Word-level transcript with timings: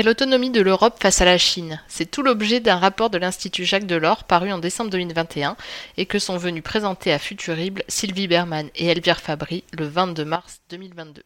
Quelle 0.00 0.08
autonomie 0.08 0.48
de 0.48 0.62
l'Europe 0.62 0.96
face 0.98 1.20
à 1.20 1.26
la 1.26 1.36
Chine 1.36 1.78
C'est 1.86 2.10
tout 2.10 2.22
l'objet 2.22 2.60
d'un 2.60 2.76
rapport 2.78 3.10
de 3.10 3.18
l'Institut 3.18 3.66
Jacques 3.66 3.84
Delors 3.84 4.24
paru 4.24 4.50
en 4.50 4.56
décembre 4.56 4.88
2021 4.88 5.58
et 5.98 6.06
que 6.06 6.18
sont 6.18 6.38
venus 6.38 6.62
présenter 6.62 7.12
à 7.12 7.18
Futurible 7.18 7.82
Sylvie 7.86 8.26
Berman 8.26 8.70
et 8.76 8.86
Elvire 8.86 9.20
Fabry 9.20 9.62
le 9.76 9.86
22 9.86 10.24
mars 10.24 10.62
2022. 10.70 11.22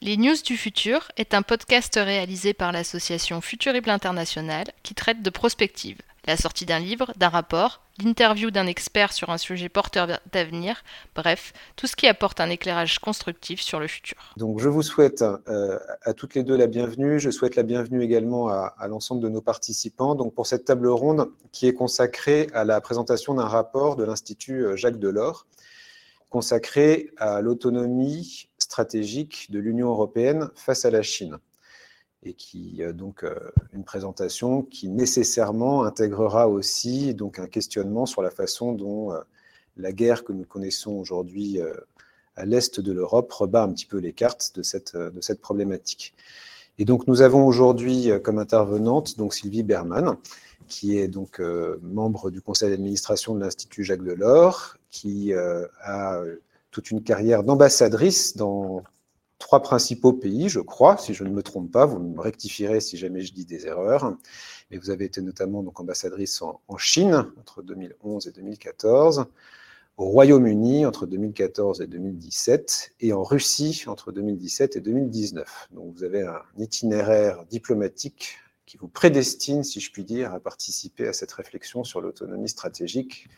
Les 0.00 0.16
News 0.16 0.36
du 0.46 0.56
Futur 0.56 1.10
est 1.16 1.34
un 1.34 1.42
podcast 1.42 1.98
réalisé 2.00 2.54
par 2.54 2.70
l'association 2.70 3.40
Futurible 3.40 3.90
International 3.90 4.66
qui 4.84 4.94
traite 4.94 5.22
de 5.22 5.30
prospective 5.30 5.98
la 6.26 6.36
sortie 6.36 6.66
d'un 6.66 6.78
livre, 6.78 7.12
d'un 7.16 7.28
rapport, 7.28 7.80
l'interview 8.02 8.50
d'un 8.50 8.66
expert 8.66 9.12
sur 9.12 9.30
un 9.30 9.38
sujet 9.38 9.68
porteur 9.68 10.06
d'avenir, 10.32 10.82
bref, 11.14 11.52
tout 11.76 11.86
ce 11.86 11.96
qui 11.96 12.06
apporte 12.06 12.40
un 12.40 12.50
éclairage 12.50 12.98
constructif 12.98 13.60
sur 13.60 13.80
le 13.80 13.86
futur. 13.86 14.16
Donc 14.36 14.60
je 14.60 14.68
vous 14.68 14.82
souhaite 14.82 15.22
euh, 15.22 15.78
à 16.02 16.12
toutes 16.12 16.34
les 16.34 16.42
deux 16.42 16.56
la 16.56 16.66
bienvenue, 16.66 17.18
je 17.18 17.30
souhaite 17.30 17.56
la 17.56 17.62
bienvenue 17.62 18.02
également 18.02 18.48
à, 18.48 18.74
à 18.78 18.88
l'ensemble 18.88 19.22
de 19.22 19.28
nos 19.28 19.40
participants. 19.40 20.14
Donc 20.14 20.34
pour 20.34 20.46
cette 20.46 20.64
table 20.64 20.88
ronde 20.88 21.30
qui 21.52 21.66
est 21.66 21.74
consacrée 21.74 22.48
à 22.54 22.64
la 22.64 22.80
présentation 22.80 23.34
d'un 23.34 23.48
rapport 23.48 23.96
de 23.96 24.04
l'Institut 24.04 24.64
euh, 24.64 24.76
Jacques 24.76 24.98
Delors 24.98 25.46
consacré 26.30 27.10
à 27.18 27.40
l'autonomie 27.40 28.48
stratégique 28.58 29.50
de 29.50 29.58
l'Union 29.58 29.88
européenne 29.88 30.48
face 30.54 30.84
à 30.84 30.90
la 30.90 31.02
Chine 31.02 31.38
et 32.22 32.34
qui 32.34 32.82
euh, 32.82 32.92
donc 32.92 33.24
euh, 33.24 33.34
une 33.72 33.84
présentation 33.84 34.62
qui 34.62 34.88
nécessairement 34.88 35.84
intégrera 35.84 36.48
aussi 36.48 37.14
donc 37.14 37.38
un 37.38 37.46
questionnement 37.46 38.06
sur 38.06 38.22
la 38.22 38.30
façon 38.30 38.72
dont 38.72 39.12
euh, 39.12 39.20
la 39.76 39.92
guerre 39.92 40.24
que 40.24 40.32
nous 40.32 40.44
connaissons 40.44 40.92
aujourd'hui 40.92 41.58
à 42.36 42.44
l'est 42.44 42.80
de 42.80 42.92
l'Europe 42.92 43.32
rebat 43.32 43.62
un 43.62 43.72
petit 43.72 43.86
peu 43.86 43.98
les 43.98 44.12
cartes 44.12 44.52
de 44.56 44.62
cette, 44.62 44.94
de 44.96 45.20
cette 45.20 45.40
problématique. 45.40 46.12
Et 46.78 46.84
donc 46.84 47.06
nous 47.06 47.22
avons 47.22 47.46
aujourd'hui 47.46 48.10
comme 48.22 48.38
intervenante 48.38 49.16
donc 49.16 49.32
Sylvie 49.32 49.62
Berman, 49.62 50.16
qui 50.66 50.98
est 50.98 51.08
donc 51.08 51.40
membre 51.82 52.30
du 52.30 52.42
conseil 52.42 52.70
d'administration 52.70 53.34
de 53.34 53.40
l'Institut 53.40 53.84
Jacques 53.84 54.04
Delors, 54.04 54.76
qui 54.90 55.32
a 55.32 56.20
toute 56.70 56.90
une 56.90 57.02
carrière 57.02 57.42
d'ambassadrice 57.42 58.36
dans 58.36 58.82
trois 59.40 59.62
principaux 59.62 60.12
pays, 60.12 60.48
je 60.48 60.60
crois, 60.60 60.96
si 60.98 61.14
je 61.14 61.24
ne 61.24 61.30
me 61.30 61.42
trompe 61.42 61.72
pas. 61.72 61.86
Vous 61.86 61.98
me 61.98 62.20
rectifierez 62.20 62.80
si 62.80 62.96
jamais 62.96 63.22
je 63.22 63.32
dis 63.32 63.44
des 63.44 63.66
erreurs. 63.66 64.16
Mais 64.70 64.76
vous 64.76 64.90
avez 64.90 65.06
été 65.06 65.20
notamment 65.22 65.64
donc 65.64 65.80
ambassadrice 65.80 66.40
en, 66.42 66.60
Chine 66.76 67.26
entre 67.40 67.62
2011 67.62 68.28
et 68.28 68.30
2014, 68.30 69.26
au 69.96 70.04
Royaume-Uni 70.04 70.86
entre 70.86 71.06
2014 71.06 71.80
et 71.80 71.88
2017, 71.88 72.92
et 73.00 73.12
en 73.12 73.24
Russie 73.24 73.84
entre 73.88 74.12
2017 74.12 74.76
et 74.76 74.80
2019. 74.80 75.68
Donc 75.72 75.92
vous 75.94 76.04
avez 76.04 76.22
un 76.22 76.42
itinéraire 76.58 77.44
diplomatique 77.46 78.38
qui 78.66 78.76
vous 78.76 78.88
prédestine, 78.88 79.64
si 79.64 79.80
je 79.80 79.90
puis 79.90 80.04
dire, 80.04 80.32
à 80.32 80.38
participer 80.38 81.08
à 81.08 81.12
cette 81.12 81.32
réflexion 81.32 81.82
sur 81.82 82.00
l'autonomie 82.00 82.48
stratégique, 82.48 83.28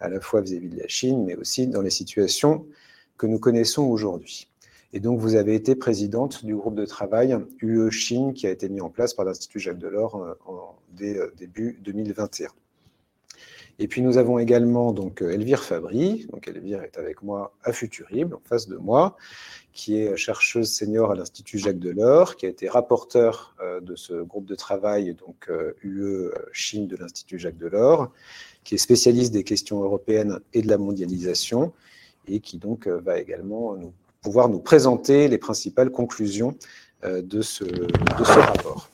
à 0.00 0.08
la 0.08 0.20
fois 0.20 0.40
vis 0.40 0.56
à 0.56 0.58
-vis 0.58 0.70
de 0.70 0.80
la 0.80 0.88
Chine, 0.88 1.24
mais 1.24 1.36
aussi 1.36 1.68
dans 1.68 1.82
les 1.82 1.90
situations 1.90 2.66
que 3.16 3.26
nous 3.26 3.38
connaissons 3.38 3.84
aujourd'hui. 3.84 4.48
Et 4.96 5.00
donc, 5.00 5.18
vous 5.18 5.34
avez 5.34 5.56
été 5.56 5.74
présidente 5.74 6.44
du 6.44 6.54
groupe 6.54 6.76
de 6.76 6.86
travail 6.86 7.36
UE 7.60 7.90
Chine 7.90 8.32
qui 8.32 8.46
a 8.46 8.50
été 8.50 8.68
mis 8.68 8.80
en 8.80 8.90
place 8.90 9.12
par 9.12 9.24
l'Institut 9.24 9.58
Jacques 9.58 9.80
Delors 9.80 10.22
euh, 10.22 10.34
dès 10.92 11.18
euh, 11.18 11.34
début 11.36 11.80
2021. 11.82 12.48
Et 13.80 13.88
puis, 13.88 14.02
nous 14.02 14.18
avons 14.18 14.38
également 14.38 14.92
donc 14.92 15.20
Elvire 15.20 15.64
Fabry. 15.64 16.28
Donc, 16.30 16.46
Elvire 16.46 16.84
est 16.84 16.96
avec 16.96 17.24
moi 17.24 17.56
à 17.64 17.72
Futurible, 17.72 18.36
en 18.36 18.42
face 18.44 18.68
de 18.68 18.76
moi, 18.76 19.16
qui 19.72 19.96
est 19.96 20.16
chercheuse 20.16 20.70
senior 20.70 21.10
à 21.10 21.16
l'Institut 21.16 21.58
Jacques 21.58 21.80
Delors, 21.80 22.36
qui 22.36 22.46
a 22.46 22.48
été 22.48 22.68
rapporteur 22.68 23.56
euh, 23.60 23.80
de 23.80 23.96
ce 23.96 24.22
groupe 24.22 24.46
de 24.46 24.54
travail, 24.54 25.16
donc 25.16 25.50
UE 25.82 26.30
Chine 26.52 26.86
de 26.86 26.94
l'Institut 26.94 27.40
Jacques 27.40 27.58
Delors, 27.58 28.12
qui 28.62 28.76
est 28.76 28.78
spécialiste 28.78 29.32
des 29.32 29.42
questions 29.42 29.82
européennes 29.82 30.38
et 30.52 30.62
de 30.62 30.68
la 30.68 30.78
mondialisation, 30.78 31.72
et 32.28 32.38
qui 32.38 32.58
donc 32.58 32.86
va 32.86 33.18
également 33.18 33.74
nous 33.74 33.92
pouvoir 34.24 34.48
nous 34.48 34.58
présenter 34.58 35.28
les 35.28 35.38
principales 35.38 35.90
conclusions 35.90 36.56
euh, 37.04 37.22
de 37.22 37.42
ce, 37.42 37.64
rapport. 38.40 38.88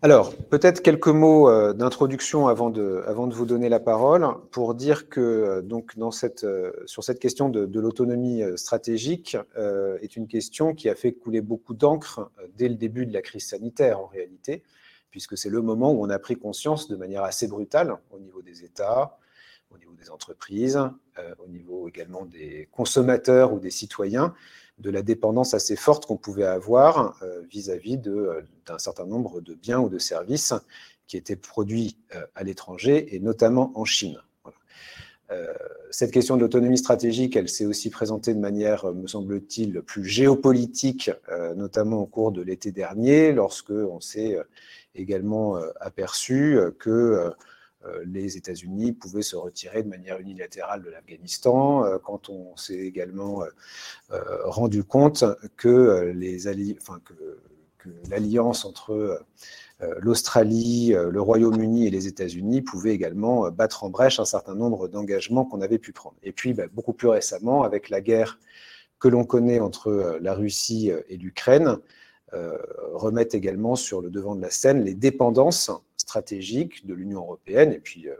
Alors, 0.00 0.34
peut-être 0.34 0.80
quelques 0.80 1.08
mots 1.08 1.50
euh, 1.50 1.74
d'introduction 1.74 2.48
avant 2.48 2.70
de, 2.70 3.04
vous 3.30 3.44
donner 3.44 3.68
la 3.68 3.78
parole 3.78 4.26
pour 4.52 4.74
dire 4.74 5.10
que 5.10 5.20
euh, 5.20 5.60
donc 5.60 5.92
sur 6.86 7.04
cette 7.04 7.20
question 7.20 7.50
de, 7.50 7.66
de 7.66 7.80
l'autonomie 7.80 8.42
stratégique 8.56 9.36
est 10.00 10.16
une 10.16 10.28
question 10.28 10.74
qui 10.74 10.88
a 10.88 10.94
fait 10.94 11.12
couler 11.12 11.42
beaucoup 11.42 11.74
d'encre 11.74 12.30
dès 12.56 12.68
le 12.68 12.74
début 12.74 13.04
de 13.04 13.12
la 13.12 13.20
crise 13.20 13.48
sanitaire 13.48 14.00
en 14.00 14.06
réalité, 14.06 14.62
puisque 15.10 15.36
c'est 15.36 15.50
le 15.50 15.60
moment 15.60 15.92
où 15.92 16.02
on 16.02 16.08
a 16.08 16.18
pris 16.18 16.36
conscience 16.36 16.88
de 16.88 16.96
manière 16.96 17.24
assez 17.24 17.48
brutale 17.48 17.94
au 18.10 18.18
niveau 18.18 18.40
des 18.40 18.64
États, 18.64 19.18
au 19.70 19.78
niveau 19.78 19.92
des 19.92 20.10
entreprises, 20.10 20.78
euh, 21.18 21.34
au 21.44 21.48
niveau 21.48 21.88
également 21.88 22.24
des 22.24 22.68
consommateurs 22.72 23.52
ou 23.52 23.58
des 23.58 23.70
citoyens, 23.70 24.34
de 24.78 24.90
la 24.90 25.02
dépendance 25.02 25.54
assez 25.54 25.76
forte 25.76 26.06
qu'on 26.06 26.16
pouvait 26.16 26.44
avoir 26.44 27.18
euh, 27.22 27.42
vis-à-vis 27.50 28.00
euh, 28.06 28.42
d'un 28.66 28.78
certain 28.78 29.06
nombre 29.06 29.40
de 29.40 29.54
biens 29.54 29.80
ou 29.80 29.88
de 29.88 29.98
services 29.98 30.54
qui 31.06 31.16
étaient 31.16 31.36
produits 31.36 31.96
à 32.34 32.44
l'étranger 32.44 33.14
et 33.14 33.18
notamment 33.18 33.72
en 33.74 33.86
Chine. 33.86 34.18
cette 35.90 36.10
question 36.10 36.36
de 36.36 36.42
l'autonomie 36.42 36.76
stratégique, 36.76 37.34
elle 37.34 37.48
s'est 37.48 37.64
aussi 37.64 37.88
présentée 37.88 38.34
de 38.34 38.38
manière, 38.38 38.92
me 38.92 39.06
semble-t-il, 39.06 39.80
plus 39.80 40.04
géopolitique, 40.04 41.10
notamment 41.56 42.02
au 42.02 42.06
cours 42.06 42.30
de 42.30 42.42
l'été 42.42 42.72
dernier, 42.72 43.32
lorsque 43.32 43.70
on 43.70 44.00
s'est 44.00 44.38
également 44.94 45.56
aperçu 45.80 46.58
que 46.78 46.90
euh, 46.90 47.30
les 48.04 48.36
États-Unis 48.36 48.92
pouvaient 48.92 49.22
se 49.22 49.36
retirer 49.36 49.82
de 49.82 49.88
manière 49.88 50.18
unilatérale 50.18 50.82
de 50.82 50.90
l'Afghanistan, 50.90 51.84
euh, 51.84 51.98
quand 51.98 52.28
on 52.28 52.56
s'est 52.56 52.74
également 52.74 53.42
euh, 54.10 54.20
rendu 54.44 54.84
compte 54.84 55.24
que 55.56 56.12
l'alliance 58.10 58.64
entre 58.64 59.24
l'Australie, 60.00 60.92
le 60.92 61.20
Royaume-Uni 61.20 61.86
et 61.86 61.90
les 61.90 62.08
États-Unis 62.08 62.62
pouvait 62.62 62.92
également 62.92 63.48
battre 63.50 63.84
en 63.84 63.90
brèche 63.90 64.18
un 64.18 64.24
certain 64.24 64.54
nombre 64.54 64.88
d'engagements 64.88 65.44
qu'on 65.44 65.60
avait 65.60 65.78
pu 65.78 65.92
prendre. 65.92 66.16
Et 66.24 66.32
puis, 66.32 66.52
bah, 66.52 66.64
beaucoup 66.72 66.92
plus 66.92 67.08
récemment, 67.08 67.62
avec 67.62 67.88
la 67.88 68.00
guerre 68.00 68.40
que 68.98 69.06
l'on 69.06 69.24
connaît 69.24 69.60
entre 69.60 70.18
la 70.20 70.34
Russie 70.34 70.90
et 71.08 71.16
l'Ukraine, 71.16 71.76
remettent 72.92 73.34
également 73.34 73.76
sur 73.76 74.02
le 74.02 74.10
devant 74.10 74.34
de 74.34 74.42
la 74.42 74.50
scène 74.50 74.82
les 74.82 74.94
dépendances 74.94 75.70
stratégique 76.08 76.86
de 76.86 76.94
l'Union 76.94 77.20
européenne 77.20 77.70
et 77.70 77.80
puis 77.80 78.08
euh, 78.08 78.14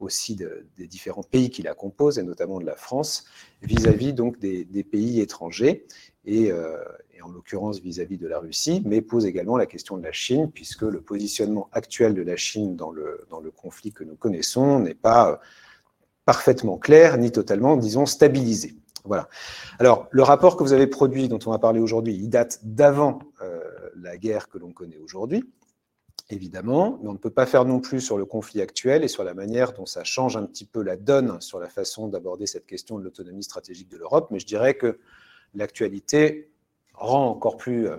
aussi 0.00 0.36
des 0.36 0.86
différents 0.86 1.22
pays 1.22 1.48
qui 1.48 1.62
la 1.62 1.74
composent, 1.74 2.18
et 2.18 2.22
notamment 2.22 2.60
de 2.60 2.66
la 2.66 2.76
France, 2.76 3.24
vis-à-vis 3.62 4.12
donc 4.12 4.38
des, 4.38 4.84
pays 4.84 5.20
étrangers, 5.22 5.86
et, 6.26 6.52
euh, 6.52 6.76
en 7.22 7.30
l'occurrence 7.30 7.80
vis-à-vis 7.80 8.18
de 8.18 8.28
la 8.28 8.38
Russie, 8.38 8.82
mais 8.84 9.00
pose 9.00 9.24
également 9.24 9.56
la 9.56 9.64
question 9.64 9.96
de 9.96 10.02
la 10.02 10.12
Chine, 10.12 10.50
puisque 10.50 10.82
le 10.82 11.00
positionnement 11.00 11.70
actuel 11.72 12.12
de 12.12 12.20
la 12.20 12.36
Chine 12.36 12.76
dans 12.76 12.90
le, 12.90 13.26
dans 13.30 13.40
le 13.40 13.50
conflit 13.50 13.90
que 13.90 14.04
nous 14.04 14.16
connaissons 14.16 14.80
n'est 14.80 14.92
pas 14.94 15.30
euh, 15.30 15.36
parfaitement 16.26 16.76
clair, 16.76 17.16
ni 17.16 17.32
totalement, 17.32 17.76
disons, 17.78 18.04
stabilisé. 18.04 18.74
Voilà. 19.04 19.30
Alors, 19.78 20.08
le 20.10 20.22
rapport 20.22 20.58
que 20.58 20.62
vous 20.62 20.74
avez 20.74 20.88
produit, 20.88 21.28
dont 21.28 21.38
on 21.46 21.52
va 21.52 21.58
parler 21.58 21.80
aujourd'hui, 21.80 22.14
il 22.14 22.28
date 22.28 22.60
d'avant 22.64 23.20
la 23.94 24.18
guerre 24.18 24.48
que 24.48 24.58
l'on 24.58 24.72
connaît 24.72 24.98
aujourd'hui 24.98 25.42
évidemment, 26.28 26.98
mais 27.02 27.08
on 27.08 27.12
ne 27.12 27.18
peut 27.18 27.30
pas 27.30 27.46
faire 27.46 27.64
non 27.64 27.80
plus 27.80 28.00
sur 28.00 28.18
le 28.18 28.24
conflit 28.24 28.60
actuel 28.60 29.04
et 29.04 29.08
sur 29.08 29.24
la 29.24 29.34
manière 29.34 29.72
dont 29.72 29.86
ça 29.86 30.04
change 30.04 30.36
un 30.36 30.44
petit 30.44 30.64
peu 30.64 30.82
la 30.82 30.96
donne 30.96 31.40
sur 31.40 31.60
la 31.60 31.68
façon 31.68 32.08
d'aborder 32.08 32.46
cette 32.46 32.66
question 32.66 32.98
de 32.98 33.04
l'autonomie 33.04 33.44
stratégique 33.44 33.88
de 33.88 33.96
l'Europe, 33.96 34.28
mais 34.30 34.40
je 34.40 34.46
dirais 34.46 34.74
que 34.74 34.98
l'actualité 35.54 36.50
rend 36.94 37.28
encore 37.28 37.56
plus 37.56 37.88
euh, 37.88 37.96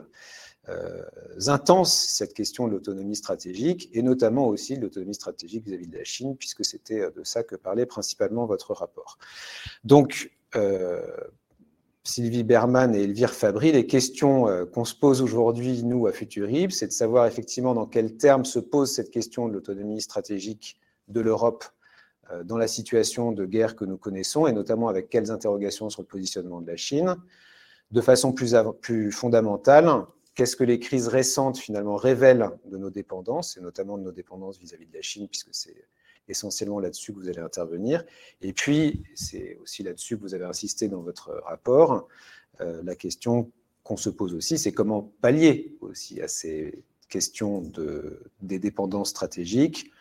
euh, 0.69 1.03
intense 1.47 1.93
cette 1.93 2.33
question 2.33 2.67
de 2.67 2.73
l'autonomie 2.73 3.15
stratégique, 3.15 3.89
et 3.93 4.01
notamment 4.01 4.47
aussi 4.47 4.77
de 4.77 4.81
l'autonomie 4.81 5.15
stratégique 5.15 5.65
vis-à-vis 5.65 5.87
de 5.87 5.97
la 5.97 6.03
Chine, 6.03 6.35
puisque 6.35 6.65
c'était 6.65 7.09
de 7.11 7.23
ça 7.23 7.43
que 7.43 7.55
parlait 7.55 7.85
principalement 7.85 8.45
votre 8.45 8.73
rapport. 8.73 9.17
Donc, 9.85 10.31
euh, 10.55 11.05
Sylvie 12.07 12.43
Berman 12.43 12.95
et 12.95 13.03
Elvire 13.03 13.33
Fabry, 13.33 13.73
les 13.73 13.85
questions 13.85 14.47
euh, 14.47 14.65
qu'on 14.65 14.85
se 14.85 14.95
pose 14.95 15.21
aujourd'hui, 15.21 15.83
nous, 15.83 16.07
à 16.07 16.13
Futurib, 16.13 16.71
c'est 16.71 16.87
de 16.87 16.91
savoir 16.93 17.25
effectivement 17.25 17.73
dans 17.73 17.85
quels 17.85 18.15
termes 18.15 18.45
se 18.45 18.59
pose 18.59 18.91
cette 18.91 19.11
question 19.11 19.49
de 19.49 19.53
l'autonomie 19.53 20.01
stratégique 20.01 20.79
de 21.09 21.19
l'Europe 21.19 21.65
euh, 22.31 22.43
dans 22.43 22.57
la 22.57 22.67
situation 22.67 23.33
de 23.33 23.45
guerre 23.45 23.75
que 23.75 23.83
nous 23.83 23.97
connaissons, 23.97 24.47
et 24.47 24.53
notamment 24.53 24.87
avec 24.87 25.09
quelles 25.09 25.31
interrogations 25.31 25.89
sur 25.89 26.01
le 26.01 26.07
positionnement 26.07 26.61
de 26.61 26.67
la 26.67 26.77
Chine. 26.77 27.17
De 27.91 27.99
façon 27.99 28.31
plus, 28.31 29.11
fondamentale, 29.11 29.89
qu'est-ce 30.33 30.55
que 30.55 30.63
les 30.63 30.79
crises 30.79 31.09
récentes 31.09 31.57
finalement 31.57 31.97
révèlent 31.97 32.51
de 32.65 32.77
nos 32.77 32.89
dépendances, 32.89 33.57
et 33.57 33.61
notamment 33.61 33.97
de 33.97 34.03
nos 34.03 34.13
dépendances 34.13 34.59
vis-à-vis 34.59 34.85
-vis 34.85 34.91
de 34.91 34.95
la 34.95 35.01
Chine, 35.01 35.27
puisque 35.27 35.49
c'est 35.51 35.75
essentiellement 36.27 36.79
là-dessus 36.79 37.13
que 37.13 37.19
vous 37.19 37.29
allez 37.29 37.39
intervenir. 37.39 38.03
Et 38.41 38.53
puis, 38.53 39.03
c'est 39.15 39.57
aussi 39.61 39.83
là-dessus 39.83 40.17
que 40.17 40.21
vous 40.21 40.33
avez 40.33 40.45
insisté 40.45 40.87
dans 40.87 41.01
votre 41.01 41.31
rapport. 41.45 42.07
la 42.59 42.95
question 42.95 43.51
qu'on 43.83 43.97
se 43.97 44.09
pose 44.09 44.33
aussi, 44.33 44.57
c'est 44.57 44.71
comment 44.71 45.13
pallier 45.21 45.77
aussi 45.81 46.21
à 46.21 46.27
ces 46.27 46.83
questions 47.09 47.61
de, 47.61 48.23
des 48.41 48.59
dépendances 48.59 49.09
stratégiques 49.09 49.91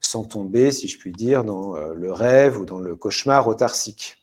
sans 0.00 0.24
tomber, 0.24 0.70
si 0.70 0.88
je 0.88 0.98
puis 0.98 1.12
dire, 1.12 1.44
dans 1.44 1.76
le 1.76 2.12
rêve 2.12 2.58
ou 2.60 2.64
dans 2.64 2.78
le 2.78 2.94
cauchemar 2.94 3.48
autarcique, 3.48 4.18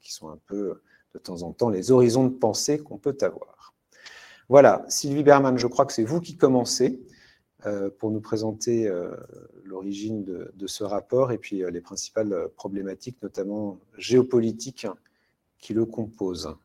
qui 0.00 0.12
sont 0.12 0.28
un 0.28 0.38
peu 0.46 0.80
de 1.14 1.18
temps 1.18 1.42
en 1.42 1.52
temps 1.52 1.70
les 1.70 1.90
horizons 1.90 2.24
de 2.24 2.34
pensée 2.34 2.78
qu'on 2.78 2.98
peut 2.98 3.16
avoir. 3.20 3.74
Voilà, 4.48 4.84
Sylvie 4.88 5.22
Berman, 5.22 5.56
je 5.58 5.66
crois 5.66 5.86
que 5.86 5.92
c'est 5.92 6.04
vous 6.04 6.20
qui 6.20 6.36
commencez 6.36 7.00
euh, 7.00 7.11
pour 7.98 8.10
nous 8.10 8.20
présenter 8.20 8.88
euh, 8.88 9.14
l'origine 9.64 10.24
de, 10.24 10.66
ce 10.66 10.82
rapport 10.84 11.32
et 11.32 11.38
puis 11.38 11.62
euh, 11.62 11.70
les 11.70 11.80
principales 11.80 12.48
problématiques, 12.56 13.22
notamment 13.22 13.78
géopolitiques, 13.98 14.86
qui 15.58 15.74
le 15.74 15.84
composent. 15.84 16.56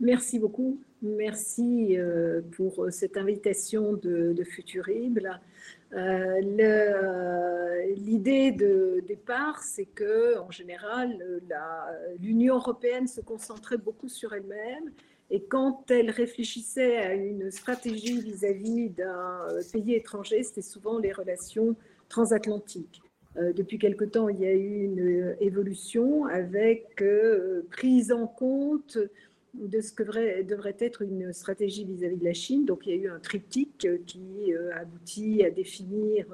Merci 0.00 0.38
beaucoup. 0.38 0.80
Merci 1.00 1.96
pour 2.56 2.86
cette 2.90 3.16
invitation 3.16 3.94
de, 3.94 4.32
de 4.32 4.44
Futurible. 4.44 5.40
L'idée 7.96 8.52
de 8.52 9.02
départ, 9.06 9.62
c'est 9.62 9.86
que, 9.86 10.38
en 10.38 10.50
général, 10.50 11.18
l'Union 12.20 12.56
européenne 12.56 13.06
se 13.06 13.20
concentrait 13.20 13.78
beaucoup 13.78 14.08
sur 14.08 14.32
elle-même 14.32 14.92
et 15.32 15.40
quand 15.40 15.90
elle 15.90 16.10
réfléchissait 16.10 16.98
à 16.98 17.14
une 17.14 17.50
stratégie 17.50 18.20
vis-à-vis 18.20 18.90
d'un 18.90 19.48
euh, 19.48 19.62
pays 19.72 19.94
étranger, 19.94 20.42
c'était 20.42 20.60
souvent 20.60 20.98
les 20.98 21.10
relations 21.10 21.74
transatlantiques. 22.10 23.00
Euh, 23.38 23.54
depuis 23.54 23.78
quelque 23.78 24.04
temps, 24.04 24.28
il 24.28 24.40
y 24.40 24.44
a 24.44 24.52
eu 24.52 24.84
une 24.84 25.00
euh, 25.00 25.34
évolution 25.40 26.26
avec 26.26 27.02
prise 27.70 28.12
en 28.12 28.26
compte 28.26 28.98
de 29.54 29.80
ce 29.80 29.90
que 29.92 30.02
devrait 30.42 30.76
être 30.80 31.00
une 31.00 31.32
stratégie 31.32 31.86
vis-à-vis 31.86 32.18
de 32.18 32.24
la 32.24 32.34
Chine. 32.34 32.66
Donc, 32.66 32.86
il 32.86 32.90
y 32.90 32.92
a 32.92 33.02
eu 33.02 33.08
un 33.08 33.18
triptyque 33.18 33.88
qui 34.06 34.52
aboutit 34.74 35.44
à 35.44 35.50
définir 35.50 36.26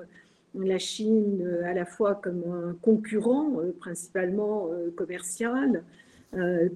la 0.54 0.78
Chine 0.78 1.60
à 1.64 1.72
la 1.72 1.84
fois 1.84 2.16
comme 2.16 2.42
un 2.50 2.76
concurrent, 2.80 3.60
principalement 3.80 4.70
commercial, 4.96 5.82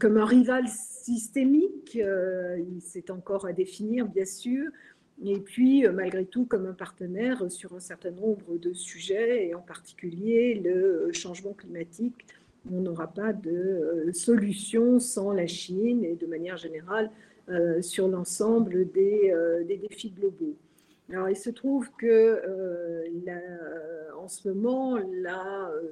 comme 0.01 0.17
un 0.17 0.25
rival 0.25 0.67
systémique, 1.03 1.99
euh, 2.01 2.59
c'est 2.81 3.11
encore 3.11 3.47
à 3.47 3.53
définir 3.53 4.07
bien 4.07 4.25
sûr, 4.25 4.71
et 5.25 5.39
puis 5.39 5.87
euh, 5.87 5.93
malgré 5.93 6.25
tout 6.25 6.45
comme 6.47 6.67
un 6.67 6.73
partenaire 6.73 7.51
sur 7.51 7.75
un 7.75 7.81
certain 7.81 8.11
nombre 8.11 8.57
de 8.57 8.73
sujets, 8.73 9.49
et 9.49 9.55
en 9.55 9.61
particulier 9.61 10.55
le 10.55 11.13
changement 11.13 11.53
climatique. 11.53 12.27
On 12.73 12.81
n'aura 12.81 13.09
pas 13.09 13.33
de 13.33 14.11
solution 14.13 15.01
sans 15.01 15.33
la 15.33 15.49
Chine 15.49 16.05
et 16.05 16.15
de 16.15 16.27
manière 16.27 16.57
générale 16.57 17.11
sur 17.81 18.07
l'ensemble 18.07 18.89
des, 18.93 19.35
des, 19.67 19.79
défis 19.79 20.11
globaux. 20.11 20.55
Alors 21.11 21.29
il 21.29 21.35
se 21.35 21.51
trouve 21.51 21.91
que 21.99 22.41
en 24.23 24.29
ce 24.29 24.49
moment, 24.49 24.97
euh, 24.97 25.83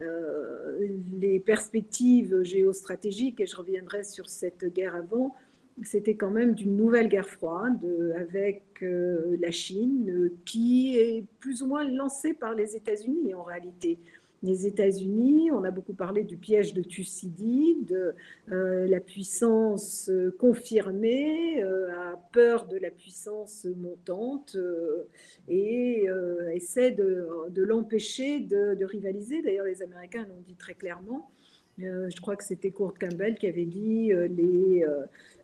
les 0.00 1.40
perspectives 1.40 2.42
géostratégiques, 2.42 3.40
et 3.40 3.46
je 3.46 3.56
reviendrai 3.56 4.04
sur 4.04 4.28
cette 4.28 4.64
guerre 4.72 4.94
avant, 4.94 5.34
c'était 5.82 6.16
quand 6.16 6.30
même 6.30 6.54
d'une 6.54 6.76
nouvelle 6.76 7.08
guerre 7.08 7.28
froide 7.28 7.84
avec 8.16 8.64
euh, 8.82 9.36
la 9.40 9.50
Chine 9.50 10.30
qui 10.44 10.96
est 10.96 11.24
plus 11.40 11.62
ou 11.62 11.66
moins 11.66 11.84
lancée 11.84 12.34
par 12.34 12.54
les 12.54 12.76
États-Unis 12.76 13.34
en 13.34 13.42
réalité 13.42 13.98
les 14.42 14.66
États-Unis. 14.66 15.50
On 15.50 15.64
a 15.64 15.70
beaucoup 15.70 15.94
parlé 15.94 16.24
du 16.24 16.36
piège 16.36 16.74
de 16.74 16.82
Thucydide, 16.82 17.86
de 17.86 18.14
euh, 18.52 18.86
la 18.86 19.00
puissance 19.00 20.10
confirmée, 20.38 21.62
euh, 21.62 22.12
a 22.12 22.16
peur 22.32 22.66
de 22.66 22.76
la 22.76 22.90
puissance 22.90 23.66
montante 23.76 24.56
euh, 24.56 25.08
et 25.48 26.06
essaie 26.52 26.90
de, 26.90 27.26
l'empêcher 27.56 28.40
de, 28.40 28.74
de, 28.74 28.84
rivaliser. 28.84 29.42
D'ailleurs, 29.42 29.64
les 29.64 29.82
Américains 29.82 30.26
l'ont 30.28 30.42
dit 30.46 30.56
très 30.56 30.74
clairement. 30.74 31.30
Je 31.78 32.20
crois 32.20 32.36
que 32.36 32.44
c'était 32.44 32.70
Kurt 32.70 32.98
Campbell 32.98 33.36
qui 33.36 33.46
avait 33.46 33.64
dit 33.64 34.12
les 34.12 34.84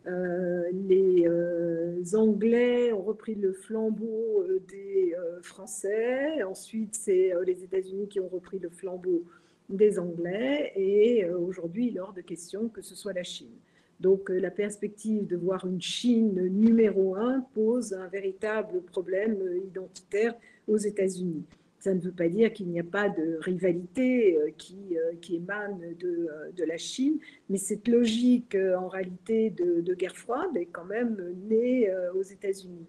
euh, 0.07 0.69
les 0.71 1.25
euh, 1.27 2.03
Anglais 2.13 2.91
ont 2.91 3.01
repris 3.01 3.33
le 3.33 3.53
flambeau 3.53 4.43
euh, 4.43 4.61
des 4.69 5.15
Français. 5.41 6.43
Ensuite, 6.43 6.95
c'est 6.95 7.31
les 7.45 7.63
États-Unis 7.63 8.07
qui 8.07 8.19
ont 8.19 8.27
repris 8.27 8.59
le 8.59 8.69
flambeau 8.69 9.23
des 9.69 9.97
Anglais. 9.99 10.71
Et 10.75 11.29
aujourd'hui, 11.29 11.87
il 11.87 11.97
est 11.97 11.99
hors 11.99 12.13
de 12.13 12.21
question 12.21 12.69
que 12.69 12.81
ce 12.81 12.95
soit 12.95 13.13
la 13.13 13.23
Chine. 13.23 13.55
Donc 13.99 14.29
la 14.29 14.51
perspective 14.51 15.25
de 15.25 15.37
voir 15.37 15.65
une 15.65 15.81
Chine 15.81 16.35
numéro 16.49 17.15
un 17.15 17.41
pose 17.53 17.93
un 17.93 18.07
véritable 18.07 18.81
problème 18.81 19.37
identitaire 19.65 20.35
aux 20.67 20.77
États-Unis. 20.77 21.45
Ça 21.85 21.93
ne 21.93 21.99
veut 21.99 22.11
pas 22.11 22.29
dire 22.29 22.51
qu'il 22.51 22.69
n'y 22.69 22.79
a 22.79 22.83
pas 22.83 23.09
de 23.09 23.37
rivalité 23.41 24.37
euh, 24.37 24.49
qui, 24.57 24.97
euh, 24.97 25.13
qui 25.21 25.35
émane 25.35 25.79
de, 25.99 26.27
euh, 26.31 26.51
de, 26.51 26.63
la 26.63 26.77
Chine, 26.77 27.19
mais 27.47 27.59
cette 27.59 27.87
logique 27.87 28.55
en 28.55 28.87
réalité 28.87 29.51
de 29.51 29.93
guerre 29.93 30.15
froide 30.15 30.57
est 30.57 30.65
quand 30.65 30.85
même 30.85 31.15
née 31.47 31.87
aux 32.15 32.23
États-Unis. 32.23 32.87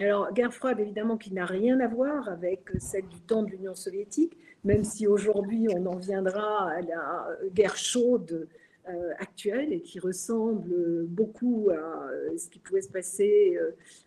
Alors, 0.00 0.32
guerre 0.32 0.52
froide, 0.52 0.80
évidemment, 0.80 1.16
qui 1.16 1.32
n'a 1.32 1.46
rien 1.46 1.78
à 1.78 1.86
voir 1.86 2.28
avec 2.28 2.68
celle 2.80 3.06
du 3.06 3.20
temps 3.20 3.44
de 3.44 3.50
l'Union 3.50 3.76
soviétique, 3.76 4.36
même 4.64 4.82
si 4.82 5.06
aujourd'hui 5.06 5.68
on 5.70 5.86
en 5.86 5.98
viendra 5.98 6.68
à 6.68 6.80
la 6.80 7.28
guerre 7.54 7.76
chaude 7.76 8.48
actuelle 9.20 9.72
et 9.72 9.82
qui 9.82 10.00
ressemble 10.00 11.04
beaucoup 11.06 11.70
à 11.70 12.10
ce 12.36 12.48
qui 12.48 12.58
pouvait 12.58 12.82
se 12.82 12.90
passer 12.90 13.56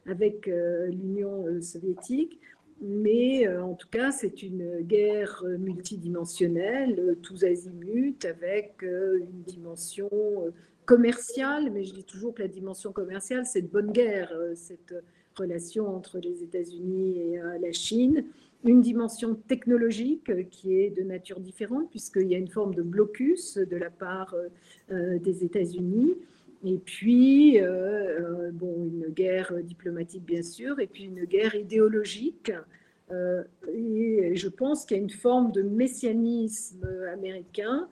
avec 0.06 0.48
l'Union 0.48 1.62
soviétique. 1.62 2.42
Mais 2.81 3.48
euh, 3.48 3.63
en 3.63 3.74
tout 3.74 3.88
cas, 3.88 4.12
c'est 4.12 4.44
une 4.44 4.81
guerre 4.81 5.44
multidimensionnelle, 5.60 7.00
euh, 7.00 7.16
tous 7.16 7.44
azimuts, 7.44 8.25
avec 8.25 8.83
euh, 8.83 9.19
une 9.19 9.44
dimension 9.44 10.10
commerciale. 10.86 11.72
Mais 11.72 11.83
je 11.83 11.94
dis 11.94 12.04
toujours 12.04 12.33
que 12.33 12.42
la 12.42 12.48
dimension 12.48 12.92
commerciale, 12.92 13.45
c'est 13.45 13.62
de 13.62 13.68
bonne 13.68 13.92
guerre, 13.92 14.31
cette 14.56 14.94
relation 15.36 15.88
entre 15.88 16.19
les 16.19 16.44
États-Unis 16.44 17.19
et 17.19 17.39
la 17.62 17.72
Chine. 17.72 18.25
Une 18.63 18.81
dimension 18.81 19.36
technologique 19.36 20.50
qui 20.50 20.80
est 20.80 20.89
de 20.89 21.04
nature 21.04 21.39
différente, 21.39 21.89
puisqu'il 21.89 22.28
y 22.28 22.36
a 22.36 22.38
une 22.38 22.48
forme 22.48 22.74
de 22.74 22.81
blocus 22.81 23.57
de 23.57 23.78
la 23.78 23.89
part 23.89 24.36
des 24.89 25.44
États-Unis. 25.44 26.16
Et 26.66 26.80
puis, 26.80 27.62
euh, 27.62 27.68
euh, 27.68 28.52
bon, 28.52 28.86
une 28.86 29.14
guerre 29.14 29.54
diplomatique, 29.62 30.26
bien 30.26 30.42
sûr, 30.42 30.80
et 30.80 30.88
puis 30.88 31.04
une 31.04 31.26
guerre 31.26 31.54
idéologique. 31.54 32.52
Euh, 33.12 33.44
et 33.72 34.36
je 34.36 34.48
pense 34.48 34.84
qu'il 34.86 34.98
y 34.98 35.00
a 35.00 35.04
une 35.04 35.12
forme 35.12 35.52
de 35.52 35.62
messianisme 35.62 36.88
américain 37.14 37.88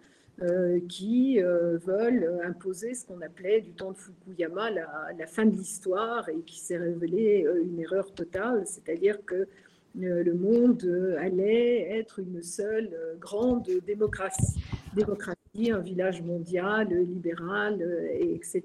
qui 0.90 1.38
veulent 1.40 2.42
imposer 2.44 2.96
ce 2.96 3.06
qu'on 3.06 3.22
appelait 3.22 3.62
du 3.62 3.72
temps 3.72 3.92
de 3.92 3.98
Fukuyama 3.98 4.72
la, 4.72 5.28
fin 5.28 5.46
de 5.46 5.56
l'histoire 5.56 6.28
et 6.28 6.42
qui 6.42 6.60
s'est 6.60 6.80
révélé 6.80 7.46
une 7.64 7.80
erreur 7.80 8.12
totale, 8.12 8.64
c'est-à-dire 8.66 9.24
que 9.24 9.48
le 9.96 10.34
monde 10.34 10.84
allait 11.20 11.98
être 11.98 12.18
une 12.18 12.42
seule 12.42 12.90
grande 13.22 13.70
démocratie 13.86 14.60
un 15.56 15.80
village 15.80 16.22
mondial, 16.22 16.88
libéral, 16.90 17.82
etc. 18.20 18.64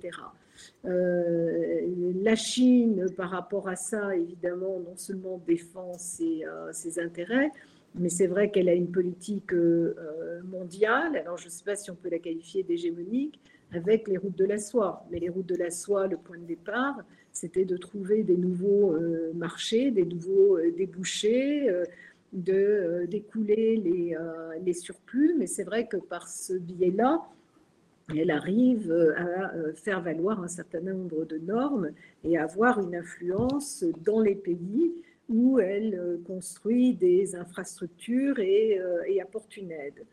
Euh, 0.85 1.80
la 2.23 2.35
Chine, 2.35 3.07
par 3.16 3.30
rapport 3.30 3.68
à 3.68 3.76
ça, 3.76 4.16
évidemment, 4.16 4.80
non 4.80 4.97
seulement 4.97 5.40
défend 5.47 5.92
ses, 5.99 6.45
euh, 6.45 7.02
intérêts, 7.02 7.50
mais 7.95 8.09
c'est 8.09 8.26
vrai 8.26 8.50
qu'elle 8.50 8.68
a 8.68 8.75
une 8.75 8.90
politique 8.90 9.52
euh, 9.52 9.95
mondiale, 10.45 11.16
alors 11.16 11.37
je 11.37 11.47
ne 11.47 11.50
sais 11.50 11.64
pas 11.64 11.76
si 11.76 11.90
on 11.90 11.95
peut 11.95 12.11
la 12.11 12.18
qualifier 12.18 12.62
d'hégémonique, 12.62 13.38
avec 13.73 14.09
les 14.09 14.16
routes 14.16 14.37
de 14.37 14.45
la 14.45 14.59
soie. 14.59 15.04
Mais 15.11 15.18
les 15.18 15.28
routes 15.28 15.47
de 15.47 15.57
la 15.57 15.71
soie, 15.71 16.07
le 16.07 16.16
point 16.16 16.38
de 16.38 16.45
départ, 16.45 16.97
c'était 17.33 17.64
de 17.64 17.76
trouver 17.76 18.23
des 18.23 18.37
nouveaux 18.37 18.95
euh, 18.95 19.33
marchés, 19.35 19.90
des 19.90 20.04
nouveaux 20.04 20.57
euh, 20.57 20.73
débouchés, 20.76 21.68
euh, 21.68 21.85
de 22.32 23.06
d'écouler 23.08 23.76
les, 23.76 24.16
les, 24.64 24.73
surplus. 24.73 25.35
Mais 25.38 25.47
c'est 25.47 25.64
vrai 25.64 25.87
que 25.87 25.97
par 25.97 26.28
ce 26.28 26.52
biais-là, 26.54 27.23
elle 28.16 28.30
arrive 28.30 28.92
à 29.16 29.52
faire 29.75 30.00
valoir 30.00 30.42
un 30.42 30.49
certain 30.49 30.80
nombre 30.80 31.25
de 31.25 31.38
normes 31.38 31.90
et 32.25 32.38
à 32.38 32.44
avoir 32.44 32.80
une 32.80 32.94
influence 32.94 33.85
dans 34.04 34.20
les 34.20 34.35
pays 34.35 34.92
où 35.28 35.58
elle 35.58 36.18
construit 36.26 36.94
des 36.94 37.37
infrastructures 37.37 38.38
et 38.38 38.80
apporte 39.20 39.56
une 39.56 39.73
aide. 39.73 40.04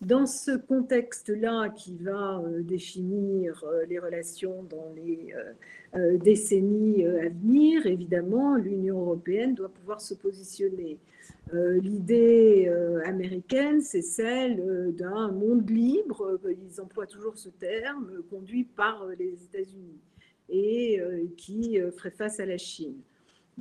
dans 0.00 0.26
ce 0.26 0.56
contexte-là 0.56 1.70
qui 1.70 1.96
va 1.96 2.40
définir 2.60 3.64
les 3.88 3.98
relations 3.98 4.62
dans 4.64 4.92
les 4.94 5.34
décennies 6.18 7.04
à 7.04 7.28
venir, 7.30 7.86
évidemment, 7.86 8.56
l'Union 8.56 9.00
européenne 9.00 9.54
doit 9.54 9.70
pouvoir 9.70 10.00
se 10.00 10.14
positionner. 10.14 10.98
L'idée 11.52 12.70
américaine, 13.06 13.80
c'est 13.80 14.02
celle 14.02 14.94
d'un 14.94 15.28
monde 15.32 15.68
libre, 15.70 16.38
ils 16.46 16.80
emploient 16.80 17.06
toujours 17.06 17.38
ce 17.38 17.48
terme, 17.48 18.22
conduit 18.28 18.64
par 18.64 19.06
les 19.18 19.32
États-Unis 19.44 19.98
et 20.50 21.00
qui 21.38 21.80
ferait 21.96 22.10
face 22.10 22.38
à 22.38 22.44
la 22.44 22.58
Chine. 22.58 23.00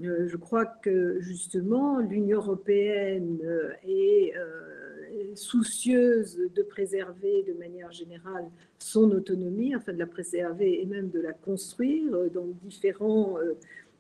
Euh, 0.04 0.28
je 0.28 0.38
crois 0.38 0.66
que 0.66 1.20
justement 1.22 2.00
l'Union 2.00 2.38
européenne 2.38 3.40
euh, 3.44 3.72
est 3.84 4.36
euh, 4.38 5.36
soucieuse 5.36 6.40
de 6.54 6.62
préserver 6.62 7.44
de 7.48 7.54
manière 7.54 7.92
générale 7.92 8.46
son 8.78 9.10
autonomie, 9.12 9.76
enfin 9.76 9.94
de 9.94 9.98
la 9.98 10.06
préserver 10.06 10.82
et 10.82 10.86
même 10.86 11.10
de 11.10 11.20
la 11.20 11.34
construire 11.34 12.30
dans 12.32 12.46
différents 12.64 13.38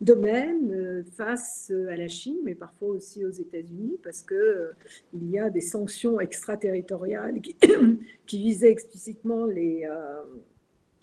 domaines 0.01 1.03
face 1.15 1.71
à 1.89 1.95
la 1.95 2.07
Chine, 2.07 2.37
mais 2.43 2.55
parfois 2.55 2.89
aussi 2.89 3.25
aux 3.25 3.31
États-Unis, 3.31 3.97
parce 4.03 4.23
qu'il 4.23 5.29
y 5.29 5.39
a 5.39 5.49
des 5.49 5.61
sanctions 5.61 6.19
extraterritoriales 6.19 7.41
qui, 7.41 7.55
visaient 8.37 8.71
explicitement 8.71 9.45
les, 9.45 9.89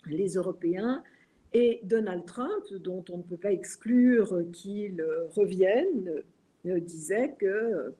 les 0.05 0.35
Européens 0.35 1.03
et 1.55 1.79
Donald 1.83 2.25
Trump, 2.25 2.65
dont 2.81 3.05
on 3.09 3.19
ne 3.19 3.23
peut 3.23 3.37
pas 3.37 3.53
exclure 3.53 4.43
qu'il 4.51 5.01
revienne, 5.35 6.21
euh, 6.65 6.79
disait 6.81 7.33
que 7.39 7.45
euh, 7.45 7.95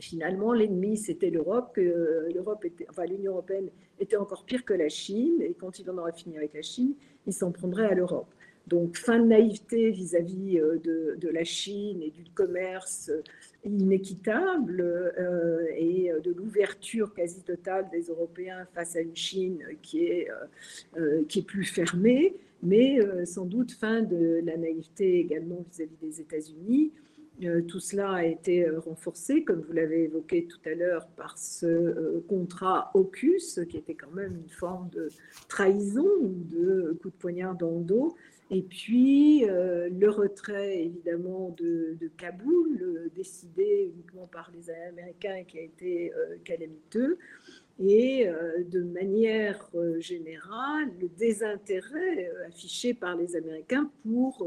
finalement 0.00 0.54
l'ennemi 0.54 0.96
c'était 0.96 1.28
l'Europe, 1.28 1.72
que 1.74 2.30
l'Europe 2.32 2.64
était, 2.64 2.86
enfin 2.88 3.04
l'Union 3.04 3.32
européenne 3.32 3.68
était 4.00 4.16
encore 4.16 4.46
pire 4.46 4.64
que 4.64 4.72
la 4.72 4.88
Chine, 4.88 5.42
et 5.42 5.52
quand 5.52 5.78
il 5.80 5.90
en 5.90 5.98
aurait 5.98 6.14
fini 6.14 6.38
avec 6.38 6.54
la 6.54 6.62
Chine, 6.62 6.94
il 7.26 7.34
s'en 7.34 7.52
prendrait 7.52 7.86
à 7.86 7.94
l'Europe. 7.94 8.32
Donc 8.66 8.96
fin 8.96 9.18
de 9.18 9.26
naïveté 9.26 9.90
vis-à-vis 9.90 10.58
euh, 10.58 10.78
de, 10.78 11.28
la 11.28 11.44
Chine 11.44 12.02
et 12.02 12.10
du 12.10 12.24
commerce 12.34 13.10
inéquitable 13.64 14.84
et 15.76 16.10
de 16.22 16.32
l'ouverture 16.32 17.14
quasi 17.14 17.42
totale 17.42 17.88
des 17.92 18.02
Européens 18.08 18.66
face 18.74 18.96
à 18.96 19.00
une 19.00 19.14
Chine 19.14 19.62
qui 19.82 20.04
est, 20.04 20.28
qui 21.28 21.38
est 21.38 21.46
plus 21.46 21.64
fermée 21.64 22.34
mais 22.62 23.00
euh, 23.00 23.24
sans 23.24 23.44
doute 23.44 23.72
fin 23.72 24.02
de 24.02 24.40
la 24.44 24.56
naïveté 24.56 25.18
également 25.18 25.64
vis-à-vis 25.70 25.96
des 26.00 26.20
États-Unis. 26.20 26.92
Euh, 27.44 27.62
tout 27.62 27.80
cela 27.80 28.12
a 28.12 28.24
été 28.24 28.66
euh, 28.66 28.78
renforcé, 28.78 29.42
comme 29.42 29.62
vous 29.62 29.72
l'avez 29.72 30.04
évoqué 30.04 30.46
tout 30.46 30.60
à 30.64 30.74
l'heure, 30.74 31.08
par 31.16 31.38
ce 31.38 32.20
contrat 32.28 32.90
AUKUS, 32.94 33.64
qui 33.68 33.78
était 33.78 33.94
quand 33.94 34.12
même 34.12 34.36
une 34.36 34.50
forme 34.50 34.88
de 34.90 35.08
trahison 35.48 36.06
ou 36.20 36.34
de 36.44 36.96
coup 37.02 37.10
de 37.10 37.16
poignard 37.16 37.56
dans 37.56 37.78
le 37.78 37.84
dos. 37.84 38.16
Et 38.54 38.62
puis 38.62 39.46
le 39.46 40.08
retrait 40.10 40.84
évidemment 40.84 41.54
de, 41.58 41.96
Kaboul, 42.18 43.10
décidé 43.16 43.90
uniquement 43.94 44.26
par 44.26 44.50
les 44.54 44.68
Américains, 44.70 45.42
qui 45.44 45.58
a 45.58 45.62
été 45.62 46.12
calamiteux 46.44 47.18
et 47.78 48.28
euh, 48.28 48.62
de 48.64 48.82
manière 48.82 49.68
euh, 49.74 50.00
générale 50.00 50.88
le 51.00 51.08
désintérêt 51.08 52.28
euh, 52.28 52.48
affiché 52.48 52.94
par 52.94 53.16
les 53.16 53.36
Américains 53.36 53.90
pour, 54.02 54.46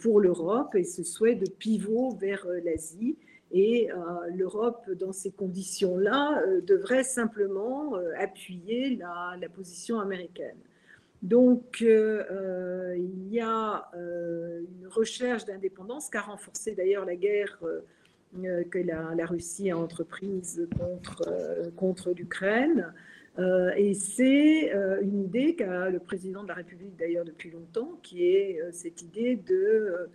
pour 0.00 0.20
l'Europe 0.20 0.74
et 0.74 0.84
ce 0.84 1.02
souhait 1.02 1.34
de 1.34 1.48
pivot 1.48 2.10
vers 2.20 2.46
l'Asie. 2.64 3.16
Et 3.52 3.88
l'Europe, 4.36 4.88
dans 4.92 5.12
ces 5.12 5.32
conditions-là, 5.32 6.40
devrait 6.64 7.02
simplement 7.02 7.94
appuyer 8.16 8.94
la, 8.94 9.36
la, 9.40 9.48
position 9.48 9.98
américaine. 9.98 10.56
Donc, 11.22 11.80
il 11.80 13.28
y 13.30 13.40
a 13.40 13.90
une 13.94 14.86
recherche 14.88 15.44
d'indépendance 15.44 16.08
qu'a 16.08 16.22
renforcé 16.22 16.74
d'ailleurs 16.74 17.04
la 17.04 17.16
guerre 17.16 17.58
euh, 18.38 18.62
que 18.70 18.78
la, 18.78 19.26
Russie 19.26 19.70
a 19.70 19.76
entreprise 19.76 20.68
contre, 20.78 21.24
euh, 21.26 21.70
contre 21.76 22.12
l'Ukraine. 22.12 22.92
Euh, 23.40 23.72
et 23.76 23.92
c'est 23.94 24.72
une 25.02 25.24
idée 25.24 25.56
qu'a 25.56 25.90
le 25.90 25.98
président 25.98 26.44
de 26.44 26.48
la 26.48 26.54
République 26.54 26.96
d'ailleurs 26.96 27.24
depuis 27.24 27.50
longtemps, 27.50 27.98
qui 28.02 28.24
est 28.24 28.60
cette 28.70 29.02
idée 29.02 29.34
de 29.34 30.08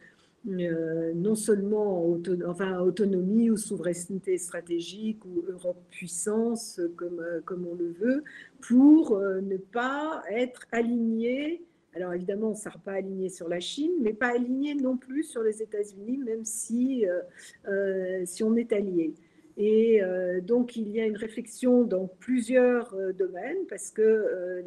non 0.46 1.36
seulement 1.36 2.18
enfin, 2.48 2.80
autonomie 2.80 3.50
ou 3.50 3.58
souveraineté 3.58 4.38
stratégique 4.38 5.26
ou 5.26 5.44
Europe 5.50 5.84
puissance, 5.90 6.80
comme, 6.96 7.22
comme 7.46 7.66
on 7.66 7.74
le 7.74 7.92
veut, 7.92 8.24
pour 8.62 9.20
ne 9.20 9.58
pas 9.58 10.24
être 10.30 10.68
aligné 10.72 11.66
alors 11.96 12.14
évidemment, 12.14 12.48
on 12.48 12.52
ne 12.52 12.58
sera 12.58 12.78
pas 12.78 12.94
aligné 12.94 13.30
sur 13.30 13.48
la 13.48 13.62
Chine, 13.62 13.94
mais 14.02 14.14
pas 14.14 14.36
aligné 14.36 14.76
non 14.76 14.98
plus 14.98 15.24
sur 15.24 15.42
les 15.42 15.62
États-Unis, 15.62 16.18
même 16.18 16.44
si, 16.44 17.08
euh, 17.08 17.22
euh, 17.70 18.24
si 18.26 18.44
on 18.44 18.56
est 18.58 18.74
allié. 18.74 19.14
Et 19.58 20.04
euh, 20.04 20.42
donc, 20.42 20.76
il 20.76 20.90
y 20.90 21.00
a 21.00 21.06
une 21.06 21.16
réflexion 21.16 21.84
dans 21.84 22.08
plusieurs 22.20 22.94
domaines, 23.18 23.66
parce 23.70 23.92
que 23.92 24.62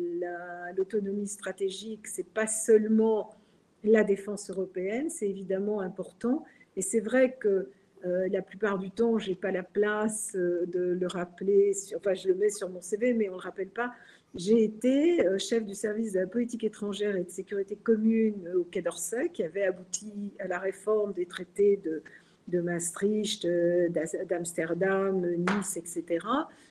l'autonomie 0.74 1.28
stratégique, 1.28 2.06
ce 2.06 2.22
n'est 2.22 2.28
pas 2.32 2.46
seulement 2.46 3.37
la 3.84 4.04
défense 4.04 4.50
européenne, 4.50 5.10
c'est 5.10 5.28
évidemment 5.28 5.80
important. 5.80 6.44
Et 6.76 6.82
c'est 6.82 7.00
vrai 7.00 7.36
que 7.38 7.70
la 8.04 8.42
plupart 8.42 8.78
du 8.78 8.92
temps, 8.92 9.18
je 9.18 9.30
n'ai 9.30 9.34
pas 9.34 9.50
la 9.50 9.64
place 9.64 10.32
de 10.34 10.96
le 11.00 11.06
rappeler, 11.08 11.72
enfin 11.96 12.14
je 12.14 12.28
le 12.28 12.34
mets 12.34 12.50
sur 12.50 12.70
mon 12.70 12.80
CV, 12.80 13.12
mais 13.12 13.28
on 13.28 13.32
ne 13.32 13.38
le 13.38 13.42
rappelle 13.42 13.70
pas, 13.70 13.92
j'ai 14.34 14.62
été 14.62 15.26
euh, 15.26 15.38
chef 15.38 15.64
du 15.64 15.74
service 15.74 16.12
de 16.12 16.20
la 16.20 16.26
politique 16.26 16.64
étrangère 16.64 17.16
et 17.16 17.24
de 17.24 17.30
sécurité 17.30 17.76
commune 17.76 18.48
au 18.56 18.64
Quai 18.64 18.82
d'Orsay, 18.82 19.30
qui 19.30 19.42
avait 19.42 19.64
abouti 19.64 20.32
à 20.38 20.46
la 20.46 20.58
réforme 20.58 21.12
des 21.12 21.26
traités 21.26 21.80
de, 21.82 22.60
Maastricht, 22.60 23.44
euh, 23.44 23.88
d'Amsterdam, 24.28 25.20
Nice, 25.20 25.76
etc., 25.76 26.26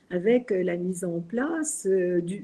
avec 0.10 0.52
euh, 0.52 0.64
la 0.64 0.78
mise 0.78 1.04
en 1.04 1.20
place 1.20 1.88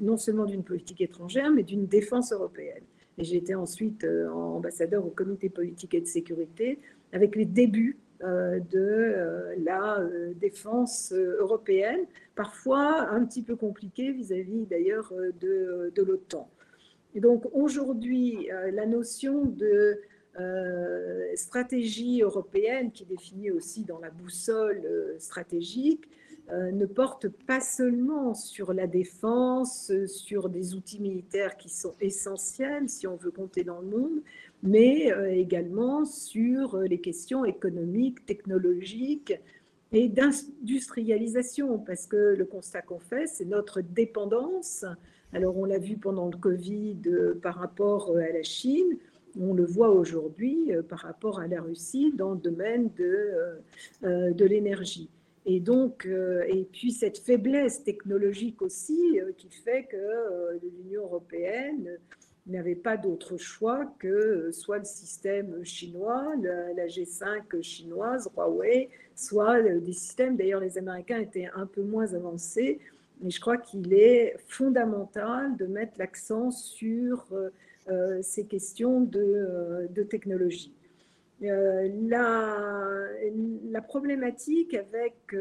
non 0.02 0.18
seulement 0.18 0.46
d'une 0.46 0.64
politique 0.64 1.02
étrangère, 1.02 1.52
mais 1.52 1.64
d'une 1.64 1.88
défense 1.88 2.32
européenne. 2.32 2.84
Et 3.18 3.24
j'ai 3.24 3.38
été 3.38 3.54
ensuite 3.56 4.06
ambassadeur 4.34 5.06
au 5.06 5.10
comité 5.10 5.50
politique 5.50 5.94
et 5.94 6.02
de 6.02 6.08
sécurité, 6.08 6.80
avec 7.12 7.36
les 7.36 7.46
débuts 7.46 7.98
euh, 8.24 8.60
de 8.72 8.80
euh, 8.80 9.54
la 9.66 10.00
euh, 10.00 10.34
défense 10.36 11.12
européenne, 11.12 12.06
parfois 12.36 13.10
un 13.10 13.26
petit 13.26 13.42
peu 13.42 13.58
compliquée 13.58 14.14
vis-à-vis 14.14 14.66
d'ailleurs 14.66 15.12
de, 15.42 15.92
de 15.94 16.04
l'OTAN. 16.04 16.50
Et 17.16 17.20
donc 17.20 17.44
aujourd'hui, 17.52 18.48
la 18.72 18.86
notion 18.86 19.46
de 19.46 20.00
stratégie 21.36 22.22
européenne, 22.22 22.92
qui 22.92 23.04
est 23.04 23.08
définie 23.08 23.52
aussi 23.52 23.84
dans 23.84 24.00
la 24.00 24.10
boussole 24.10 24.82
stratégique, 25.20 26.06
ne 26.52 26.86
porte 26.86 27.30
pas 27.30 27.62
seulement 27.62 28.34
sur 28.34 28.74
la 28.74 28.86
défense, 28.86 29.92
sur 30.08 30.50
des 30.50 30.76
outils 30.76 31.00
militaires 31.00 31.58
qui 31.58 31.70
sont 31.70 31.96
essentiels 32.02 32.90
si 32.90 33.08
on 33.08 33.16
veut 33.16 33.32
compter 33.32 33.64
dans 33.64 33.80
le 33.80 33.88
monde, 33.88 34.22
mais 34.64 35.12
euh, 35.12 35.30
également 35.30 36.06
sur 36.06 36.76
euh, 36.76 36.86
les 36.86 37.00
questions 37.00 37.44
économiques, 37.44 38.26
technologiques 38.26 39.34
et 39.92 40.08
d'industrialisation, 40.08 41.78
parce 41.78 42.08
que 42.08 42.34
le 42.36 42.46
constat 42.46 42.82
qu'on 42.82 43.00
fait, 43.00 43.28
c'est 43.28 43.46
notre 43.46 43.82
dépendance. 43.82 44.86
Alors 45.34 45.58
on 45.58 45.66
l'a 45.66 45.80
vu 45.80 45.98
pendant 45.98 46.30
le 46.30 46.38
Covid 46.38 47.02
euh, 47.08 47.40
par 47.42 47.56
rapport 47.56 48.16
à 48.18 48.32
la 48.32 48.44
Chine, 48.44 48.98
on 49.40 49.54
le 49.54 49.66
voit 49.66 49.90
aujourd'hui 49.90 50.72
par 50.88 51.00
rapport 51.00 51.40
à 51.40 51.48
la 51.48 51.60
Russie 51.60 52.14
dans 52.16 52.34
le 52.34 52.38
domaine 52.38 52.92
de, 52.96 53.32
de 54.04 54.46
l'énergie. 54.46 55.10
Et 55.46 55.60
donc, 55.60 56.06
et 56.06 56.68
puis 56.72 56.92
cette 56.92 57.18
faiblesse 57.18 57.84
technologique 57.84 58.62
aussi 58.62 59.20
qui 59.38 59.50
fait 59.50 59.84
que 59.84 60.58
l'Union 60.62 61.04
européenne 61.04 62.00
n'avait 62.46 62.76
pas 62.76 62.98
d'autre 62.98 63.38
choix 63.38 63.86
que 64.00 64.08
euh, 64.08 64.52
soit 64.52 64.80
le 64.80 64.86
système 64.86 65.64
chinois, 65.64 66.34
la, 66.42 66.88
G5 66.88 67.62
chinoise, 67.62 68.30
Huawei, 68.36 68.90
soit 69.16 69.62
des 69.62 69.94
systèmes, 69.94 70.36
d'ailleurs 70.36 70.60
les 70.60 70.78
Américains 70.78 71.20
étaient 71.20 71.50
un 71.56 71.66
peu 71.66 71.82
moins 71.82 72.14
avancés, 72.14 72.80
mais 73.22 73.30
je 73.30 73.40
crois 73.40 73.58
qu'il 73.58 73.94
est 73.94 74.36
fondamental 74.48 75.56
de 75.56 75.66
mettre 75.66 75.94
l'accent 75.98 76.52
sur 76.52 77.26
euh, 77.32 77.50
euh, 77.90 78.20
ces 78.22 78.46
questions 78.46 79.02
de 79.02 80.04
technologie. 80.10 80.74
La, 81.44 83.08
la, 83.70 83.82
problématique 83.82 84.74
avec 84.74 85.36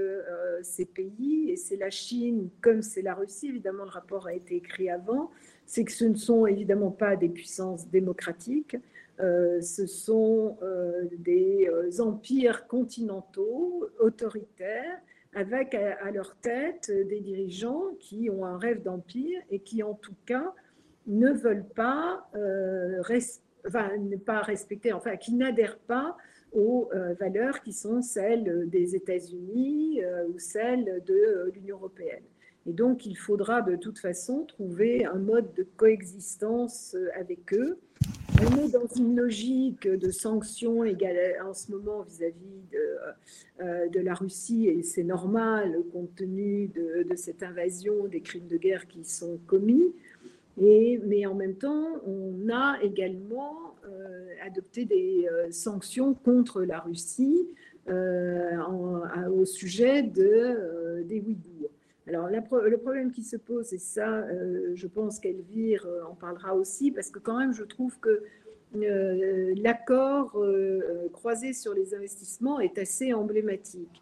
ces 0.62 0.84
pays, 0.84 1.50
et 1.50 1.56
c'est 1.56 1.76
la 1.76 1.90
Chine 1.90 2.50
comme 2.60 2.82
c'est 2.82 3.02
la 3.02 3.14
Russie, 3.14 3.48
évidemment 3.48 3.84
le 3.84 3.90
rapport 3.90 4.26
a 4.26 4.34
été 4.34 4.56
écrit 4.56 4.90
avant, 4.90 5.30
c'est 5.66 5.84
que 5.84 5.92
ce 5.92 6.04
ne 6.04 6.16
sont 6.16 6.46
évidemment 6.46 6.90
pas 6.90 7.16
des 7.16 7.28
puissances 7.28 7.88
démocratiques, 7.88 8.76
euh, 9.20 9.60
ce 9.60 9.86
sont 9.86 10.58
euh, 10.62 11.08
des 11.18 11.68
euh, 11.68 12.02
empires 12.02 12.66
continentaux, 12.66 13.88
autoritaires, 14.00 14.98
avec 15.34 15.74
à, 15.74 16.10
leur 16.10 16.36
tête 16.36 16.90
des 16.90 17.20
dirigeants 17.20 17.94
qui 18.00 18.28
ont 18.28 18.44
un 18.44 18.58
rêve 18.58 18.82
d'empire 18.82 19.40
et 19.50 19.60
qui 19.60 19.82
en 19.82 19.94
tout 19.94 20.14
cas 20.26 20.52
ne 21.06 21.32
veulent 21.32 21.68
pas, 21.74 22.28
ne 23.64 24.16
pas 24.16 24.40
respecter, 24.42 24.92
enfin 24.92 25.16
qui 25.16 25.34
n'adhèrent 25.34 25.78
pas 25.78 26.16
aux 26.52 26.90
valeurs 27.18 27.62
qui 27.62 27.72
sont 27.72 28.02
celles 28.02 28.68
des 28.68 28.94
États-Unis 28.94 30.02
ou 30.28 30.38
celles 30.38 31.02
de 31.06 31.50
l'Union 31.54 31.76
européenne. 31.76 32.24
Et 32.66 32.72
donc, 32.72 33.06
il 33.06 33.16
faudra 33.16 33.60
de 33.60 33.74
toute 33.76 33.98
façon 33.98 34.44
trouver 34.44 35.04
un 35.04 35.18
mode 35.18 35.52
de 35.54 35.66
coexistence 35.76 36.94
euh, 36.94 37.08
avec 37.18 37.52
eux. 37.52 37.78
On 38.40 38.56
est 38.58 38.70
dans 38.70 38.86
une 38.86 39.16
logique 39.16 39.86
de 39.86 40.10
sanctions 40.10 40.80
en 40.80 41.54
ce 41.54 41.70
moment 41.70 42.02
vis-à-vis 42.02 42.76
euh, 43.60 43.88
de, 43.88 44.00
la 44.00 44.14
Russie, 44.14 44.66
et 44.66 44.82
c'est 44.82 45.04
normal 45.04 45.76
compte 45.92 46.14
tenu 46.16 46.68
de, 46.68 47.06
cette 47.14 47.42
invasion, 47.42 48.06
des 48.06 48.20
crimes 48.20 48.48
de 48.48 48.56
guerre 48.56 48.88
qui 48.88 49.04
sont 49.04 49.38
commis. 49.46 49.92
Mais 50.56 51.26
en 51.26 51.34
même 51.34 51.56
temps, 51.56 51.86
on 52.06 52.48
a 52.50 52.78
également 52.82 53.74
euh, 53.84 54.26
adopté 54.44 54.84
des 54.84 55.28
sanctions 55.50 56.14
contre 56.14 56.62
la 56.62 56.80
Russie 56.80 57.48
au 57.88 59.44
sujet 59.44 60.02
de, 60.02 61.02
des 61.02 61.20
Ouïghours. 61.20 61.70
Alors, 62.08 62.28
le 62.28 62.76
problème 62.78 63.12
qui 63.12 63.22
se 63.22 63.36
pose, 63.36 63.72
et 63.72 63.78
ça, 63.78 64.18
euh, 64.18 64.72
je 64.74 64.86
pense 64.88 65.20
qu'Elvire 65.20 65.86
euh, 65.86 66.02
en 66.04 66.14
parlera 66.14 66.54
aussi, 66.54 66.90
parce 66.90 67.10
que 67.10 67.20
quand 67.20 67.38
même, 67.38 67.52
je 67.52 67.62
trouve 67.62 67.98
que 68.00 68.24
euh, 68.74 69.54
l'accord 69.56 70.42
croisé 71.12 71.52
sur 71.52 71.74
les 71.74 71.94
investissements 71.94 72.58
est 72.58 72.78
assez 72.78 73.12
emblématique. 73.12 74.01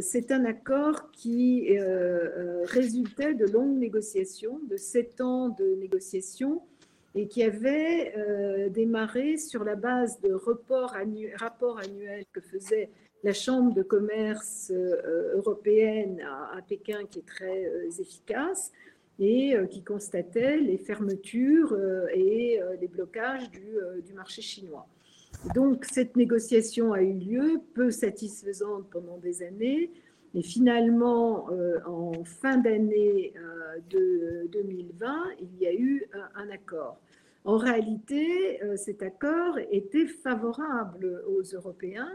C'est 0.00 0.30
un 0.30 0.44
accord 0.44 1.10
qui 1.10 1.76
résultait 2.66 3.34
de 3.34 3.46
longues 3.46 3.78
négociations, 3.78 4.60
de 4.70 4.76
sept 4.76 5.20
ans 5.20 5.48
de 5.48 5.74
négociations, 5.80 6.62
et 7.14 7.26
qui 7.26 7.42
avait 7.42 8.14
démarré 8.70 9.38
sur 9.38 9.64
la 9.64 9.74
base 9.74 10.20
de 10.20 10.32
rapports 10.32 10.94
annuels 10.94 12.26
que 12.32 12.40
faisait 12.40 12.90
la 13.26 13.32
Chambre 13.32 13.74
de 13.74 13.82
commerce 13.82 14.70
euh, 14.72 15.34
européenne 15.34 16.20
à, 16.20 16.62
Pékin 16.62 17.06
qui 17.10 17.18
est 17.18 17.26
très 17.26 17.66
euh, 17.66 17.90
efficace 17.98 18.70
et 19.18 19.56
euh, 19.56 19.66
qui 19.66 19.82
constatait 19.82 20.58
les 20.58 20.78
fermetures 20.78 21.76
et 22.14 22.60
les 22.80 22.88
blocages 22.88 23.50
du, 23.50 24.12
marché 24.14 24.42
chinois. 24.42 24.86
Donc 25.54 25.84
cette 25.84 26.16
négociation 26.16 26.92
a 26.92 27.02
eu 27.02 27.12
lieu, 27.12 27.60
peu 27.74 27.90
satisfaisante 27.90 28.90
pendant 28.90 29.18
des 29.18 29.42
années, 29.42 29.90
et 30.34 30.42
finalement, 30.42 31.48
en 31.86 32.24
fin 32.24 32.58
d'année 32.58 33.32
de 33.88 34.46
2020, 34.52 35.14
il 35.40 35.62
y 35.62 35.66
a 35.66 35.72
eu 35.72 36.06
un 36.34 36.50
accord. 36.50 37.00
En 37.44 37.56
réalité, 37.56 38.60
cet 38.76 39.02
accord 39.02 39.58
était 39.70 40.06
favorable 40.06 41.24
aux 41.28 41.42
Européens 41.54 42.10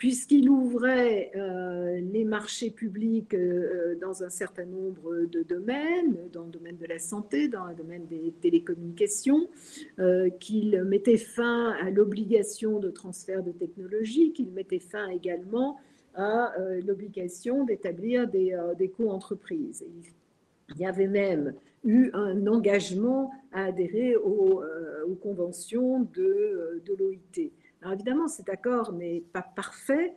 puisqu'il 0.00 0.48
ouvrait 0.48 1.30
euh, 1.36 2.00
les 2.00 2.24
marchés 2.24 2.70
publics 2.70 3.34
euh, 3.34 3.96
dans 4.00 4.22
un 4.22 4.30
certain 4.30 4.64
nombre 4.64 5.26
de 5.26 5.42
domaines, 5.42 6.16
dans 6.32 6.44
le 6.44 6.50
domaine 6.50 6.78
de 6.78 6.86
la 6.86 6.98
santé, 6.98 7.48
dans 7.48 7.66
le 7.66 7.74
domaine 7.74 8.06
des 8.06 8.32
télécommunications, 8.40 9.46
euh, 9.98 10.30
qu'il 10.30 10.82
mettait 10.84 11.18
fin 11.18 11.72
à 11.82 11.90
l'obligation 11.90 12.78
de 12.78 12.88
transfert 12.88 13.42
de 13.42 13.52
technologie, 13.52 14.32
qu'il 14.32 14.48
mettait 14.52 14.78
fin 14.78 15.06
également 15.08 15.78
à 16.14 16.54
l'obligation 16.86 17.64
d'établir 17.64 18.26
des, 18.26 18.90
co-entreprises. 18.96 19.84
Il 20.74 20.80
y 20.80 20.86
avait 20.86 21.08
même 21.08 21.52
eu 21.84 22.10
un 22.14 22.46
engagement 22.46 23.30
à 23.52 23.66
adhérer 23.66 24.16
aux, 24.16 24.62
conventions 25.22 26.08
de 26.14 26.82
l'OIT. 26.98 27.52
Alors 27.82 27.94
évidemment, 27.94 28.28
cet 28.28 28.48
accord 28.48 28.92
n'est 28.92 29.22
pas 29.32 29.42
parfait, 29.42 30.12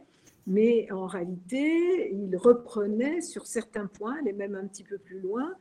mais 0.47 0.91
en 0.91 1.05
réalité, 1.05 2.11
il 2.13 2.35
reprenait 2.35 3.21
sur 3.21 3.45
certains 3.45 3.87
points, 3.87 4.17
et 4.25 4.33
même 4.33 4.55
un 4.55 4.67
petit 4.67 4.83
peu 4.83 4.97
plus 4.97 5.19
loin, 5.19 5.53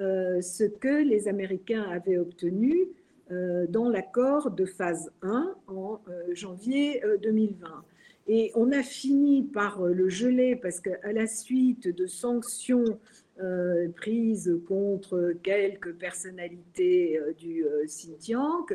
euh, 0.00 0.40
ce 0.40 0.64
que 0.64 1.02
les 1.02 1.28
Américains 1.28 1.82
avaient 1.82 2.16
obtenu 2.16 2.88
euh, 3.30 3.66
dans 3.68 3.90
l'accord 3.90 4.50
de 4.50 4.64
phase 4.64 5.12
1 5.20 5.54
en 5.66 6.00
euh, 6.08 6.34
janvier 6.34 7.02
2020. 7.22 7.84
Et 8.26 8.50
on 8.54 8.72
a 8.72 8.82
fini 8.82 9.42
par 9.42 9.82
le 9.82 10.08
geler 10.08 10.56
parce 10.56 10.80
qu'à 10.80 11.12
la 11.12 11.26
suite 11.26 11.88
de 11.88 12.06
sanctions 12.06 12.98
prises 13.96 14.60
contre 14.68 15.32
quelques 15.42 15.94
personnalités 15.94 17.18
du 17.38 17.64
Xinjiang, 17.86 18.66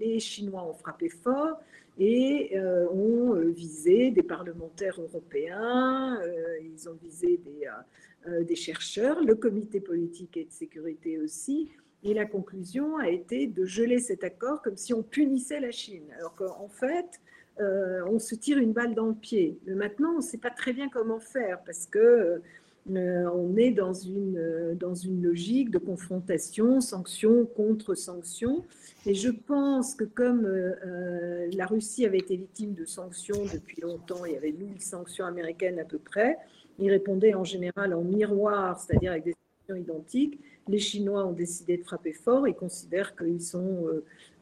les 0.00 0.18
Chinois 0.18 0.66
ont 0.66 0.72
frappé 0.72 1.10
fort 1.10 1.60
et 1.98 2.56
euh, 2.56 2.88
ont 2.90 3.34
euh, 3.34 3.50
visé 3.50 4.10
des 4.10 4.22
parlementaires 4.22 5.00
européens, 5.00 6.20
euh, 6.22 6.58
ils 6.62 6.88
ont 6.88 6.98
visé 7.00 7.38
des, 7.38 8.44
des, 8.44 8.56
chercheurs, 8.56 9.22
le 9.22 9.34
comité 9.34 9.80
politique 9.80 10.36
et 10.36 10.44
de 10.44 10.52
sécurité 10.52 11.18
aussi. 11.18 11.70
Et 12.02 12.14
la 12.14 12.26
conclusion 12.26 12.98
a 12.98 13.08
été 13.08 13.46
de 13.46 13.64
geler 13.64 13.98
cet 13.98 14.24
accord 14.24 14.60
comme 14.62 14.76
si 14.76 14.92
on 14.92 15.02
punissait 15.02 15.60
la 15.60 15.70
Chine. 15.70 16.04
Alors 16.18 16.34
qu'en 16.34 16.68
fait, 16.68 17.20
on 17.58 18.18
se 18.18 18.34
tire 18.34 18.58
une 18.58 18.72
balle 18.72 18.94
dans 18.94 19.06
le 19.06 19.14
pied. 19.14 19.58
Mais 19.66 19.74
maintenant, 19.74 20.12
on 20.14 20.16
ne 20.16 20.22
sait 20.22 20.38
pas 20.38 20.50
très 20.50 20.74
bien 20.74 20.90
comment 20.90 21.20
faire 21.20 21.62
parce 21.64 21.86
que 21.86 22.42
euh, 22.90 23.30
on 23.32 23.56
est 23.56 23.70
dans 23.70 23.94
une, 23.94 24.36
euh, 24.36 24.74
dans 24.74 24.94
une 24.94 25.22
logique 25.22 25.70
de 25.70 25.78
confrontation, 25.78 26.80
sanction 26.80 27.46
contre 27.46 27.94
sanction. 27.94 28.64
Et 29.06 29.14
je 29.14 29.30
pense 29.30 29.94
que 29.94 30.04
comme 30.04 30.44
euh, 30.44 31.48
la 31.54 31.66
Russie 31.66 32.04
avait 32.04 32.18
été 32.18 32.36
victime 32.36 32.74
de 32.74 32.84
sanctions 32.84 33.42
depuis 33.52 33.80
longtemps, 33.80 34.26
il 34.26 34.32
y 34.32 34.36
avait 34.36 34.52
1000 34.52 34.82
sanctions 34.82 35.24
américaines 35.24 35.78
à 35.78 35.84
peu 35.84 35.98
près, 35.98 36.36
ils 36.78 36.90
répondaient 36.90 37.34
en 37.34 37.44
général 37.44 37.94
en 37.94 38.02
miroir, 38.02 38.78
c'est-à-dire 38.78 39.12
avec 39.12 39.24
des 39.24 39.34
sanctions 39.34 39.82
identiques. 39.82 40.40
Les 40.68 40.78
Chinois 40.78 41.24
ont 41.24 41.32
décidé 41.32 41.78
de 41.78 41.84
frapper 41.84 42.12
fort. 42.12 42.48
Ils 42.48 42.54
considèrent 42.54 43.14
qu'ils 43.16 43.42
sont 43.42 43.86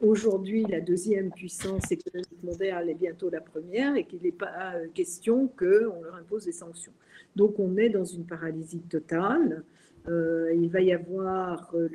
aujourd'hui 0.01 0.63
la 0.63 0.79
deuxième 0.79 1.31
puissance 1.31 1.91
économique 1.91 2.43
mondiale 2.43 2.89
et 2.89 2.93
bientôt 2.93 3.29
la 3.29 3.41
première 3.41 3.95
et 3.97 4.05
qu'il 4.05 4.21
n'est 4.21 4.31
pas 4.31 4.73
question 4.93 5.49
qu'on 5.49 6.01
leur 6.01 6.15
impose 6.15 6.45
des 6.45 6.53
sanctions. 6.53 6.93
Donc 7.35 7.59
on 7.59 7.77
est 7.77 7.89
dans 7.89 8.05
une 8.05 8.25
paralysie 8.25 8.81
totale. 8.81 9.63
Euh, 10.09 10.53
il 10.53 10.69
va 10.69 10.81
y 10.81 10.91
avoir 10.91 11.71
euh, 11.75 11.87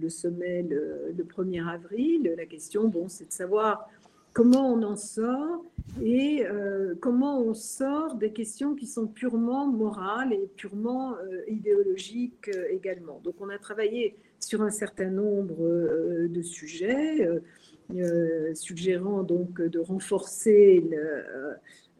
le, 0.00 0.08
sommet 0.08 0.62
le, 0.62 1.24
1er 1.24 1.66
avril. 1.66 2.34
La 2.36 2.46
question, 2.46 2.88
bon, 2.88 3.08
c'est 3.08 3.28
de 3.28 3.32
savoir 3.32 3.88
comment 4.32 4.72
on 4.72 4.82
en 4.82 4.96
sort 4.96 5.64
et 6.02 6.46
euh, 6.46 6.94
comment 7.00 7.40
on 7.40 7.52
sort 7.52 8.14
des 8.14 8.32
questions 8.32 8.74
qui 8.74 8.86
sont 8.86 9.06
purement 9.06 9.66
morales 9.66 10.32
et 10.32 10.48
purement 10.56 11.16
idéologiques 11.48 12.50
également. 12.70 13.20
Donc 13.24 13.34
on 13.40 13.48
a 13.50 13.58
travaillé 13.58 14.16
sur 14.38 14.62
un 14.62 14.70
certain 14.70 15.10
nombre 15.10 16.28
de 16.28 16.42
sujets, 16.42 17.28
suggérant 18.54 19.22
donc 19.22 19.60
de 19.60 19.78
renforcer 19.80 20.82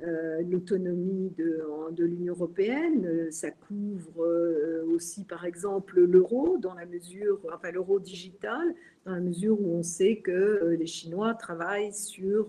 euh, 0.02 0.42
l'autonomie 0.48 1.30
de, 1.36 2.04
l'Union 2.04 2.34
européenne. 2.34 3.30
Ça 3.30 3.50
couvre 3.50 4.24
euh, 4.24 4.84
aussi, 4.94 5.24
par 5.24 5.44
exemple, 5.44 6.00
l'euro, 6.00 6.56
dans 6.58 6.74
la 6.74 6.86
mesure, 6.86 7.38
enfin 7.52 7.70
l'euro 7.70 8.00
digital, 8.00 8.74
dans 9.04 9.12
la 9.12 9.20
mesure 9.20 9.60
où 9.60 9.74
on 9.74 9.82
sait 9.82 10.16
que 10.16 10.30
euh, 10.30 10.76
les 10.76 10.86
Chinois 10.86 11.34
travaillent 11.34 11.92
sur 11.92 12.46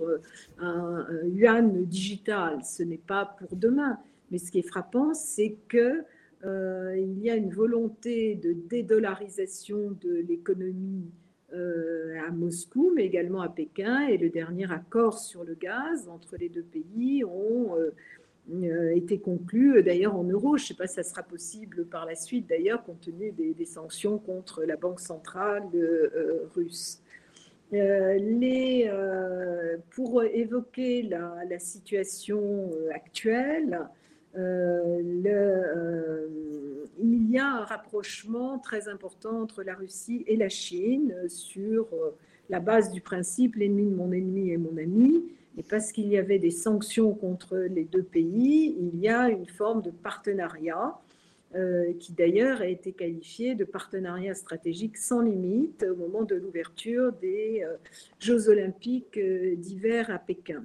un, 0.59 1.05
yuan 1.25 1.85
digital. 1.85 2.63
Ce 2.63 2.83
n'est 2.83 2.97
pas 2.97 3.25
pour 3.25 3.55
demain. 3.57 3.99
Mais 4.31 4.37
ce 4.37 4.49
qui 4.49 4.59
est 4.59 4.67
frappant, 4.67 5.13
c'est 5.13 5.57
que 5.67 6.03
il 6.43 7.19
y 7.19 7.29
a 7.29 7.35
une 7.35 7.51
volonté 7.51 8.33
de 8.33 8.53
dédollarisation 8.53 9.95
de 10.01 10.25
l'économie 10.27 11.05
euh, 11.05 11.20
à 11.53 12.31
Moscou, 12.31 12.91
mais 12.95 13.05
également 13.05 13.41
à 13.41 13.49
Pékin. 13.49 14.07
Et 14.07 14.17
le 14.17 14.29
dernier 14.29 14.71
accord 14.71 15.19
sur 15.19 15.43
le 15.43 15.55
gaz 15.55 16.07
entre 16.07 16.37
les 16.37 16.49
deux 16.49 16.63
pays 16.63 17.23
ont 17.23 17.75
euh, 17.77 17.91
euh, 18.53 18.95
été 18.95 19.19
conclu, 19.19 19.83
d'ailleurs 19.83 20.15
en 20.15 20.23
euros. 20.23 20.57
Je 20.57 20.63
ne 20.63 20.67
sais 20.67 20.73
pas 20.73 20.87
si 20.87 20.95
ça 20.95 21.03
sera 21.03 21.23
possible 21.23 21.85
par 21.85 22.05
la 22.05 22.15
suite, 22.15 22.47
d'ailleurs, 22.47 22.83
compte 22.83 23.01
tenu 23.01 23.31
des, 23.31 23.65
sanctions 23.65 24.17
contre 24.17 24.63
la 24.63 24.75
Banque 24.75 24.99
centrale 24.99 25.63
russe. 26.55 27.01
Pour 29.91 30.23
évoquer 30.23 31.03
la, 31.03 31.59
situation 31.59 32.71
actuelle, 32.93 33.79
il 34.35 35.31
y 37.29 37.37
a 37.37 37.47
un 37.47 37.63
rapprochement 37.65 38.59
très 38.59 38.87
important 38.87 39.41
entre 39.41 39.63
la 39.63 39.75
Russie 39.75 40.23
et 40.27 40.37
la 40.37 40.49
Chine 40.49 41.13
sur 41.27 41.87
la 42.49 42.59
base 42.59 42.91
du 42.91 43.01
principe 43.01 43.55
l'ennemi 43.55 43.85
de 43.85 43.95
mon 43.95 44.11
ennemi 44.11 44.51
est 44.51 44.57
mon 44.57 44.77
ami. 44.77 45.23
Et 45.57 45.63
parce 45.63 45.91
qu'il 45.91 46.07
y 46.07 46.17
avait 46.17 46.39
des 46.39 46.51
sanctions 46.51 47.13
contre 47.13 47.57
les 47.57 47.83
deux 47.83 48.03
pays, 48.03 48.75
il 48.79 48.99
y 48.99 49.09
a 49.09 49.29
une 49.29 49.47
forme 49.47 49.81
de 49.81 49.91
partenariat 49.91 50.97
euh, 51.55 51.93
qui 51.99 52.13
d'ailleurs 52.13 52.61
a 52.61 52.67
été 52.67 52.93
qualifié 52.93 53.55
de 53.55 53.65
partenariat 53.65 54.33
stratégique 54.33 54.95
sans 54.95 55.19
limite 55.19 55.83
au 55.83 55.95
moment 55.95 56.23
de 56.23 56.35
l'ouverture 56.35 57.11
des 57.11 57.63
euh, 57.65 57.75
Jeux 58.19 58.47
olympiques 58.47 59.17
euh, 59.17 59.55
d'hiver 59.55 60.09
à 60.09 60.19
Pékin. 60.19 60.63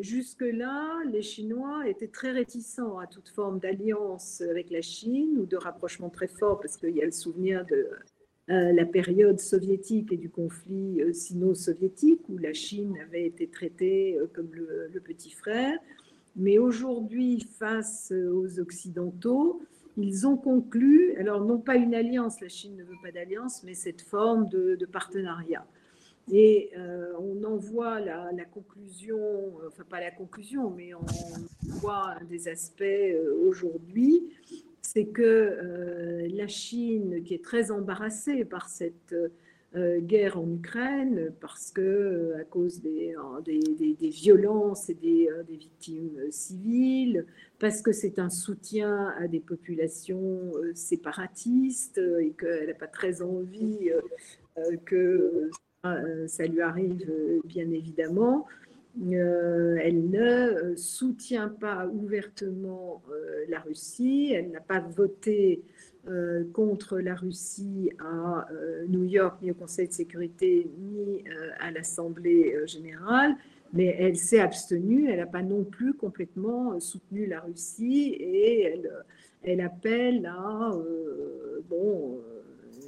Jusque-là, 0.00 1.02
les 1.10 1.22
Chinois 1.22 1.88
étaient 1.88 2.08
très 2.08 2.32
réticents 2.32 2.98
à 2.98 3.06
toute 3.06 3.28
forme 3.28 3.58
d'alliance 3.58 4.42
avec 4.42 4.70
la 4.70 4.82
Chine 4.82 5.38
ou 5.38 5.46
de 5.46 5.56
rapprochement 5.56 6.10
très 6.10 6.28
fort, 6.28 6.60
parce 6.60 6.76
qu'il 6.76 6.94
y 6.94 7.02
a 7.02 7.06
le 7.06 7.10
souvenir 7.10 7.64
de 7.64 7.88
la 8.48 8.84
période 8.84 9.40
soviétique 9.40 10.12
et 10.12 10.18
du 10.18 10.28
conflit 10.28 11.00
sino-soviétique, 11.14 12.20
où 12.28 12.36
la 12.36 12.52
Chine 12.52 12.98
avait 13.06 13.26
été 13.26 13.48
traitée 13.48 14.18
comme 14.34 14.50
le 14.52 15.00
petit 15.00 15.30
frère. 15.30 15.78
Mais 16.36 16.58
aujourd'hui, 16.58 17.46
face 17.58 18.12
aux 18.12 18.58
Occidentaux, 18.58 19.62
ils 19.96 20.26
ont 20.26 20.36
conclu, 20.36 21.14
alors 21.16 21.44
non 21.44 21.58
pas 21.58 21.76
une 21.76 21.94
alliance, 21.94 22.40
la 22.40 22.48
Chine 22.48 22.76
ne 22.76 22.82
veut 22.82 22.96
pas 23.02 23.12
d'alliance, 23.12 23.62
mais 23.62 23.74
cette 23.74 24.02
forme 24.02 24.48
de, 24.48 24.86
partenariat. 24.86 25.64
Et 26.32 26.70
euh, 26.76 27.12
on 27.18 27.44
en 27.44 27.56
voit 27.56 28.00
la, 28.00 28.44
conclusion, 28.52 29.18
enfin 29.66 29.84
pas 29.88 30.00
la 30.00 30.10
conclusion, 30.10 30.70
mais 30.70 30.94
on 30.94 31.04
voit 31.80 32.14
un 32.20 32.24
des 32.24 32.48
aspects 32.48 32.82
euh, 32.82 33.34
aujourd'hui, 33.46 34.32
c'est 34.80 35.06
que 35.06 35.22
euh, 35.22 36.28
la 36.32 36.46
Chine, 36.46 37.22
qui 37.24 37.34
est 37.34 37.44
très 37.44 37.70
embarrassée 37.70 38.44
par 38.44 38.68
cette 38.68 39.14
euh, 39.76 39.98
guerre 39.98 40.38
en 40.38 40.48
Ukraine 40.48 41.32
parce 41.40 41.72
que 41.72 41.80
euh, 41.80 42.40
à 42.40 42.44
cause 42.44 42.80
des, 42.80 43.12
euh, 43.16 43.40
des, 43.40 44.08
violences 44.08 44.88
et 44.88 44.94
des, 44.94 45.28
victimes 45.48 46.30
civiles, 46.30 47.26
parce 47.58 47.82
que 47.82 47.90
c'est 47.90 48.20
un 48.20 48.30
soutien 48.30 49.12
à 49.18 49.26
des 49.26 49.40
populations 49.40 50.52
séparatistes 50.74 51.98
et 51.98 52.30
qu'elle 52.38 52.68
n'a 52.68 52.74
pas 52.74 52.86
très 52.86 53.20
envie 53.20 53.90
que 54.84 55.50
ça 56.26 56.46
lui 56.46 56.60
arrive, 56.60 57.10
bien 57.44 57.70
évidemment. 57.70 58.46
elle 59.00 60.10
ne 60.10 60.74
soutient 60.76 61.48
pas 61.48 61.86
ouvertement 61.86 63.02
la 63.48 63.60
Russie, 63.60 64.32
elle 64.34 64.50
n'a 64.50 64.60
pas 64.60 64.80
voté 64.80 65.62
euh, 66.06 66.44
contre 66.52 66.98
la 66.98 67.14
Russie 67.14 67.90
à 67.98 68.46
euh, 68.52 68.84
New 68.88 69.04
York, 69.04 69.38
ni 69.40 69.52
au 69.52 69.54
Conseil 69.54 69.88
de 69.88 69.92
sécurité, 69.94 70.70
ni 70.78 71.24
euh, 71.26 71.48
à 71.58 71.70
l'Assemblée 71.70 72.54
générale, 72.66 73.34
mais 73.72 73.96
elle 73.98 74.16
s'est 74.16 74.38
abstenue, 74.38 75.08
elle 75.08 75.20
n'a 75.20 75.26
pas 75.26 75.40
non 75.40 75.64
plus 75.64 75.94
complètement 75.94 76.78
soutenu 76.78 77.24
la 77.24 77.40
Russie 77.40 78.14
et 78.20 78.64
elle, 78.64 78.90
elle 79.44 79.62
appelle 79.62 80.26
à 80.26 80.72
bon, 81.70 82.20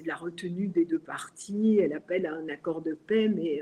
la 0.06 0.14
retenue 0.14 0.68
des 0.68 0.84
deux 0.84 0.98
parties, 0.98 1.78
elle 1.80 1.92
appelle 1.92 2.26
à 2.26 2.34
un 2.34 2.48
accord 2.48 2.80
de 2.80 2.94
paix, 2.94 3.28
mais 3.28 3.60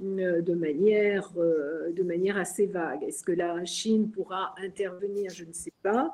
de 0.00 0.54
manière, 0.54 1.32
de 1.32 2.02
manière 2.02 2.36
assez 2.36 2.66
vague. 2.66 3.02
Est-ce 3.04 3.22
que 3.22 3.32
la 3.32 3.64
Chine 3.64 4.10
pourra 4.10 4.54
intervenir? 4.58 5.30
Je 5.30 5.44
ne 5.44 5.52
sais 5.52 5.72
pas. 5.82 6.12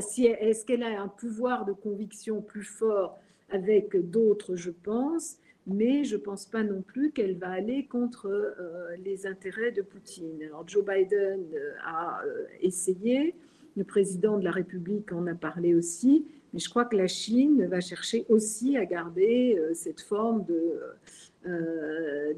Si, 0.00 0.26
est-ce 0.26 0.64
qu'elle 0.64 0.82
a 0.82 1.02
un 1.02 1.08
pouvoir 1.08 1.64
de 1.64 1.72
conviction 1.72 2.40
plus 2.40 2.62
fort 2.62 3.18
avec 3.50 3.96
d'autres, 4.10 4.56
je 4.56 4.70
pense, 4.70 5.38
mais 5.66 6.04
je 6.04 6.16
ne 6.16 6.20
pense 6.20 6.46
pas 6.46 6.62
non 6.62 6.82
plus 6.82 7.10
qu'elle 7.10 7.36
va 7.36 7.50
aller 7.50 7.86
contre 7.86 8.26
euh, 8.26 8.96
les 9.04 9.26
intérêts 9.26 9.72
de 9.72 9.82
Poutine. 9.82 10.42
Alors 10.44 10.66
Joe 10.66 10.84
Biden 10.84 11.44
euh, 11.54 11.72
a 11.84 12.22
euh, 12.24 12.44
essayé, 12.60 13.34
le 13.76 13.84
président 13.84 14.38
de 14.38 14.44
la 14.44 14.52
République 14.52 15.12
en 15.12 15.26
a 15.26 15.34
parlé 15.34 15.74
aussi, 15.74 16.26
mais 16.56 16.60
je 16.60 16.70
crois 16.70 16.86
que 16.86 16.96
la 16.96 17.06
Chine 17.06 17.66
va 17.66 17.80
chercher 17.80 18.24
aussi 18.30 18.78
à 18.78 18.86
garder 18.86 19.60
cette 19.74 20.00
forme 20.00 20.42
de, 20.46 20.80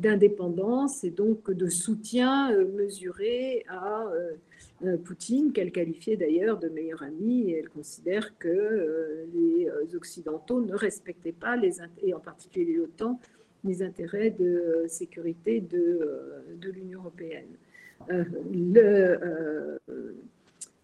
d'indépendance 0.00 1.04
et 1.04 1.10
donc 1.10 1.52
de 1.52 1.68
soutien 1.68 2.52
mesuré 2.74 3.64
à 3.68 4.08
euh, 4.84 4.96
Poutine, 4.96 5.52
qu'elle 5.52 5.72
qualifiait 5.72 6.16
d'ailleurs 6.16 6.58
de 6.58 6.68
meilleur 6.68 7.02
ami, 7.02 7.50
et 7.50 7.58
elle 7.58 7.68
considère 7.68 8.38
que 8.38 8.48
euh, 8.48 9.24
les 9.34 9.68
euh, 9.68 9.96
Occidentaux 9.96 10.60
ne 10.60 10.74
respectaient 10.74 11.32
pas, 11.32 11.56
les, 11.56 11.78
et 12.02 12.14
en 12.14 12.20
particulier 12.20 12.74
l'OTAN, 12.74 13.20
les 13.64 13.82
intérêts 13.82 14.30
de 14.30 14.84
sécurité 14.86 15.60
de, 15.60 16.00
de 16.60 16.70
l'Union 16.70 17.00
européenne. 17.00 17.48
euh, 18.10 19.78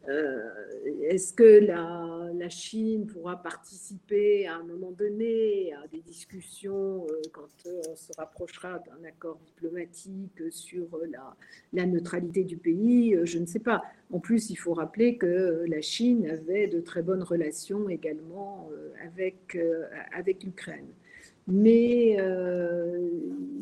est-ce 0.07 1.33
que 1.33 1.67
la, 1.67 2.49
Chine 2.51 3.07
pourra 3.07 3.43
participer 3.43 4.47
à 4.47 4.57
un 4.57 4.65
moment 4.65 4.91
donné 4.91 5.73
à 5.73 5.87
des 5.89 6.03
discussions 6.03 7.07
euh, 7.07 7.23
quand 7.33 7.49
euh, 7.67 7.81
on 7.91 7.97
se 7.97 8.13
rapprochera 8.19 8.81
d'un 8.81 9.03
accord 9.09 9.39
diplomatique 9.47 10.43
sur 10.51 10.87
la, 11.11 11.35
la, 11.73 11.87
neutralité 11.87 12.45
du 12.45 12.59
pays 12.59 13.17
Je 13.25 13.39
ne 13.39 13.47
sais 13.47 13.61
pas. 13.61 13.83
En 14.13 14.21
plus, 14.21 14.51
il 14.51 14.57
faut 14.57 14.75
rappeler 14.75 15.17
que 15.17 15.65
la 15.67 15.81
Chine 15.81 16.29
avait 16.29 16.67
de 16.67 16.81
très 16.81 17.01
bonnes 17.01 17.23
relations 17.23 17.89
également 17.89 18.69
avec, 19.03 19.57
avec 20.13 20.45
l'Ukraine. 20.45 20.89
Mais 21.47 22.17
euh, 22.19 23.09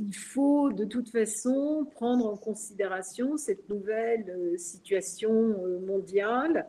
il 0.07 0.15
faut 0.15 0.73
de 0.73 0.85
toute 0.85 1.11
façon 1.11 1.87
prendre 1.93 2.27
en 2.27 2.37
considération 2.37 3.37
cette 3.37 3.69
nouvelle 3.69 4.31
euh, 4.31 4.57
situation 4.57 5.33
euh, 5.33 5.81
mondiale 5.81 6.67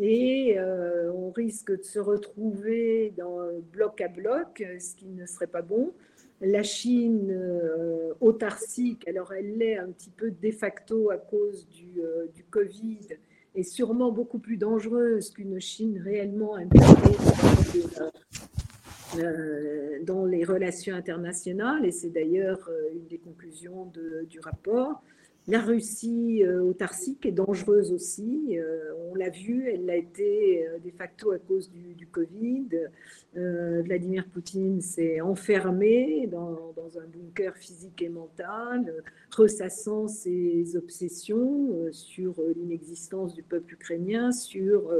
et 0.00 0.58
on 1.14 1.30
risque 1.30 1.70
de 1.70 1.84
se 1.84 2.00
retrouver 2.00 3.14
dans 3.16 3.38
bloc 3.72 4.00
à 4.00 4.08
bloc, 4.08 4.60
ce 4.80 4.96
qui 4.96 5.06
ne 5.06 5.24
serait 5.24 5.46
pas 5.46 5.62
bon. 5.62 5.92
La 6.40 6.64
Chine 6.64 7.32
autarcique, 8.20 9.06
alors 9.06 9.32
elle 9.32 9.56
l'est 9.56 9.76
un 9.76 9.92
petit 9.92 10.10
peu 10.10 10.32
de 10.32 10.50
facto 10.50 11.10
à 11.10 11.16
cause 11.16 11.68
du, 11.68 12.02
du 12.34 12.42
Covid, 12.42 13.06
est 13.54 13.62
sûrement 13.62 14.10
beaucoup 14.10 14.38
plus 14.38 14.56
dangereuse 14.56 15.30
qu'une 15.30 15.60
Chine 15.60 16.00
réellement 16.02 16.56
impliquée 16.56 17.16
euh, 18.00 18.10
dans 20.04 20.24
les 20.24 20.44
relations 20.44 20.94
internationales, 20.94 21.84
et 21.84 21.92
c'est 21.92 22.10
d'ailleurs 22.10 22.68
euh, 22.68 22.92
une 22.92 23.06
des 23.06 23.18
conclusions 23.18 23.90
du 24.28 24.40
rapport. 24.40 25.02
La 25.46 25.60
Russie 25.60 26.42
euh, 26.42 26.62
autarcique 26.62 27.26
est 27.26 27.32
dangereuse 27.32 27.92
aussi. 27.92 28.58
on 29.10 29.14
l'a 29.14 29.28
vu, 29.28 29.68
elle 29.68 29.84
l'a 29.84 29.96
été 29.96 30.66
de 30.82 30.90
facto 30.90 31.32
à 31.32 31.38
cause 31.38 31.70
du, 31.70 32.06
Covid. 32.06 32.68
Vladimir 33.34 34.26
Poutine 34.32 34.80
s'est 34.80 35.20
enfermé 35.20 36.28
dans, 36.28 36.74
un 36.96 37.06
bunker 37.06 37.56
physique 37.56 38.00
et 38.02 38.08
mental, 38.08 39.02
ressassant 39.36 40.06
ses 40.06 40.76
obsessions 40.76 41.90
sur 41.90 42.34
l'inexistence 42.56 43.34
du 43.34 43.42
peuple 43.42 43.74
ukrainien, 43.74 44.30
sur 44.30 44.92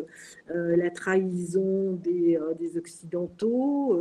la 0.48 0.90
trahison 0.90 1.92
des, 1.92 2.38
Occidentaux, 2.76 4.00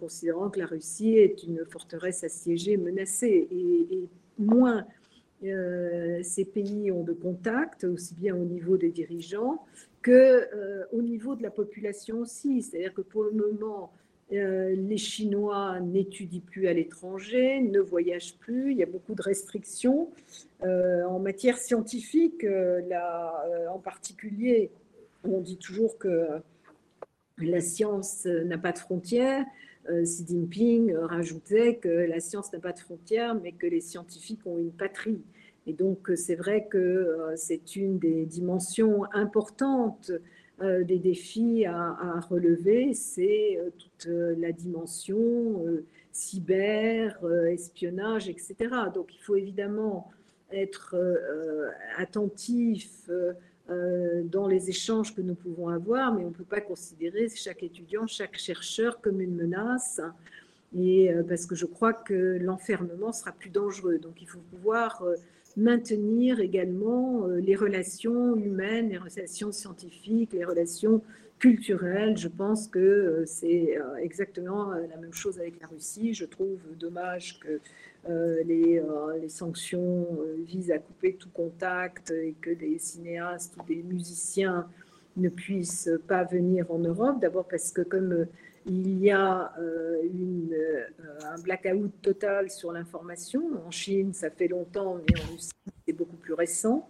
considérant 0.00 0.50
que 0.50 0.58
la 0.58 0.66
Russie 0.66 1.16
est 1.16 1.44
une 1.44 1.64
forteresse 1.64 2.24
assiégée, 2.24 2.76
menacée. 2.76 3.48
Et 3.50 4.08
moins 4.38 4.86
euh, 5.44 6.20
ces 6.22 6.44
pays 6.44 6.90
ont 6.90 7.04
de 7.04 7.12
contacts, 7.12 7.84
aussi 7.84 8.14
bien 8.14 8.34
au 8.34 8.44
niveau 8.44 8.76
des 8.76 8.90
dirigeants 8.90 9.64
que 10.02 10.10
euh, 10.12 10.84
au 10.92 11.02
niveau 11.02 11.34
de 11.34 11.42
la 11.42 11.50
population 11.50 12.20
aussi. 12.20 12.62
C'est-à-dire 12.62 12.94
que 12.94 13.02
pour 13.02 13.22
le 13.24 13.32
moment, 13.32 13.92
euh, 14.32 14.74
les 14.74 14.96
Chinois 14.96 15.80
n'étudient 15.80 16.40
plus 16.40 16.68
à 16.68 16.72
l'étranger, 16.72 17.60
ne 17.60 17.80
voyagent 17.80 18.36
plus, 18.36 18.72
il 18.72 18.78
y 18.78 18.82
a 18.82 18.86
beaucoup 18.86 19.14
de 19.14 19.22
restrictions. 19.22 20.10
en 20.62 21.18
matière 21.20 21.58
scientifique, 21.58 22.42
là, 22.42 23.44
en 23.72 23.78
particulier, 23.78 24.70
on 25.24 25.40
dit 25.40 25.56
toujours 25.56 25.98
que 25.98 26.40
la 27.38 27.60
science 27.60 28.26
n'a 28.26 28.58
pas 28.58 28.72
de 28.72 28.78
frontières. 28.78 29.44
Xi 29.88 30.26
Jinping 30.26 30.94
rajoutait 30.94 31.76
que 31.76 31.88
la 31.88 32.20
science 32.20 32.52
n'a 32.52 32.58
pas 32.58 32.72
de 32.72 32.78
frontières, 32.78 33.34
mais 33.34 33.52
que 33.52 33.66
les 33.66 33.80
scientifiques 33.80 34.46
ont 34.46 34.58
une 34.58 34.72
patrie. 34.72 35.22
Et 35.68 35.74
donc, 35.74 36.10
c'est 36.16 36.34
vrai 36.34 36.66
que 36.66 36.78
euh, 36.78 37.36
c'est 37.36 37.76
une 37.76 37.98
des 37.98 38.24
dimensions 38.24 39.04
importantes 39.12 40.10
euh, 40.62 40.82
des 40.82 40.98
défis 40.98 41.66
à, 41.66 42.20
relever, 42.30 42.94
c'est 42.94 43.58
euh, 43.58 43.68
toute 43.78 44.08
la 44.38 44.50
dimension 44.50 45.62
cyber, 46.10 47.20
espionnage, 47.50 48.30
etc. 48.30 48.56
Donc, 48.94 49.14
il 49.14 49.20
faut 49.20 49.36
évidemment 49.36 50.10
être 50.50 50.96
attentif 51.98 53.10
dans 53.68 54.46
les 54.46 54.70
échanges 54.70 55.14
que 55.14 55.20
nous 55.20 55.34
pouvons 55.34 55.68
avoir, 55.68 56.14
mais 56.14 56.24
on 56.24 56.28
ne 56.28 56.34
peut 56.34 56.44
pas 56.44 56.60
considérer 56.60 57.28
chaque 57.28 57.62
étudiant, 57.62 58.06
chaque 58.06 58.38
chercheur 58.38 59.00
comme 59.00 59.20
une 59.20 59.34
menace. 59.34 60.00
Et 60.76 61.10
parce 61.28 61.46
que 61.46 61.54
je 61.54 61.66
crois 61.66 61.92
que 61.92 62.38
l'enfermement 62.40 63.12
sera 63.12 63.32
plus 63.32 63.50
dangereux. 63.50 63.98
Donc 63.98 64.22
il 64.22 64.28
faut 64.28 64.40
pouvoir 64.50 65.04
maintenir 65.56 66.40
également 66.40 67.26
les 67.26 67.56
relations 67.56 68.36
humaines, 68.36 68.90
les 68.90 68.98
relations 68.98 69.52
scientifiques, 69.52 70.32
les 70.32 70.44
relations 70.44 71.02
culturelles. 71.38 72.16
Je 72.16 72.28
pense 72.28 72.66
que 72.68 73.24
c'est 73.26 73.78
exactement 74.00 74.72
la 74.72 74.96
même 74.96 75.12
chose 75.12 75.38
avec 75.38 75.60
la 75.60 75.66
Russie. 75.68 76.14
Je 76.14 76.24
trouve 76.24 76.58
dommage 76.78 77.40
que 77.40 77.60
les, 78.44 78.82
les, 79.20 79.28
sanctions 79.28 80.06
visent 80.46 80.70
à 80.70 80.78
couper 80.78 81.14
tout 81.14 81.28
contact 81.30 82.10
et 82.10 82.34
que 82.40 82.50
des 82.50 82.78
cinéastes 82.78 83.54
ou 83.58 83.66
des 83.66 83.82
musiciens 83.82 84.66
ne 85.16 85.28
puissent 85.28 85.90
pas 86.06 86.24
venir 86.24 86.70
en 86.70 86.78
Europe. 86.78 87.20
D'abord 87.20 87.46
parce 87.46 87.70
que 87.72 87.82
comme 87.82 88.26
il 88.66 88.98
y 88.98 89.10
a 89.10 89.52
une, 90.02 90.56
un 91.24 91.40
blackout 91.42 91.90
total 92.02 92.50
sur 92.50 92.72
l'information, 92.72 93.42
en 93.66 93.70
Chine 93.70 94.12
ça 94.14 94.30
fait 94.30 94.48
longtemps, 94.48 94.96
mais 94.96 95.20
en 95.20 95.32
Russie 95.32 95.50
c'est 95.86 95.92
beaucoup 95.92 96.16
plus 96.16 96.34
récent. 96.34 96.88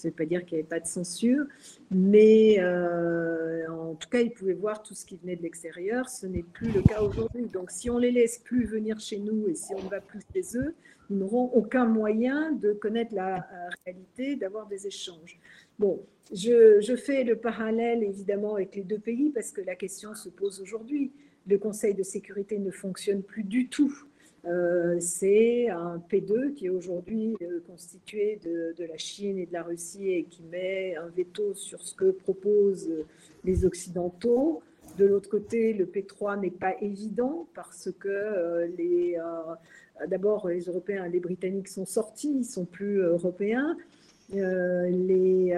Ça 0.00 0.08
ne 0.08 0.12
veut 0.12 0.16
pas 0.16 0.24
dire 0.24 0.46
qu'il 0.46 0.56
n'y 0.56 0.60
avait 0.60 0.68
pas 0.68 0.80
de 0.80 0.86
censure, 0.86 1.44
mais 1.90 2.56
euh, 2.58 3.70
en 3.70 3.94
tout 3.94 4.08
cas, 4.08 4.20
ils 4.20 4.32
pouvaient 4.32 4.54
voir 4.54 4.82
tout 4.82 4.94
ce 4.94 5.04
qui 5.04 5.16
venait 5.16 5.36
de 5.36 5.42
l'extérieur. 5.42 6.08
Ce 6.08 6.26
n'est 6.26 6.42
plus 6.42 6.72
le 6.72 6.80
cas 6.80 7.02
aujourd'hui. 7.02 7.46
Donc, 7.46 7.70
si 7.70 7.90
on 7.90 7.98
les 7.98 8.10
laisse 8.10 8.38
plus 8.38 8.64
venir 8.64 8.98
chez 8.98 9.18
nous 9.18 9.48
et 9.48 9.54
si 9.54 9.74
on 9.74 9.82
ne 9.82 9.90
va 9.90 10.00
plus 10.00 10.20
chez 10.32 10.56
eux, 10.56 10.74
ils 11.10 11.18
n'auront 11.18 11.50
aucun 11.52 11.84
moyen 11.84 12.52
de 12.52 12.72
connaître 12.72 13.14
la 13.14 13.46
réalité, 13.84 14.36
d'avoir 14.36 14.66
des 14.68 14.86
échanges. 14.86 15.38
Bon, 15.78 16.00
je, 16.32 16.96
fais 16.96 17.24
le 17.24 17.36
parallèle 17.36 18.02
évidemment 18.02 18.54
avec 18.54 18.76
les 18.76 18.84
deux 18.84 18.98
pays 18.98 19.30
parce 19.30 19.50
que 19.50 19.60
la 19.60 19.74
question 19.74 20.14
se 20.14 20.30
pose 20.30 20.62
aujourd'hui. 20.62 21.12
Le 21.46 21.58
Conseil 21.58 21.94
de 21.94 22.02
sécurité 22.02 22.58
ne 22.58 22.70
fonctionne 22.70 23.22
plus 23.22 23.42
du 23.42 23.68
tout 23.68 23.92
euh, 24.46 24.96
c'est 25.00 25.68
un 25.68 26.02
P2 26.10 26.54
qui 26.54 26.66
est 26.66 26.70
aujourd'hui 26.70 27.36
euh, 27.42 27.60
constitué 27.66 28.40
de, 28.42 28.84
la 28.84 28.96
Chine 28.96 29.38
et 29.38 29.44
de 29.46 29.52
la 29.52 29.62
Russie 29.62 30.10
et 30.10 30.24
qui 30.24 30.42
met 30.44 30.96
un 30.96 31.08
veto 31.08 31.52
sur 31.54 31.82
ce 31.82 31.94
que 31.94 32.10
proposent 32.10 32.88
les 33.44 33.64
Occidentaux. 33.66 34.62
De 34.96 35.04
l'autre 35.04 35.28
côté, 35.28 35.74
le 35.74 35.84
P3 35.84 36.40
n'est 36.40 36.50
pas 36.50 36.74
évident 36.80 37.46
parce 37.54 37.90
que 37.98 38.08
euh, 38.08 38.66
les, 38.78 39.18
d'abord 40.08 40.48
les 40.48 40.62
Européens, 40.62 41.06
les 41.06 41.20
Britanniques 41.20 41.68
sont 41.68 41.86
sortis, 41.86 42.38
ils 42.38 42.44
sont 42.44 42.64
plus 42.64 43.00
européens. 43.02 43.76
les 44.32 45.52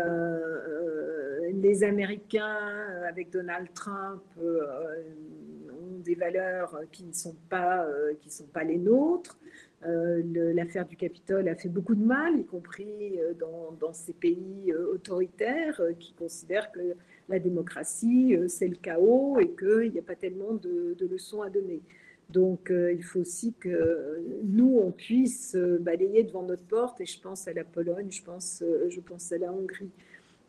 Américains 1.85 2.59
avec 3.09 3.31
Donald 3.31 3.69
Trump 3.75 4.23
des 6.03 6.15
valeurs 6.15 6.79
qui 6.91 7.05
ne 7.05 7.13
sont 7.13 7.37
pas, 7.49 7.85
euh, 7.87 8.15
qui 8.21 8.31
sont 8.31 8.47
pas 8.47 8.65
les 8.65 8.79
nôtres. 8.79 9.39
Euh, 9.85 10.23
l'affaire 10.55 10.87
du 10.87 10.97
Capitole 10.97 11.49
a 11.49 11.57
fait 11.57 11.69
beaucoup 11.69 11.95
de 11.95 12.05
mal, 12.05 12.39
y 12.39 12.45
compris 12.45 13.19
euh, 13.19 13.35
dans, 13.35 13.73
dans 13.81 13.93
ces 13.93 14.13
pays 14.13 14.73
autoritaires 14.73 15.81
qui 15.99 16.13
considèrent 16.13 16.71
que 16.71 16.95
la 17.29 17.39
démocratie, 17.39 18.37
c'est 18.49 18.69
le 18.69 18.77
chaos 18.77 19.39
et 19.41 19.51
qu'il 19.51 19.93
n'y 19.93 19.99
a 19.99 20.03
pas 20.03 20.15
tellement 20.15 20.55
de, 20.55 20.97
leçons 21.11 21.43
à 21.43 21.51
donner. 21.51 21.81
Donc, 22.31 22.71
il 22.73 23.03
faut 23.03 23.21
aussi 23.21 23.53
que 23.55 24.23
nous, 24.45 24.81
on 24.83 24.91
puisse 24.91 25.55
balayer 25.81 26.23
devant 26.23 26.43
notre 26.43 26.65
porte, 26.65 27.01
et 27.01 27.07
je 27.07 27.21
pense 27.21 27.47
à 27.47 27.53
la 27.53 27.65
Pologne, 27.65 28.11
je 28.11 28.23
pense, 28.23 28.63
je 28.89 29.01
pense 29.01 29.33
à 29.33 29.39
la 29.39 29.53
Hongrie. 29.53 29.91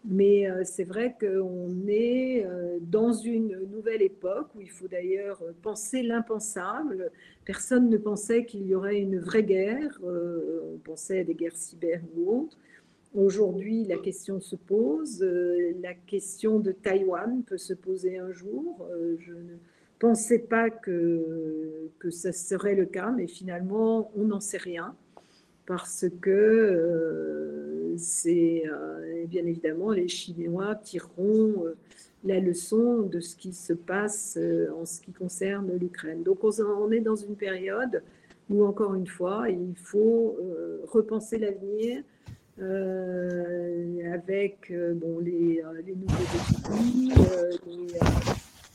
Mais 0.05 0.49
euh, 0.49 0.63
c'est 0.65 0.83
vrai 0.83 1.15
qu'on 1.17 1.87
est 1.87 2.45
euh, 2.45 2.77
dans 2.81 3.13
une 3.13 3.57
nouvelle 3.71 4.01
époque 4.01 4.49
où 4.53 4.61
il 4.61 4.69
faut 4.69 4.87
d'ailleurs 4.87 5.41
penser 5.61 6.03
l'impensable. 6.03 7.09
Personne 7.45 7.89
ne 7.89 7.97
pensait 7.97 8.45
qu'il 8.45 8.67
y 8.67 8.75
aurait 8.75 8.99
une 8.99 9.19
vraie 9.19 9.43
guerre. 9.43 9.97
Euh, 10.03 10.73
on 10.73 10.77
pensait 10.79 11.19
à 11.19 11.23
des 11.23 11.35
guerres 11.35 11.55
cyber 11.55 12.01
ou 12.15 12.29
autres. 12.29 12.57
Aujourd'hui, 13.13 13.85
la 13.85 13.97
question 13.97 14.41
se 14.41 14.57
pose. 14.57 15.23
La 15.81 15.93
question 15.93 16.59
de 16.59 16.71
Taïwan 16.71 17.43
peut 17.43 17.59
se 17.59 17.73
poser 17.73 18.17
un 18.17 18.31
jour. 18.31 18.85
Je 19.19 19.33
ne 19.33 19.55
pensais 19.99 20.39
pas 20.39 20.71
que, 20.71 21.91
que 21.99 22.09
ça 22.09 22.31
serait 22.31 22.73
le 22.73 22.85
cas, 22.85 23.11
mais 23.11 23.27
finalement, 23.27 24.11
on 24.15 24.25
n'en 24.25 24.39
sait 24.39 24.57
rien 24.57 24.95
parce 25.67 26.05
que 26.21 27.72
c'est 27.97 28.63
euh, 28.65 29.25
bien 29.27 29.45
évidemment 29.45 29.91
les 29.91 30.07
Chinois 30.07 30.75
tireront 30.75 31.65
euh, 31.65 31.75
la 32.23 32.39
leçon 32.39 33.01
de 33.01 33.19
ce 33.19 33.35
qui 33.35 33.53
se 33.53 33.73
passe 33.73 34.37
euh, 34.39 34.69
en 34.79 34.85
ce 34.85 35.01
qui 35.01 35.11
concerne 35.11 35.75
l'Ukraine. 35.77 36.23
Donc 36.23 36.43
on 36.43 36.91
est 36.91 36.99
dans 36.99 37.15
une 37.15 37.35
période 37.35 38.03
où, 38.49 38.63
encore 38.65 38.93
une 38.95 39.07
fois, 39.07 39.49
il 39.49 39.73
faut 39.75 40.37
repenser 40.91 41.37
l'avenir 41.37 42.03
avec 44.13 44.71
bon, 44.95 45.19
les, 45.19 45.63
les 45.85 45.95
nouveaux 45.95 46.27
défis, 46.33 47.13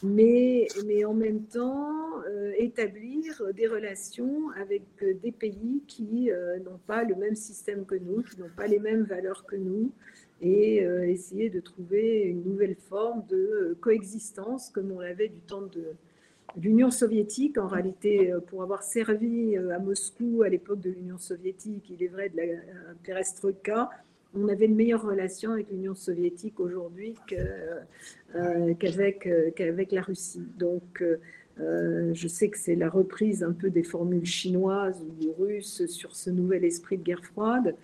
mais, 0.03 0.69
mais 0.87 1.05
en 1.05 1.15
même 1.15 1.43
temps 1.45 2.23
euh, 2.29 2.53
établir 2.57 3.43
des 3.55 3.67
relations 3.67 4.51
avec 4.61 4.83
euh, 5.03 5.15
des 5.23 5.33
pays 5.33 5.83
qui 5.87 6.31
euh, 6.31 6.59
n'ont 6.61 6.81
pas 6.87 7.05
le 7.05 7.15
même 7.15 7.35
système 7.35 7.85
que 7.85 7.95
nous, 7.95 8.23
qui 8.23 8.41
n'ont 8.41 8.51
pas 8.57 8.67
les 8.67 8.79
mêmes 8.79 9.05
valeurs 9.05 9.45
que 9.45 9.57
nous, 9.57 9.93
et 10.41 10.85
essayer 11.09 11.51
de 11.51 11.59
trouver 11.59 12.21
une 12.21 12.45
nouvelle 12.45 12.77
forme 12.77 13.27
de 13.29 13.77
coexistence 13.81 14.71
comme 14.71 14.93
on 14.93 15.01
l'avait 15.01 15.27
du 15.27 15.41
temps 15.41 15.63
de 15.63 15.83
l'Union 16.57 16.93
soviétique. 16.93 17.59
En 17.59 17.67
réalité, 17.67 18.33
pour 18.47 18.63
avoir 18.63 18.85
servi 18.85 19.57
à 19.57 19.81
Moscou 19.81 20.45
à 20.45 20.49
l'époque 20.49 20.79
de 20.79 20.91
l'Union 20.91 21.19
soviétique, 21.19 21.91
il 21.91 22.05
est 22.05 22.07
vrai 22.07 22.29
de 22.29 22.37
la 22.37 22.45
perestroïka, 23.03 23.91
on 24.35 24.49
avait 24.49 24.67
une 24.67 24.75
meilleure 24.75 25.03
relation 25.03 25.53
avec 25.53 25.71
l'Union 25.71 25.95
soviétique 25.95 26.61
aujourd'hui 26.61 27.15
euh, 27.33 28.75
qu'avec 28.75 29.27
euh, 29.27 29.51
qu'avec 29.51 29.93
la 29.93 30.03
Russie. 30.03 30.47
Donc, 30.59 31.03
euh, 31.03 32.15
je 32.15 32.29
sais 32.29 32.49
que 32.49 32.59
c'est 32.59 32.77
la 32.77 32.89
reprise 32.89 33.43
un 33.43 33.53
peu 33.53 33.71
des 33.71 33.83
formules 33.83 34.27
chinoises 34.27 35.03
ou 35.03 35.43
russes 35.43 35.87
sur 35.87 36.15
ce 36.15 36.31
nouvel 36.31 36.65
esprit 36.65 36.99
de 36.99 37.03
guerre 37.03 37.25
froide, 37.25 37.75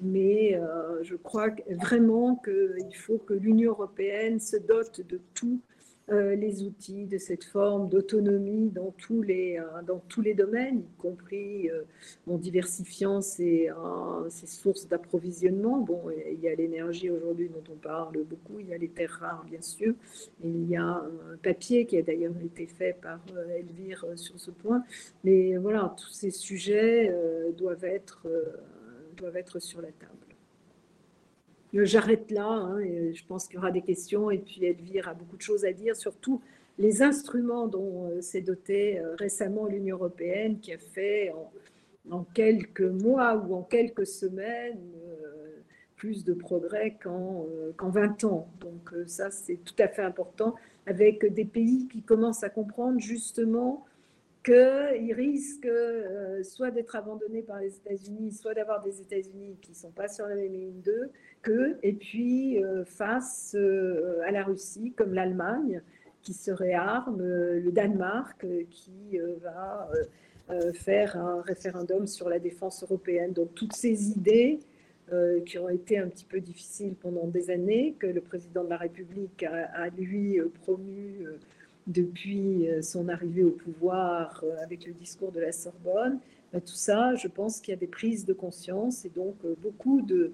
mais 0.00 0.60
je 1.02 1.16
crois 1.16 1.48
vraiment 1.68 2.36
qu'il 2.36 2.94
faut 2.94 3.18
que 3.18 3.34
l'Union 3.34 3.72
européenne 3.72 4.38
se 4.38 4.56
dote 4.56 5.00
de 5.08 5.18
tout 5.34 5.58
euh, 5.58 5.75
les 6.08 6.62
outils 6.62 7.06
de 7.06 7.18
cette 7.18 7.44
forme 7.44 7.88
d'autonomie 7.88 8.70
dans, 8.70 8.92
tous 8.92 9.22
les, 9.22 9.58
euh, 9.58 9.82
dans 9.82 9.98
tous 10.08 10.22
les 10.22 10.34
domaines, 10.34 10.80
y 10.80 11.00
compris 11.00 11.68
euh, 11.70 11.82
en 12.28 12.36
diversifiant 12.36 13.20
ses, 13.20 13.70
ses 14.28 14.46
sources 14.46 14.86
d'approvisionnement. 14.86 15.78
Bon, 15.78 16.02
il 16.30 16.40
y 16.40 16.48
a 16.48 16.54
l'énergie 16.54 17.10
aujourd'hui 17.10 17.48
dont 17.48 17.72
on 17.72 17.76
parle 17.76 18.22
beaucoup, 18.22 18.60
il 18.60 18.68
y 18.68 18.74
a 18.74 18.78
les 18.78 18.88
terres 18.88 19.18
rares, 19.20 19.44
bien 19.48 19.60
sûr, 19.60 19.94
il 20.44 20.68
y 20.68 20.76
a 20.76 20.84
un 20.84 21.36
papier 21.42 21.86
qui 21.86 21.96
a 21.98 22.02
d'ailleurs 22.02 22.36
été 22.44 22.66
fait 22.66 22.96
par 23.00 23.20
Elvire 23.56 24.04
sur 24.16 24.38
ce 24.38 24.50
point. 24.50 24.84
Mais 25.24 25.56
voilà, 25.56 25.94
tous 25.96 26.10
ces 26.10 26.30
sujets 26.30 27.14
doivent, 27.56 27.84
être, 27.84 28.26
doivent 29.16 29.36
être 29.36 29.58
sur 29.58 29.80
la 29.80 29.88
table. 29.88 30.25
J'arrête 31.72 32.30
là, 32.30 32.48
hein, 32.48 32.78
je 32.80 33.22
pense 33.26 33.46
qu'il 33.46 33.56
y 33.56 33.58
aura 33.58 33.70
des 33.70 33.82
questions, 33.82 34.30
et 34.30 34.38
puis 34.38 34.64
Elvire 34.64 35.08
a 35.08 35.14
beaucoup 35.14 35.36
de 35.36 35.42
choses 35.42 35.64
à 35.64 35.72
dire, 35.72 35.96
surtout 35.96 36.40
les 36.78 37.02
instruments 37.02 37.66
dont 37.66 38.10
euh, 38.10 38.20
s'est 38.20 38.42
dotée 38.42 38.98
euh, 38.98 39.14
récemment 39.16 39.66
l'Union 39.66 39.96
européenne, 39.96 40.58
qui 40.60 40.72
a 40.72 40.78
fait 40.78 41.32
en, 42.10 42.24
quelques 42.34 42.80
mois 42.80 43.34
ou 43.36 43.54
en 43.54 43.62
quelques 43.62 44.06
semaines 44.06 44.78
euh, 45.08 45.62
plus 45.96 46.24
de 46.24 46.34
progrès 46.34 46.96
qu'en 47.02 47.46
20 47.88 48.24
ans. 48.24 48.48
Donc 48.60 48.92
ça, 49.06 49.30
c'est 49.30 49.56
tout 49.64 49.74
à 49.78 49.88
fait 49.88 50.02
important, 50.02 50.54
avec 50.84 51.24
des 51.32 51.46
pays 51.46 51.88
qui 51.88 52.02
commencent 52.02 52.44
à 52.44 52.50
comprendre 52.50 53.00
justement 53.00 53.86
qu'ils 54.46 55.12
risquent 55.12 55.68
soit 56.42 56.70
d'être 56.70 56.94
abandonnés 56.94 57.42
par 57.42 57.60
les 57.60 57.76
États-Unis, 57.76 58.30
soit 58.32 58.54
d'avoir 58.54 58.82
des 58.82 59.00
États-Unis 59.00 59.56
qui 59.60 59.72
ne 59.72 59.76
sont 59.76 59.90
pas 59.90 60.08
sur 60.08 60.26
la 60.26 60.36
même 60.36 60.52
ligne 60.52 60.80
d'eux, 60.80 61.10
et 61.82 61.92
puis 61.92 62.62
euh, 62.62 62.84
face 62.84 63.54
euh, 63.58 64.20
à 64.24 64.30
la 64.30 64.44
Russie, 64.44 64.92
comme 64.96 65.14
l'Allemagne, 65.14 65.82
qui 66.22 66.32
se 66.32 66.50
réarme, 66.50 67.20
euh, 67.20 67.60
le 67.60 67.72
Danemark, 67.72 68.46
qui 68.70 69.18
va 69.42 69.88
faire 70.74 71.16
un 71.16 71.42
référendum 71.42 72.06
sur 72.06 72.28
la 72.28 72.38
défense 72.38 72.84
européenne. 72.84 73.32
Donc 73.32 73.52
toutes 73.54 73.72
ces 73.72 74.10
idées 74.10 74.60
qui 75.44 75.58
ont 75.58 75.68
été 75.68 75.98
un 75.98 76.06
petit 76.06 76.24
peu 76.24 76.40
difficiles 76.40 76.94
pendant 76.94 77.26
des 77.26 77.50
années, 77.50 77.96
que 77.98 78.06
le 78.06 78.20
président 78.20 78.62
de 78.62 78.70
la 78.70 78.76
République 78.76 79.42
a, 79.42 79.88
lui 79.88 80.38
promu 80.62 81.26
depuis 81.86 82.68
son 82.82 83.08
arrivée 83.08 83.44
au 83.44 83.50
pouvoir 83.50 84.42
avec 84.62 84.86
le 84.86 84.92
discours 84.92 85.32
de 85.32 85.40
la 85.40 85.52
Sorbonne, 85.52 86.18
tout 86.52 86.74
ça, 86.74 87.14
je 87.14 87.28
pense 87.28 87.60
qu'il 87.60 87.72
y 87.72 87.76
a 87.76 87.80
des 87.80 87.86
prises 87.86 88.24
de 88.24 88.32
conscience 88.32 89.04
et 89.04 89.08
donc 89.10 89.36
beaucoup 89.62 90.00
de 90.00 90.32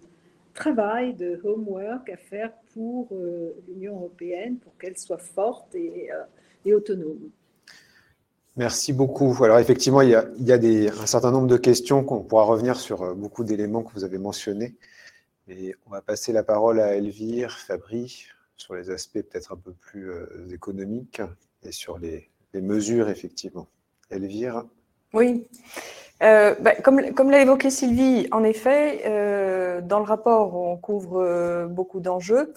travail, 0.54 1.14
de 1.14 1.40
homework 1.44 2.08
à 2.08 2.16
faire 2.16 2.52
pour 2.72 3.08
l'Union 3.68 3.96
européenne, 3.96 4.56
pour 4.58 4.76
qu'elle 4.78 4.96
soit 4.96 5.18
forte 5.18 5.74
et, 5.74 6.10
et 6.64 6.74
autonome. 6.74 7.30
Merci 8.56 8.92
beaucoup. 8.92 9.34
Alors 9.44 9.58
effectivement, 9.58 10.02
il 10.02 10.10
y 10.10 10.14
a, 10.14 10.24
un 10.26 11.06
certain 11.06 11.30
nombre 11.30 11.46
de 11.46 11.56
questions 11.56 12.04
qu'on 12.04 12.20
pourra 12.20 12.44
revenir 12.44 12.78
sur 12.78 13.02
euh, 13.02 13.14
beaucoup 13.14 13.44
d'éléments 13.44 13.82
que 13.82 13.92
vous 13.94 14.04
avez 14.04 14.18
mentionnés. 14.18 14.74
Et 15.48 15.74
on 15.86 15.90
va 15.90 16.02
passer 16.02 16.32
la 16.32 16.42
parole 16.42 16.78
à 16.78 16.94
Elvire 16.94 17.58
Fabry 17.58 18.26
sur 18.62 18.74
les 18.74 18.90
aspects 18.90 19.20
peut-être 19.20 19.52
un 19.52 19.56
peu 19.56 19.72
plus 19.72 20.10
euh, 20.10 20.48
économiques 20.52 21.20
et 21.62 21.72
sur 21.72 21.98
les, 21.98 22.30
mesures, 22.54 23.08
effectivement. 23.08 23.66
Elvire? 24.10 24.64
Oui. 25.14 25.46
Euh, 26.22 26.54
bah, 26.60 26.74
comme, 26.76 27.30
l'a 27.30 27.40
évoqué 27.40 27.70
Sylvie, 27.70 28.28
en 28.30 28.44
effet, 28.44 29.02
dans 29.82 29.98
le 29.98 30.04
rapport, 30.04 30.54
on 30.54 30.76
couvre 30.76 31.66
beaucoup 31.70 32.00
d'enjeux. 32.00 32.52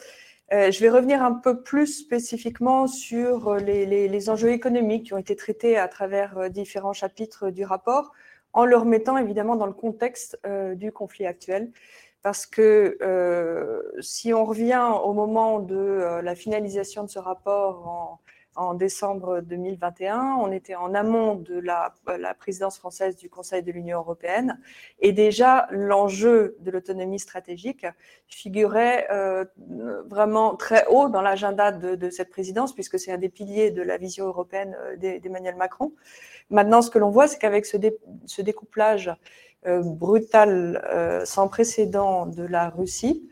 Euh, 0.53 0.69
je 0.69 0.79
vais 0.79 0.89
revenir 0.89 1.23
un 1.23 1.33
peu 1.33 1.63
plus 1.63 1.87
spécifiquement 1.87 2.85
sur 2.87 3.55
les, 3.55 4.29
enjeux 4.29 4.51
économiques 4.51 5.07
qui 5.07 5.13
ont 5.13 5.17
été 5.17 5.35
traités 5.35 5.77
à 5.77 5.87
travers 5.87 6.37
euh, 6.37 6.49
différents 6.49 6.93
chapitres 6.93 7.49
du 7.49 7.65
rapport, 7.65 8.11
en 8.53 8.63
le 8.63 8.77
remettant 8.77 9.17
évidemment 9.17 9.55
dans 9.55 9.65
le 9.65 9.73
contexte 9.73 10.39
euh, 10.45 10.75
du 10.75 10.91
conflit 10.91 11.25
actuel. 11.25 11.71
Parce 12.25 12.47
que 12.47 12.97
si 13.99 14.33
on 14.33 14.45
revient 14.45 14.83
au 15.03 15.13
moment 15.13 15.59
de 15.59 16.21
la 16.23 16.33
finalisation 16.33 17.03
de 17.03 17.07
ce 17.07 17.19
rapport 17.19 18.19
en, 18.55 18.73
décembre 18.73 19.41
2021. 19.41 20.37
On 20.39 20.51
était 20.51 20.75
en 20.75 20.95
amont 20.95 21.35
de 21.35 21.59
la, 21.59 21.93
présidence 22.39 22.79
française 22.79 23.15
du 23.15 23.29
Conseil 23.29 23.61
de 23.63 23.71
l'Union 23.71 23.99
européenne 23.99 24.59
et 24.99 25.11
déjà 25.11 25.67
l'enjeu 25.71 26.55
de 26.61 26.71
l'autonomie 26.71 27.19
stratégique 27.19 27.85
figurait 28.27 29.07
euh, 29.11 29.45
vraiment 30.07 30.55
très 30.55 30.85
haut 30.87 31.09
dans 31.09 31.21
l'agenda 31.21 31.71
de, 31.71 32.09
cette 32.09 32.29
présidence 32.29 32.73
puisque 32.73 32.97
c'est 32.97 33.11
un 33.11 33.17
des 33.17 33.29
piliers 33.29 33.71
de 33.71 33.81
la 33.81 33.97
vision 33.97 34.25
européenne 34.25 34.75
euh, 34.79 35.19
d'Emmanuel 35.19 35.55
Macron. 35.57 35.93
Maintenant, 36.49 36.81
ce 36.81 36.89
que 36.89 36.99
l'on 36.99 37.09
voit, 37.09 37.27
c'est 37.27 37.39
qu'avec 37.39 37.65
ce, 37.65 38.41
découplage 38.41 39.11
euh, 39.65 39.81
brutal, 39.83 41.23
sans 41.25 41.47
précédent 41.47 42.25
de 42.25 42.43
la 42.43 42.69
Russie, 42.69 43.29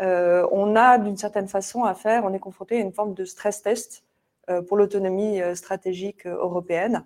on 0.00 0.76
a 0.76 0.98
d'une 0.98 1.16
certaine 1.16 1.48
façon 1.48 1.84
à 1.84 1.94
faire, 1.94 2.24
on 2.24 2.34
est 2.34 2.40
confronté 2.40 2.76
à 2.76 2.80
une 2.80 2.92
forme 2.92 3.14
de 3.14 3.24
stress 3.24 3.62
test 3.62 4.04
euh, 4.50 4.60
pour 4.60 4.76
l'autonomie 4.76 5.40
euh, 5.40 5.54
stratégique 5.54 6.26
euh, 6.26 6.36
européenne 6.36 7.04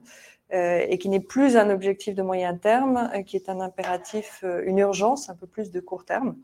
et 0.51 0.97
qui 0.97 1.11
n'est 1.11 1.21
plus 1.21 1.59
un 1.59 1.69
objectif 1.69 2.15
de 2.15 2.23
moyen 2.23 2.57
terme, 2.57 3.11
qui 3.27 3.37
est 3.37 3.51
un 3.51 3.61
impératif, 3.61 4.43
une 4.65 4.79
urgence 4.79 5.29
un 5.29 5.35
peu 5.35 5.47
plus 5.47 5.71
de 5.71 5.79
court 5.79 6.07
terme. 6.07 6.37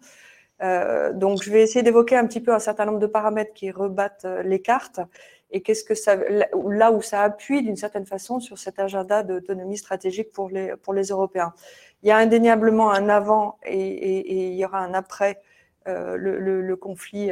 donc, 1.15 1.43
je 1.43 1.51
vais 1.51 1.63
essayer 1.63 1.83
d'évoquer 1.83 2.15
un 2.19 2.27
petit 2.27 2.43
peu 2.43 2.53
un 2.53 2.59
certain 2.59 2.85
nombre 2.85 2.99
de 2.99 3.07
paramètres 3.07 3.55
qui 3.55 3.71
rebattent 3.71 4.27
les 4.45 4.61
cartes 4.61 5.01
et 5.55 5.63
qu'est-ce 5.63 5.85
que 5.85 5.95
ça, 5.95 6.17
là 6.17 6.93
où 6.93 7.01
ça 7.01 7.23
appuie 7.23 7.63
d'une 7.63 7.77
certaine 7.77 8.05
façon 8.05 8.41
sur 8.41 8.59
cet 8.59 8.79
agenda 8.79 9.23
d'autonomie 9.23 9.79
stratégique 9.79 10.31
pour 10.33 10.51
les, 10.51 10.75
pour 10.77 10.93
les 10.93 11.05
Européens. 11.05 11.55
Il 12.03 12.09
y 12.09 12.13
a 12.13 12.19
indéniablement 12.19 12.91
un 12.91 13.09
avant 13.09 13.59
et, 13.65 14.51
il 14.51 14.55
y 14.55 14.65
aura 14.67 14.81
un 14.81 14.93
après 14.93 15.41
le, 15.87 16.75
conflit, 16.75 17.31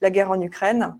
la 0.00 0.10
guerre 0.10 0.30
en 0.30 0.40
Ukraine 0.40 0.96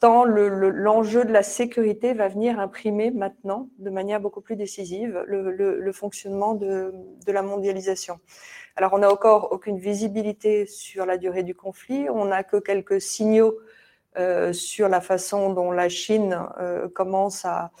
tant 0.00 0.24
l'enjeu 0.24 1.24
de 1.24 1.32
la 1.32 1.42
sécurité 1.42 2.14
va 2.14 2.28
venir 2.28 2.58
imprimer 2.58 3.10
maintenant, 3.10 3.68
de 3.78 3.90
manière 3.90 4.20
beaucoup 4.20 4.40
plus 4.40 4.56
décisive, 4.56 5.24
le, 5.26 5.92
fonctionnement 5.92 6.54
de, 6.54 6.92
la 7.26 7.42
mondialisation. 7.42 8.18
Alors, 8.76 8.92
on 8.92 8.98
n'a 8.98 9.10
encore 9.10 9.52
aucune 9.52 9.78
visibilité 9.78 10.66
sur 10.66 11.06
la 11.06 11.16
durée 11.16 11.42
du 11.42 11.54
conflit, 11.54 12.08
on 12.10 12.26
n'a 12.26 12.42
que 12.42 12.56
quelques 12.56 13.00
signaux 13.00 13.56
euh, 14.16 14.52
sur 14.52 14.88
la 14.88 15.00
façon 15.00 15.52
dont 15.52 15.72
la 15.72 15.88
Chine 15.88 16.38
euh, 16.60 16.88
commence 16.88 17.44
à, 17.44 17.72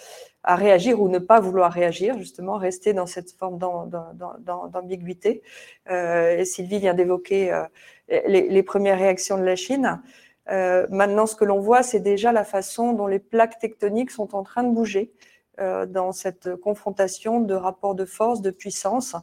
réagir 0.46 1.00
ou 1.00 1.08
ne 1.08 1.18
pas 1.18 1.40
vouloir 1.40 1.72
réagir, 1.72 2.18
justement, 2.18 2.58
rester 2.58 2.92
dans 2.92 3.06
cette 3.06 3.30
forme 3.30 3.58
d'ambiguïté. 3.58 5.42
Euh, 5.88 6.44
Sylvie 6.44 6.80
vient 6.80 6.92
d'évoquer 6.92 7.64
les, 8.08 8.50
les, 8.50 8.62
premières 8.62 8.98
réactions 8.98 9.38
de 9.38 9.42
la 9.42 9.56
Chine. 9.56 10.02
Maintenant, 10.50 11.24
ce 11.24 11.34
que 11.34 11.46
l'on 11.46 11.60
voit, 11.60 11.82
c'est 11.82 12.00
déjà 12.00 12.30
la 12.30 12.44
façon 12.44 12.92
dont 12.92 13.06
les 13.06 13.20
plaques 13.20 13.58
tectoniques 13.58 14.10
sont 14.10 14.34
en 14.34 14.42
train 14.42 14.64
de 14.64 14.74
bouger 14.74 15.14
dans 15.56 16.12
cette 16.12 16.56
confrontation 16.56 17.40
de 17.40 17.54
rapports 17.54 17.94
de 17.94 18.04
force, 18.04 18.42
de 18.42 18.50
puissance 18.50 19.16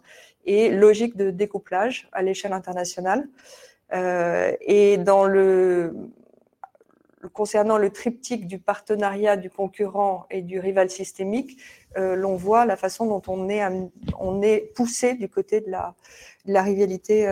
et 0.45 0.71
logique 0.71 1.17
de 1.17 1.29
découplage 1.29 2.09
à 2.13 2.23
l'échelle 2.23 2.53
internationale. 2.53 3.27
Et 3.93 4.97
dans 4.97 5.25
le, 5.25 5.93
concernant 7.33 7.77
le 7.77 7.89
triptyque 7.89 8.47
du 8.47 8.59
partenariat 8.59 9.37
du 9.37 9.49
concurrent 9.49 10.25
et 10.29 10.41
du 10.41 10.59
rival 10.59 10.89
systémique, 10.89 11.59
l'on 11.95 12.35
voit 12.35 12.65
la 12.65 12.77
façon 12.77 13.05
dont 13.05 13.21
on 13.27 14.41
est, 14.41 14.73
poussé 14.75 15.13
du 15.15 15.27
côté 15.27 15.61
de 15.61 15.69
la, 15.69 16.61
rivalité 16.61 17.27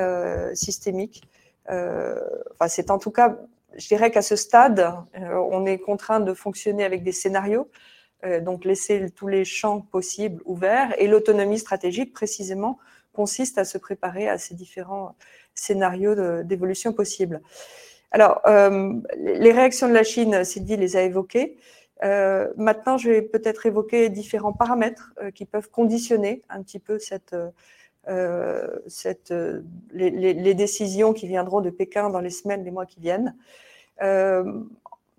systémique. 0.54 1.23
enfin, 1.67 2.67
c'est 2.67 2.91
en 2.91 2.99
tout 2.99 3.12
cas 3.12 3.38
je 3.78 3.88
dirais 3.88 4.12
qu'à 4.12 4.21
ce 4.21 4.36
stade, 4.36 4.80
euh, 4.80 5.34
on 5.52 5.65
est 5.65 5.78
contraint 5.78 6.19
de 6.19 6.34
fonctionner 6.34 6.84
avec 6.84 7.04
des 7.04 7.12
scénarios, 7.12 7.69
euh, 8.25 8.39
donc 8.39 8.65
laisser 8.65 9.10
tous 9.12 9.28
les 9.28 9.45
champs 9.45 9.82
possibles 9.82 10.41
ouverts. 10.45 10.93
Et 10.97 11.08
l'autonomie 11.08 11.60
stratégique, 11.60 12.13
précisément, 12.13 12.80
consiste 13.13 13.58
à 13.58 13.65
se 13.65 13.78
préparer 13.78 14.28
à 14.28 14.38
ces 14.38 14.56
différents 14.56 15.15
scénarios 15.54 16.43
d'évolution 16.43 16.93
possibles. 16.93 17.41
Alors, 18.12 18.41
euh, 18.48 18.93
les 19.17 19.52
réactions 19.52 19.88
de 19.88 19.93
la 19.93 20.04
Chine, 20.04 20.43
Sylvie 20.43 20.78
les 20.78 20.95
a 20.98 21.04
évoquées. 21.04 21.58
maintenant, 22.58 22.98
je 22.98 23.10
vais 23.10 23.22
peut-être 23.22 23.65
évoquer 23.65 24.10
différents 24.10 24.54
paramètres 24.54 25.13
qui 25.36 25.45
peuvent 25.45 25.69
conditionner 25.69 26.41
un 26.50 26.63
petit 26.63 26.80
peu 26.80 26.98
les, 29.91 30.54
décisions 30.54 31.13
qui 31.13 31.28
viendront 31.28 31.62
de 31.62 31.69
Pékin 31.69 32.10
dans 32.10 32.22
les 32.22 32.30
semaines, 32.30 32.63
les 32.63 32.72
mois 32.72 32.86
qui 32.86 33.00
viennent. 33.00 33.36
Euh, 34.02 34.43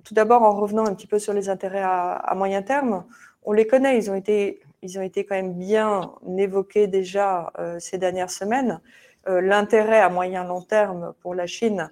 tout 0.04 0.14
d'abord, 0.14 0.42
en 0.42 0.54
revenant 0.54 0.86
un 0.86 0.94
petit 0.94 1.06
peu 1.06 1.18
sur 1.18 1.32
les 1.32 1.48
intérêts 1.48 1.82
à, 1.82 2.32
moyen 2.36 2.62
terme, 2.62 3.04
on 3.44 3.52
les 3.52 3.66
connaît, 3.66 3.98
ils 3.98 4.10
ont 4.10 4.14
été, 4.14 4.60
ils 4.82 4.98
ont 4.98 5.02
été 5.02 5.24
quand 5.24 5.34
même 5.34 5.54
bien 5.54 6.12
évoqués 6.38 6.86
déjà 6.86 7.52
euh, 7.58 7.78
ces 7.78 7.98
dernières 7.98 8.30
semaines. 8.30 8.80
Euh, 9.28 9.40
l'intérêt 9.40 10.00
à 10.00 10.08
moyen 10.08 10.44
long 10.44 10.62
terme 10.62 11.12
pour 11.20 11.34
la 11.34 11.46
Chine 11.46 11.90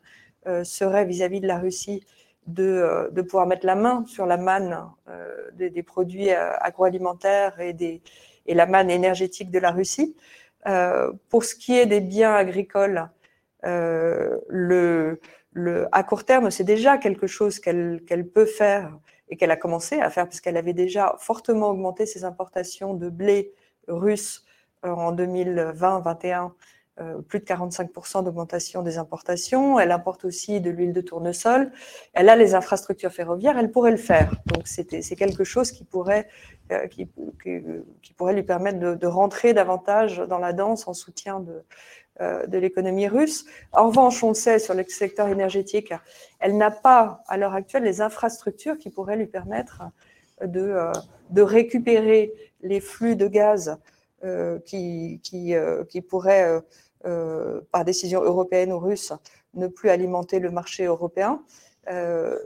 serait 0.64 1.04
vis-à-vis 1.04 1.40
de 1.40 1.46
la 1.46 1.58
Russie 1.58 2.04
de, 2.46 3.10
de, 3.12 3.22
pouvoir 3.22 3.46
mettre 3.46 3.66
la 3.66 3.74
main 3.74 4.04
sur 4.06 4.24
la 4.24 4.36
manne 4.38 4.78
des, 5.54 5.82
produits 5.82 6.30
agroalimentaires 6.30 7.60
et, 7.60 8.00
et 8.46 8.54
la 8.54 8.66
manne 8.66 8.90
énergétique 8.90 9.50
de 9.50 9.58
la 9.58 9.70
Russie. 9.70 10.16
pour 11.28 11.44
ce 11.44 11.54
qui 11.54 11.76
est 11.76 11.86
des 11.86 12.00
biens 12.00 12.34
agricoles, 12.34 13.08
le, 13.62 15.20
à 15.92 16.02
court 16.02 16.24
terme, 16.24 16.50
c'est 16.50 16.64
déjà 16.64 16.98
quelque 16.98 17.26
chose 17.26 17.58
qu'elle 17.58 18.28
peut 18.32 18.46
faire 18.46 18.98
et 19.28 19.36
qu'elle 19.36 19.50
a 19.50 19.56
commencé 19.56 20.00
à 20.00 20.10
faire 20.10 20.28
puisqu'elle 20.28 20.56
avait 20.56 20.72
déjà 20.72 21.16
fortement 21.18 21.70
augmenté 21.70 22.06
ses 22.06 22.24
importations 22.24 22.94
de 22.94 23.08
blé 23.08 23.52
russe 23.88 24.44
euh, 24.84 24.90
en 24.90 25.14
2020-21, 25.14 26.52
euh, 27.00 27.20
plus 27.20 27.38
de 27.38 27.44
45% 27.44 28.24
d'augmentation 28.24 28.82
des 28.82 28.98
importations. 28.98 29.78
Elle 29.78 29.92
importe 29.92 30.24
aussi 30.24 30.60
de 30.60 30.68
l'huile 30.68 30.92
de 30.92 31.00
tournesol. 31.00 31.70
Elle 32.12 32.28
a 32.28 32.34
les 32.34 32.56
infrastructures 32.56 33.12
ferroviaires, 33.12 33.56
elle 33.56 33.70
pourrait 33.70 33.92
le 33.92 33.98
faire. 33.98 34.32
Donc 34.46 34.66
c'est 34.66 34.84
quelque 34.84 35.44
chose 35.44 35.70
qui 35.70 35.84
pourrait, 35.84 36.26
euh, 36.72 36.88
qui, 36.88 37.08
pourrait 38.16 38.34
lui 38.34 38.42
permettre 38.42 38.80
de, 38.96 39.06
rentrer 39.06 39.54
davantage 39.54 40.18
dans 40.28 40.38
la 40.38 40.52
danse 40.52 40.88
en 40.88 40.92
soutien 40.92 41.38
de, 41.38 41.62
euh, 42.20 42.44
de 42.48 42.58
l'économie 42.58 43.06
russe. 43.06 43.44
En 43.70 43.86
revanche, 43.88 44.24
on 44.24 44.30
le 44.30 44.34
sait, 44.34 44.58
sur 44.58 44.74
le 44.74 44.82
secteur 44.88 45.28
énergétique, 45.28 45.92
elle 46.40 46.56
n'a 46.56 46.72
pas, 46.72 47.22
à 47.28 47.36
l'heure 47.36 47.54
actuelle, 47.54 47.84
les 47.84 48.00
infrastructures 48.00 48.76
qui 48.76 48.90
pourraient 48.90 49.16
lui 49.16 49.28
permettre 49.28 49.82
de, 50.44 50.74
de 51.30 51.42
récupérer 51.42 52.32
les 52.62 52.80
flux 52.80 53.14
de 53.14 53.28
gaz 53.28 53.78
qui, 54.64 55.20
qui, 55.22 55.54
qui, 55.88 56.00
pourraient, 56.00 56.60
par 57.02 57.84
décision 57.84 58.22
européenne 58.22 58.72
ou 58.72 58.78
russe, 58.78 59.12
ne 59.54 59.66
plus 59.66 59.90
alimenter 59.90 60.38
le 60.38 60.50
marché 60.50 60.84
européen. 60.84 61.42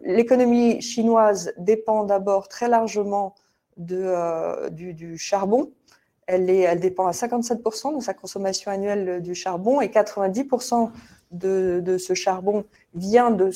L'économie 0.02 0.80
chinoise 0.80 1.52
dépend 1.56 2.04
d'abord 2.04 2.48
très 2.48 2.68
largement 2.68 3.34
de, 3.76 4.68
du, 4.70 5.18
charbon, 5.18 5.72
elle, 6.26 6.80
dépend 6.80 7.06
à 7.06 7.12
57% 7.12 7.96
de 7.96 8.02
sa 8.02 8.14
consommation 8.14 8.70
annuelle 8.70 9.20
du 9.22 9.34
charbon 9.34 9.80
et 9.80 9.88
90% 9.88 10.90
de, 11.33 11.96
ce 11.98 12.14
charbon 12.14 12.64
vient 12.94 13.31
de, 13.31 13.50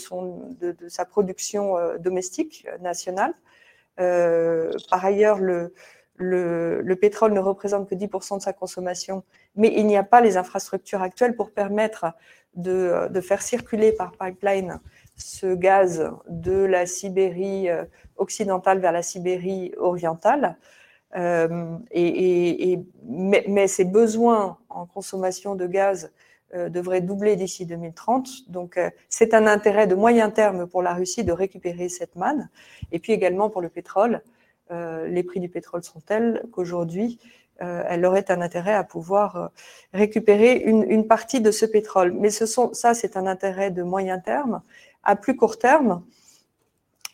sa 0.89 1.05
production 1.05 1.77
euh, 1.77 1.99
domestique 1.99 2.67
euh, 2.69 2.79
nationale. 2.79 3.35
Euh, 4.01 4.73
par 4.91 5.05
ailleurs, 5.05 5.39
le, 5.39 5.73
pétrole 7.01 7.33
ne 7.33 7.41
représente 7.41 7.89
que 7.89 7.95
10% 7.95 8.39
de 8.39 8.43
sa 8.43 8.53
consommation, 8.53 9.23
mais 9.55 9.73
il 9.75 9.87
n'y 9.87 9.97
a 9.97 10.03
pas 10.03 10.21
les 10.21 10.37
infrastructures 10.37 11.03
actuelles 11.03 11.37
pour 11.37 11.51
permettre 11.51 12.07
de, 12.57 13.21
faire 13.21 13.43
circuler 13.43 13.93
par 13.93 14.13
pipeline 14.13 14.81
ce 15.17 15.55
gaz 15.55 16.11
de 16.29 16.65
la 16.65 16.87
Sibérie 16.87 17.69
euh, 17.69 17.85
occidentale 18.17 18.81
vers 18.81 18.93
la 18.93 19.03
Sibérie 19.03 19.73
orientale. 19.79 20.57
Euh, 21.17 21.77
et, 21.93 22.79
mais, 23.05 23.45
mais, 23.49 23.69
ces 23.69 23.85
besoins 23.85 24.59
en 24.69 24.85
consommation 24.85 25.55
de 25.55 25.67
gaz 25.67 26.13
euh, 26.55 26.69
devraient 26.69 27.01
doubler 27.01 27.37
d'ici 27.37 27.65
2030. 27.65 28.51
Donc, 28.51 28.79
c'est 29.09 29.33
un 29.33 29.47
intérêt 29.47 29.87
de 29.87 29.95
moyen 29.95 30.31
terme 30.31 30.67
pour 30.67 30.83
la 30.83 30.93
Russie 30.95 31.25
de 31.25 31.33
récupérer 31.33 31.89
cette 31.89 32.17
manne. 32.17 32.51
Et 32.93 32.99
puis 32.99 33.13
également 33.13 33.49
pour 33.49 33.63
le 33.63 33.69
pétrole. 33.69 34.23
Les 34.71 35.23
prix 35.23 35.41
du 35.41 35.49
pétrole 35.49 35.85
sont 35.85 36.01
tels 36.01 36.43
qu'aujourd'hui, 36.53 37.19
euh, 37.63 37.83
elle 37.89 38.05
aurait 38.05 38.31
un 38.31 38.43
intérêt 38.43 38.75
à 38.75 38.85
pouvoir 38.85 39.37
euh, 39.37 39.47
récupérer 39.95 40.57
une, 40.57 41.07
partie 41.07 41.41
de 41.41 41.51
ce 41.51 41.65
pétrole. 41.65 42.13
Mais 42.13 42.31
ça, 42.31 42.95
c'est 42.95 43.17
un 43.17 43.27
intérêt 43.27 43.71
de 43.71 43.83
moyen 43.83 44.19
terme. 44.19 44.61
À 45.03 45.17
plus 45.17 45.37
court 45.37 45.59
terme, 45.59 46.03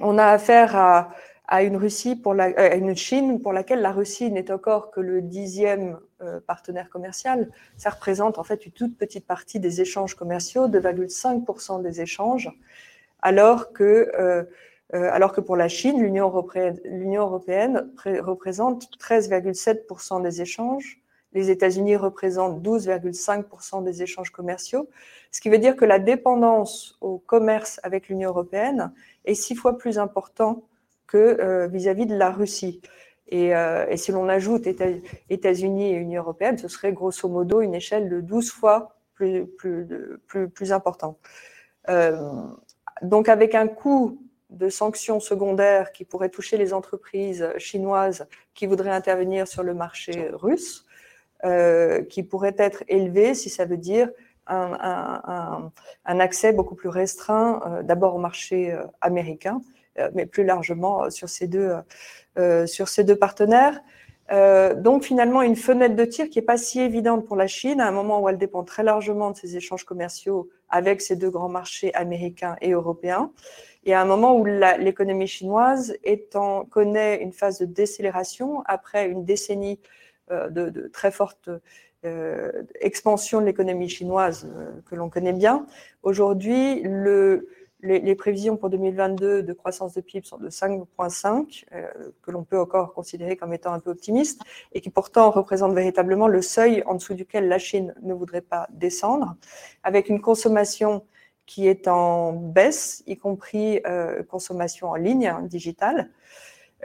on 0.01 0.19
a 0.19 0.27
affaire 0.27 0.75
à, 0.75 1.63
une 1.63 1.77
Russie 1.77 2.17
pour 2.17 2.33
euh, 2.33 2.77
une 2.77 2.97
Chine 2.97 3.41
pour 3.41 3.53
laquelle 3.53 3.83
la 3.83 3.93
Russie 3.93 4.31
n'est 4.31 4.51
encore 4.51 4.91
que 4.91 5.01
le 5.01 5.21
dixième 5.23 5.99
partenaire 6.47 6.89
commercial. 6.89 7.51
Ça 7.77 7.91
représente 7.91 8.39
en 8.39 8.45
fait 8.45 8.65
une 8.65 8.73
toute 8.73 8.97
petite 8.97 9.27
partie 9.27 9.59
des 9.59 9.81
échanges 9.81 10.15
commerciaux, 10.15 10.69
2,5% 10.69 11.83
des 11.83 12.01
échanges, 12.01 12.49
alors 13.23 13.73
que 13.73 14.11
euh, 14.17 14.45
alors 14.93 15.33
que 15.33 15.41
pour 15.41 15.57
la 15.57 15.69
Chine, 15.69 16.01
l'Union 16.03 16.27
européenne, 16.27 17.91
représente 18.05 18.91
13,7% 18.99 20.23
des 20.23 20.43
échanges, 20.43 21.03
les 21.35 21.51
États-Unis 21.51 21.97
représentent 21.97 22.63
12,5% 22.63 23.83
des 23.85 24.03
échanges 24.03 24.31
commerciaux, 24.31 24.89
ce 25.31 25.41
qui 25.41 25.49
veut 25.49 25.59
dire 25.59 25.77
que 25.77 25.85
la 25.85 25.99
dépendance 25.99 26.99
au 27.01 27.19
commerce 27.19 27.81
avec 27.83 28.09
l'Union 28.09 28.31
européenne 28.31 28.93
est 29.25 29.35
six 29.35 29.55
fois 29.55 29.79
plus 29.79 29.99
importante 29.99 30.63
que 31.07 31.17
euh, 31.17 31.69
vis-à-vis 31.69 32.07
de 32.07 32.17
la 32.17 32.31
Russie. 32.31 32.81
Euh, 33.33 33.87
et, 33.89 33.97
si 33.97 34.13
l'on 34.13 34.29
ajoute 34.29 34.67
États-Unis 35.31 35.93
et 35.93 35.95
Union 35.95 36.21
européenne, 36.21 36.59
ce 36.59 36.69
serait 36.69 36.93
grosso 36.93 37.29
modo 37.29 37.63
une 37.63 37.75
échelle 37.75 38.11
de 38.11 38.21
12 38.21 38.51
fois 38.51 38.97
plus, 39.15 39.47
plus, 39.47 39.87
plus, 40.27 40.49
plus 40.51 40.73
important. 40.73 41.17
donc 43.03 43.29
avec 43.29 43.55
un 43.55 43.69
coût 43.69 44.19
de 44.53 44.69
sanctions 44.69 45.21
secondaires 45.21 45.93
qui 45.93 46.05
pourraient 46.05 46.29
toucher 46.29 46.57
les 46.57 46.73
entreprises 46.73 47.49
chinoises 47.59 48.27
qui 48.55 48.67
voudraient 48.67 48.91
intervenir 48.91 49.49
sur 49.49 49.63
le 49.63 49.75
marché 49.75 50.31
russe, 50.33 50.87
euh, 51.45 52.03
qui 52.05 52.23
pourraient 52.23 52.55
être 52.59 52.85
élevées 52.89 53.35
si 53.35 53.51
ça 53.51 53.65
veut 53.65 53.77
dire 53.77 54.09
un, 54.47 55.71
accès 56.05 56.53
beaucoup 56.53 56.75
plus 56.75 56.89
restreint, 56.89 57.63
euh, 57.67 57.83
d'abord 57.83 58.15
au 58.15 58.19
marché 58.19 58.73
euh, 58.73 58.85
américain, 59.01 59.61
mais 60.15 60.25
plus 60.25 60.45
largement 60.45 61.11
sur 61.11 61.29
ces 61.29 61.47
deux, 61.47 61.75
sur 62.67 62.89
ces 62.89 63.05
deux 63.05 63.17
partenaires. 63.17 63.79
Donc 64.77 65.05
finalement, 65.05 65.43
une 65.43 65.57
fenêtre 65.57 65.95
de 65.95 66.05
tir 66.07 66.31
qui 66.31 66.39
n'est 66.39 66.45
pas 66.45 66.57
si 66.57 66.81
évidente 66.81 67.27
pour 67.27 67.37
la 67.37 67.47
Chine, 67.47 67.81
à 67.81 67.89
un 67.89 67.93
moment 67.93 68.21
où 68.21 68.29
elle 68.31 68.39
dépend 68.39 68.65
très 68.65 68.83
largement 68.83 69.31
de 69.31 69.37
ses 69.37 69.57
échanges 69.57 69.85
commerciaux 69.85 70.49
avec 70.71 71.03
ces 71.03 71.17
deux 71.17 71.31
grands 71.31 71.51
marchés 71.51 71.95
américains 71.95 72.57
et 72.63 72.71
européens. 72.73 73.31
Et 73.85 73.95
à 73.95 74.01
un 74.01 74.05
moment 74.05 74.37
où 74.37 74.45
l'économie 74.45 75.27
chinoise 75.27 75.97
connaît 76.71 77.23
une 77.23 77.33
phase 77.33 77.59
de 77.59 77.67
décélération 77.67 78.63
après 78.67 79.09
une 79.09 79.25
décennie 79.25 79.79
euh, 80.31 80.49
de, 80.49 80.89
très 80.93 81.11
forte 81.11 81.51
euh, 82.05 82.63
expansion 82.81 83.41
de 83.41 83.47
l'économie 83.47 83.89
chinoise 83.89 84.49
euh, 84.57 84.71
que 84.89 84.95
l'on 84.95 85.09
connaît 85.09 85.33
bien, 85.33 85.67
aujourd'hui, 86.03 86.81
le, 86.83 87.49
les, 87.83 88.15
prévisions 88.15 88.57
pour 88.57 88.71
2022 88.71 89.43
de 89.43 89.53
croissance 89.53 89.93
de 89.95 90.01
PIB 90.01 90.27
sont 90.27 90.39
de 90.39 90.49
5,5, 90.49 91.65
que 92.23 92.31
l'on 92.31 92.45
peut 92.45 92.59
encore 92.59 92.95
considérer 92.95 93.37
comme 93.37 93.53
étant 93.53 93.73
un 93.73 93.81
peu 93.81 93.91
optimiste, 93.91 94.43
et 94.73 94.81
qui 94.81 94.91
pourtant 94.91 95.31
représentent 95.31 95.75
véritablement 95.75 96.29
le 96.29 96.43
seuil 96.43 96.83
en 96.87 96.95
dessous 96.95 97.15
duquel 97.15 97.49
la 97.49 97.59
Chine 97.59 97.95
ne 98.03 98.15
voudrait 98.15 98.41
pas 98.41 98.69
descendre, 98.71 99.37
avec 99.83 100.09
une 100.09 100.21
consommation 100.21 101.05
qui 101.47 101.67
est 101.67 101.89
en 101.89 102.33
baisse, 102.33 103.03
y 103.07 103.17
compris 103.17 103.81
euh, 103.87 104.23
consommation 104.23 104.89
en 104.89 104.95
ligne, 104.95 105.27
hein, 105.27 105.43
digitale, 105.43 106.11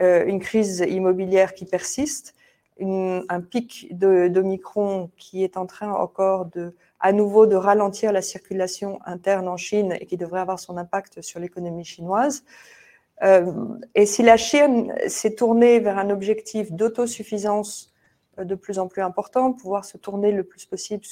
euh, 0.00 0.24
une 0.26 0.40
crise 0.40 0.84
immobilière 0.88 1.54
qui 1.54 1.64
persiste, 1.64 2.34
un 2.80 3.40
pic 3.40 3.88
d'Omicron 3.90 5.10
qui 5.16 5.42
est 5.42 5.56
en 5.56 5.66
train 5.66 5.90
encore 5.90 6.46
de, 6.46 6.76
à 7.00 7.12
nouveau 7.12 7.46
de 7.46 7.56
ralentir 7.56 8.12
la 8.12 8.22
circulation 8.22 8.98
interne 9.04 9.48
en 9.48 9.56
Chine 9.56 9.96
et 10.00 10.06
qui 10.06 10.16
devrait 10.16 10.40
avoir 10.40 10.58
son 10.58 10.76
impact 10.76 11.22
sur 11.22 11.40
l'économie 11.40 11.84
chinoise. 11.84 12.44
Euh, 13.22 13.52
et 13.94 14.06
si 14.06 14.22
la 14.22 14.36
Chine 14.36 14.94
s'est 15.06 15.34
tournée 15.34 15.80
vers 15.80 15.98
un 15.98 16.10
objectif 16.10 16.72
d'autosuffisance 16.72 17.92
de 18.36 18.54
plus 18.54 18.78
en 18.78 18.86
plus 18.86 19.02
important, 19.02 19.52
pouvoir 19.52 19.84
se 19.84 19.96
tourner 19.96 20.30
le 20.30 20.44
plus 20.44 20.64
possible 20.64 21.02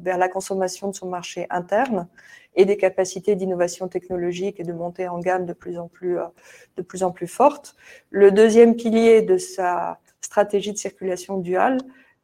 vers 0.00 0.18
la 0.18 0.28
consommation 0.28 0.88
de 0.88 0.94
son 0.94 1.08
marché 1.08 1.46
interne 1.50 2.08
et 2.56 2.64
des 2.64 2.76
capacités 2.76 3.36
d'innovation 3.36 3.86
technologique 3.86 4.58
et 4.58 4.64
de 4.64 4.72
montée 4.72 5.06
en 5.06 5.20
gamme 5.20 5.46
de 5.46 5.52
plus 5.52 5.78
en 5.78 5.86
plus, 5.86 6.18
euh, 6.18 6.24
de 6.76 6.82
plus, 6.82 7.04
en 7.04 7.12
plus 7.12 7.28
fortes. 7.28 7.76
Le 8.10 8.32
deuxième 8.32 8.74
pilier 8.74 9.22
de 9.22 9.36
sa 9.36 10.00
stratégie 10.20 10.72
de 10.72 10.78
circulation 10.78 11.38
duale, 11.38 11.78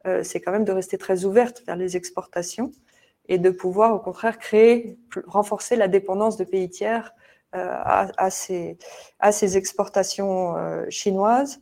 euh, 0.05 0.23
c'est 0.23 0.39
quand 0.39 0.51
même 0.51 0.65
de 0.65 0.71
rester 0.71 0.97
très 0.97 1.25
ouverte 1.25 1.63
vers 1.65 1.75
les 1.75 1.97
exportations 1.97 2.71
et 3.27 3.37
de 3.37 3.49
pouvoir 3.49 3.95
au 3.95 3.99
contraire 3.99 4.37
créer, 4.37 4.97
renforcer 5.25 5.75
la 5.75 5.87
dépendance 5.87 6.37
de 6.37 6.43
pays 6.43 6.69
tiers 6.69 7.13
euh, 7.55 7.67
à, 7.67 8.29
ces, 8.29 8.77
à 9.19 9.31
ces 9.31 9.57
exportations 9.57 10.55
chinoises 10.89 11.61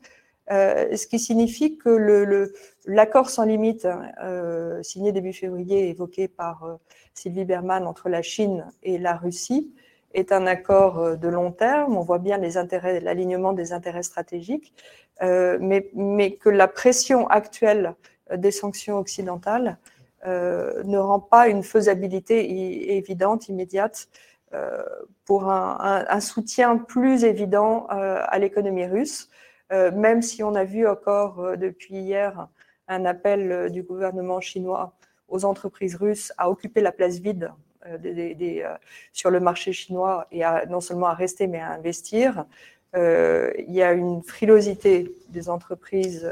euh, 0.52 0.96
ce 0.98 1.08
qui 1.08 1.20
signifie 1.20 1.78
que 1.78 1.90
l'accord 2.86 3.26
le, 3.26 3.30
sans 3.30 3.46
limite 3.46 3.88
euh, 4.22 4.84
signé 4.84 5.12
début 5.14 5.32
février, 5.32 5.90
évoqué 5.90 6.28
par 6.28 6.80
Sylvie 7.14 7.46
Berman 7.46 7.88
entre 7.88 8.10
la 8.10 8.22
Chine 8.22 8.66
et 8.82 8.98
la 8.98 9.16
Russie, 9.16 9.74
est 10.14 10.32
un 10.32 10.46
accord 10.46 11.18
de 11.18 11.28
long 11.28 11.52
terme. 11.52 11.98
On 11.98 12.02
voit 12.02 12.20
bien 12.20 12.38
l'alignement 12.38 13.54
des 13.54 13.74
intérêts 13.74 14.04
stratégiques, 14.04 14.74
mais, 15.22 15.90
mais, 15.96 16.36
que 16.36 16.50
la 16.50 16.68
pression 16.68 17.28
actuelle 17.28 17.96
des 18.38 18.52
sanctions 18.52 18.98
occidentales 18.98 19.78
ne 20.26 20.98
rend 20.98 21.20
pas 21.20 21.48
une 21.50 21.64
faisabilité 21.64 22.96
évidente, 22.96 23.50
immédiate, 23.50 24.08
pour 25.26 25.50
un, 25.50 26.20
soutien 26.22 26.78
plus 26.78 27.26
évident 27.26 27.88
à 27.90 28.40
l'économie 28.40 28.86
russe. 28.86 29.30
Euh, 29.74 29.92
même 29.92 30.22
si 30.22 30.44
on 30.44 30.56
a 30.56 30.64
vu 30.64 30.88
encore 30.88 31.40
euh, 31.40 31.56
depuis 31.56 31.96
hier 31.96 32.48
un 32.88 33.06
appel 33.06 33.52
euh, 33.52 33.70
du 33.70 33.82
gouvernement 33.82 34.40
chinois 34.40 34.94
aux 35.30 35.46
entreprises 35.46 35.96
russes 35.96 36.32
à 36.38 36.50
occuper 36.50 36.82
la 36.82 36.92
place 36.92 37.20
vide 37.20 37.52
sur 39.12 39.30
le 39.30 39.42
marché 39.42 39.74
chinois 39.74 40.26
et 40.32 40.44
non 40.70 40.80
seulement 40.80 41.08
à 41.08 41.14
rester 41.14 41.48
mais 41.48 41.60
à 41.60 41.72
investir. 41.72 42.46
Il 42.96 43.74
y 43.74 43.82
a 43.82 43.94
une 43.94 44.22
frilosité 44.24 45.16
des 45.30 45.50
entreprises, 45.50 46.32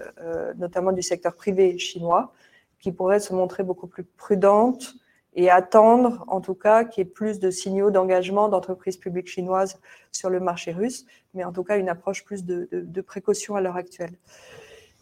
notamment 0.57 0.91
du 0.91 1.01
secteur 1.01 1.33
privé 1.33 1.77
chinois, 1.77 2.33
qui 2.79 2.91
pourrait 2.91 3.19
se 3.19 3.33
montrer 3.33 3.63
beaucoup 3.63 3.87
plus 3.87 4.03
prudente 4.03 4.95
et 5.33 5.49
attendre, 5.49 6.25
en 6.27 6.41
tout 6.41 6.55
cas, 6.55 6.83
qu'il 6.83 7.05
y 7.05 7.07
ait 7.07 7.09
plus 7.09 7.39
de 7.39 7.51
signaux 7.51 7.89
d'engagement 7.89 8.49
d'entreprises 8.49 8.97
publiques 8.97 9.29
chinoises 9.29 9.79
sur 10.11 10.29
le 10.29 10.39
marché 10.39 10.73
russe, 10.73 11.05
mais 11.33 11.43
en 11.43 11.53
tout 11.53 11.63
cas 11.63 11.77
une 11.77 11.89
approche 11.89 12.25
plus 12.25 12.43
de, 12.43 13.01
précaution 13.01 13.55
à 13.55 13.61
l'heure 13.61 13.77
actuelle. 13.77 14.13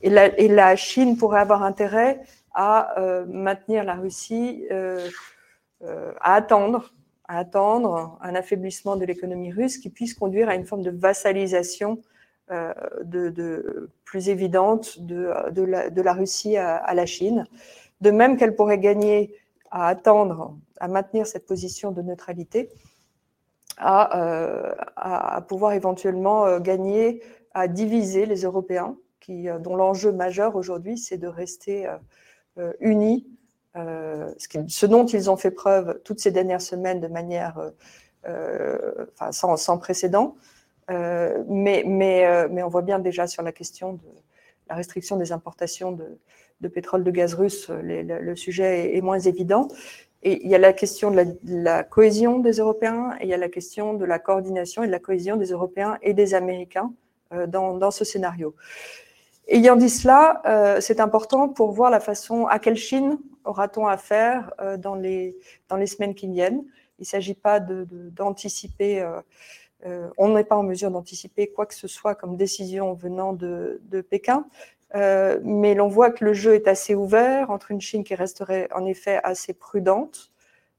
Et 0.02 0.10
la, 0.10 0.76
Chine 0.76 1.18
pourrait 1.18 1.40
avoir 1.40 1.64
intérêt 1.64 2.22
à 2.54 3.00
euh, 3.00 3.26
maintenir 3.28 3.84
la 3.84 3.96
Russie, 3.96 4.66
euh, 4.72 5.10
euh, 5.84 6.14
à 6.22 6.36
attendre, 6.36 6.94
à 7.30 7.38
attendre 7.38 8.18
un 8.22 8.36
affaiblissement 8.36 8.98
de 8.98 9.06
l'économie 9.06 9.54
russe 9.54 9.78
qui 9.78 9.90
puisse 9.90 10.14
conduire 10.14 10.50
à 10.50 10.56
une 10.56 10.66
forme 10.66 10.82
de 10.82 10.92
vassalisation 10.92 12.02
de, 12.50 13.90
plus 14.04 14.30
évidente 14.30 15.00
de, 15.00 15.32
la, 16.02 16.14
Russie 16.14 16.58
à 16.58 16.94
la 16.94 17.06
Chine. 17.06 17.46
De 18.02 18.12
même 18.12 18.36
qu'elle 18.36 18.56
pourrait 18.56 18.80
gagner 18.80 19.36
à 19.72 19.88
attendre, 19.88 20.58
à 20.80 20.88
maintenir 20.88 21.28
cette 21.28 21.46
position 21.46 21.92
de 21.92 22.02
neutralité, 22.02 22.70
à, 23.80 25.38
euh, 25.38 25.42
pouvoir 25.42 25.74
éventuellement 25.74 26.46
euh, 26.46 26.60
gagner, 26.60 27.24
à 27.54 27.68
diviser 27.68 28.26
les 28.26 28.44
Européens, 28.44 28.96
euh, 29.30 29.60
dont 29.60 29.76
l'enjeu 29.76 30.12
majeur 30.12 30.56
aujourd'hui, 30.56 30.98
c'est 30.98 31.18
de 31.18 31.28
rester 31.28 31.88
unis, 32.82 33.26
ce, 34.68 34.86
dont 34.86 35.06
ils 35.06 35.30
ont 35.30 35.38
fait 35.38 35.52
preuve 35.52 36.00
toutes 36.04 36.20
ces 36.20 36.32
dernières 36.32 36.62
semaines 36.62 37.00
de 37.00 37.08
manière 37.08 37.60
enfin, 38.26 39.58
sans, 39.58 39.78
précédent. 39.78 40.36
mais, 40.90 41.84
on 42.64 42.68
voit 42.68 42.82
bien 42.82 43.00
déjà 43.00 43.28
sur 43.28 43.44
la 43.44 43.52
question 43.52 43.94
de 43.94 44.04
la 44.70 44.76
restriction 44.76 45.18
des 45.18 45.32
importations 45.32 45.92
de, 45.92 46.68
pétrole, 46.68 47.04
de 47.04 47.12
gaz 47.12 47.34
russe, 47.34 47.70
le, 47.70 48.36
sujet 48.36 48.96
est, 48.96 49.02
moins 49.02 49.20
évident. 49.20 49.68
Et 50.22 50.44
il 50.44 50.52
y 50.52 50.56
a 50.56 50.60
la 50.60 50.74
question 50.74 51.12
de 51.12 51.38
la, 51.46 51.84
cohésion 51.84 52.40
des 52.40 52.58
Européens 52.58 53.16
et 53.20 53.24
il 53.24 53.30
y 53.30 53.34
a 53.34 53.38
la 53.38 53.50
question 53.50 53.94
de 53.94 54.06
la 54.06 54.20
coordination 54.20 54.84
et 54.84 54.88
de 54.88 54.92
la 54.92 55.00
cohésion 55.00 55.38
des 55.38 55.52
Européens 55.52 55.98
et 56.02 56.14
des 56.14 56.34
Américains 56.34 56.92
dans 57.48 57.92
ce 57.92 58.04
scénario. 58.04 58.56
Ayant 59.52 59.76
dit 59.76 59.90
cela, 59.90 60.44
euh, 60.46 60.80
c'est 60.80 61.00
important 61.00 61.50
pour 61.50 61.72
voir 61.72 61.90
la 61.90 62.00
façon 62.00 62.46
à 62.46 62.60
quelle 62.60 62.76
Chine 62.76 63.18
aura-t-on 63.46 63.88
affaire 63.88 64.54
euh, 64.62 64.78
dans, 64.78 64.94
les, 64.94 65.36
dans 65.70 65.76
les 65.76 65.88
semaines 65.88 66.14
qui 66.14 66.28
viennent. 66.28 66.64
Il 67.00 67.02
ne 67.02 67.06
s'agit 67.06 67.34
pas 67.34 67.60
d'anticiper, 67.60 69.02
euh, 69.86 70.08
on 70.20 70.36
n'est 70.36 70.44
pas 70.44 70.56
en 70.56 70.62
mesure 70.62 70.92
d'anticiper 70.92 71.48
quoi 71.48 71.66
que 71.66 71.74
ce 71.74 71.88
soit 71.88 72.14
comme 72.14 72.38
décision 72.38 72.94
venant 72.94 73.34
de, 73.34 73.82
de 73.86 74.02
Pékin, 74.02 74.46
mais 74.94 75.74
l'on 75.74 75.88
voit 75.88 76.12
que 76.12 76.26
le 76.26 76.34
jeu 76.34 76.54
est 76.54 76.68
assez 76.68 76.94
ouvert 76.94 77.50
entre 77.50 77.72
une 77.72 77.82
Chine 77.82 78.04
qui 78.04 78.14
resterait 78.14 78.68
en 78.76 78.86
effet 78.86 79.20
assez 79.24 79.54
prudente 79.54 80.32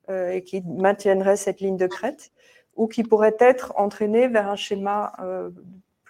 et 0.08 0.42
qui 0.44 0.62
maintiendrait 0.62 1.36
cette 1.36 1.60
ligne 1.60 1.76
de 1.76 1.86
crête, 1.86 2.30
ou 2.76 2.86
qui 2.86 3.02
pourrait 3.02 3.36
être 3.38 3.72
entraînée 3.76 4.28
vers 4.28 4.48
un 4.48 4.56
schéma 4.56 5.12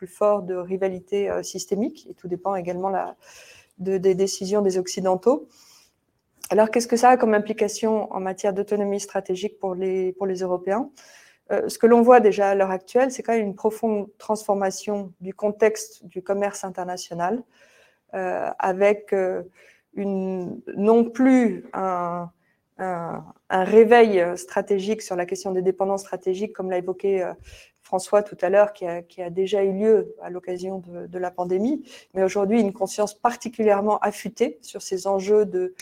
plus 0.01 0.07
fort 0.07 0.43
de 0.43 0.55
rivalité 0.55 1.29
euh, 1.29 1.43
systémique, 1.43 2.07
et 2.09 2.15
tout 2.15 2.27
dépend 2.27 2.55
également 2.55 2.91
de, 3.77 3.99
des 3.99 4.15
décisions 4.15 4.63
des 4.63 4.79
Occidentaux. 4.79 5.47
Alors, 6.49 6.71
qu'est-ce 6.71 6.89
que 6.89 6.97
ça 6.97 7.11
a 7.11 7.17
comme 7.19 7.35
implication 7.35 8.11
en 8.11 8.19
matière 8.19 8.55
d'autonomie 8.55 8.99
stratégique 8.99 9.59
pour 9.59 9.75
les, 9.75 10.13
pour 10.15 10.27
les 10.27 10.39
Européens? 10.41 10.89
Euh, 11.53 11.69
Ce 11.69 11.77
que 11.79 11.87
l'on 11.87 12.01
voit 12.01 12.21
déjà 12.21 12.49
à 12.49 12.55
l'heure 12.55 12.71
actuelle, 12.71 13.13
c'est 13.13 13.23
quand 13.23 13.35
même 13.35 13.47
une 13.47 13.55
profonde 13.55 14.09
transformation 14.17 15.13
du 15.21 15.35
contexte 15.35 16.07
du 16.07 16.23
commerce 16.23 16.65
international, 16.65 17.43
euh, 18.15 18.49
avec 18.59 19.15
une, 19.93 20.63
non 20.77 21.05
plus 21.05 21.67
un, 21.75 22.31
un, 22.79 23.23
réveil 23.51 24.25
stratégique 24.37 25.03
sur 25.03 25.15
la 25.15 25.27
question 25.27 25.53
des 25.53 25.61
dépendances 25.61 26.05
stratégiques, 26.09 26.55
comme 26.55 26.71
l'a 26.71 26.79
évoqué 26.79 27.31
François 27.91 28.23
tout 28.23 28.37
à 28.41 28.51
l'heure, 28.51 28.73
qui 28.73 28.87
a, 28.87 29.31
déjà 29.31 29.65
eu 29.65 29.73
lieu 29.73 30.15
à 30.23 30.31
l'occasion 30.31 30.81
de, 30.87 31.19
la 31.19 31.33
pandémie, 31.33 31.83
mais 32.15 32.23
aujourd'hui 32.23 32.61
une 32.61 32.73
conscience 32.73 33.15
particulièrement 33.15 33.99
affûtée 33.99 34.61
sur 34.63 34.81
ces 34.81 35.09
enjeux 35.09 35.45
euh, 35.53 35.75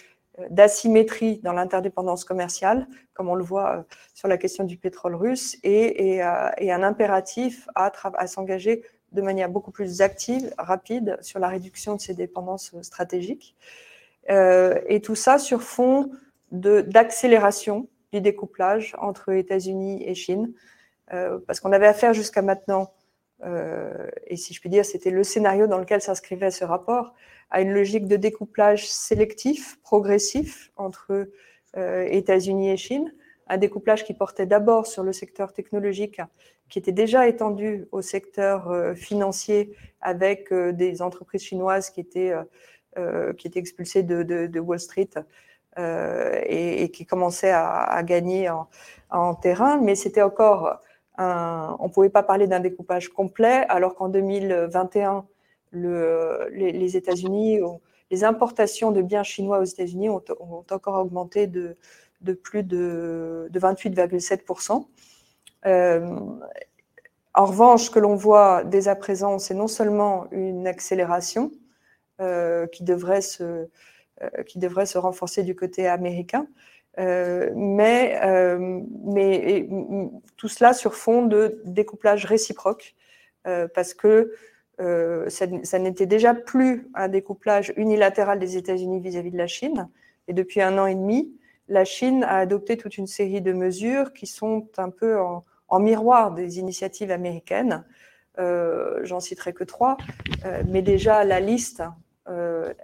d'asymétrie 0.48 1.40
dans 1.44 1.52
l'interdépendance 1.52 2.24
commerciale, 2.24 2.86
comme 3.12 3.28
on 3.28 3.34
le 3.34 3.44
voit 3.44 3.76
euh, 3.76 3.82
sur 4.14 4.26
la 4.26 4.38
question 4.38 4.64
du 4.64 4.78
pétrole 4.78 5.16
russe, 5.16 5.58
et, 5.64 6.22
euh, 6.22 6.48
un 6.58 6.82
impératif 6.82 7.68
à, 7.74 7.92
s'engager 8.26 8.84
de 9.12 9.20
manière 9.20 9.50
beaucoup 9.50 9.70
plus 9.70 10.00
active, 10.00 10.54
rapide, 10.56 11.18
sur 11.20 11.40
la 11.40 11.48
réduction 11.48 11.96
de 11.96 12.00
ces 12.00 12.14
dépendances 12.14 12.74
stratégiques. 12.80 13.54
et 14.30 15.00
tout 15.02 15.14
ça 15.14 15.38
sur 15.38 15.60
fond 15.60 16.10
d'accélération 16.52 17.86
du 18.14 18.22
découplage 18.22 18.94
entre 18.98 19.32
États-Unis 19.32 20.02
et 20.06 20.14
Chine, 20.14 20.54
parce 21.46 21.60
qu'on 21.60 21.72
avait 21.72 21.86
affaire 21.86 22.12
jusqu'à 22.12 22.42
maintenant, 22.42 22.92
euh, 23.44 24.08
et 24.26 24.36
si 24.36 24.54
je 24.54 24.60
puis 24.60 24.68
dire, 24.68 24.84
c'était 24.84 25.10
le 25.10 25.22
scénario 25.22 25.66
dans 25.66 25.78
lequel 25.78 26.00
s'inscrivait 26.00 26.50
ce 26.50 26.64
rapport, 26.64 27.14
à 27.50 27.60
une 27.60 27.72
logique 27.72 28.06
de 28.06 28.16
découplage 28.16 28.88
sélectif, 28.88 29.80
progressif 29.82 30.70
entre 30.76 31.28
euh, 31.76 32.06
États-Unis 32.10 32.70
et 32.70 32.76
Chine, 32.76 33.14
un 33.46 33.56
découplage 33.56 34.04
qui 34.04 34.12
portait 34.12 34.46
d'abord 34.46 34.86
sur 34.86 35.02
le 35.02 35.12
secteur 35.12 35.52
technologique, 35.52 36.20
qui 36.68 36.78
était 36.78 36.92
déjà 36.92 37.26
étendu 37.26 37.86
au 37.92 38.02
secteur 38.02 38.94
financier 38.94 39.74
avec 40.02 40.52
des 40.52 41.00
entreprises 41.00 41.40
chinoises 41.40 41.88
qui 41.88 42.00
étaient, 42.00 42.34
qui 43.38 43.46
étaient 43.46 43.58
expulsées 43.58 44.02
de, 44.02 44.60
Wall 44.60 44.78
Street 44.78 45.08
et, 45.78 46.90
qui 46.92 47.06
commençaient 47.06 47.52
à, 47.54 48.02
gagner 48.02 48.50
en, 48.50 48.68
en 49.08 49.34
terrain, 49.34 49.80
mais 49.80 49.94
c'était 49.94 50.20
encore 50.20 50.78
on 51.18 51.84
ne 51.84 51.92
pouvait 51.92 52.10
pas 52.10 52.22
parler 52.22 52.46
d'un 52.46 52.60
découpage 52.60 53.08
complet, 53.08 53.64
alors 53.68 53.94
qu'en 53.94 54.08
2021, 54.08 55.26
les, 55.72 56.96
États-Unis, 56.96 57.60
les 58.10 58.24
importations 58.24 58.90
de 58.90 59.02
biens 59.02 59.22
chinois 59.22 59.58
aux 59.58 59.64
États-Unis 59.64 60.08
ont, 60.08 60.22
encore 60.70 60.94
augmenté 60.94 61.46
de, 61.46 61.76
plus 62.42 62.62
de, 62.62 63.50
28,7%. 63.52 64.86
Euh, 65.66 66.16
en 67.34 67.44
revanche, 67.44 67.84
ce 67.84 67.90
que 67.90 67.98
l'on 67.98 68.16
voit 68.16 68.64
dès 68.64 68.88
à 68.88 68.96
présent, 68.96 69.38
c'est 69.38 69.54
non 69.54 69.68
seulement 69.68 70.26
une 70.30 70.66
accélération 70.66 71.52
euh, 72.20 72.66
euh, 72.66 72.66
qui 72.66 72.82
devrait 72.82 73.20
se 74.86 74.98
renforcer 74.98 75.42
du 75.44 75.54
côté 75.54 75.86
américain, 75.86 76.48
euh, 76.98 77.50
mais, 77.54 78.18
euh, 78.24 78.80
tout 80.36 80.48
cela 80.48 80.72
sur 80.72 80.94
fond 80.94 81.22
de 81.22 81.60
découplage 81.64 82.24
réciproque, 82.24 82.94
euh, 83.46 83.68
parce 83.72 83.94
que 83.94 84.32
ça, 85.28 85.78
n'était 85.80 86.06
déjà 86.06 86.34
plus 86.34 86.88
un 86.94 87.08
découplage 87.08 87.72
unilatéral 87.76 88.38
des 88.38 88.56
États-Unis 88.56 89.00
vis-à-vis 89.00 89.32
de 89.32 89.36
la 89.36 89.48
Chine. 89.48 89.88
Et 90.28 90.32
depuis 90.32 90.60
un 90.60 90.78
an 90.78 90.86
et 90.86 90.94
demi, 90.94 91.32
la 91.66 91.84
Chine 91.84 92.22
a 92.22 92.36
adopté 92.38 92.76
toute 92.76 92.96
une 92.96 93.08
série 93.08 93.40
de 93.40 93.52
mesures 93.52 94.12
qui 94.12 94.28
sont 94.28 94.68
un 94.76 94.90
peu 94.90 95.18
en, 95.18 95.44
en 95.66 95.80
miroir 95.80 96.32
des 96.32 96.60
initiatives 96.60 97.10
américaines. 97.10 97.84
J'en 98.36 99.18
citerai 99.18 99.52
que 99.52 99.64
trois, 99.64 99.96
mais 100.68 100.80
déjà 100.80 101.24
la 101.24 101.40
liste, 101.40 101.82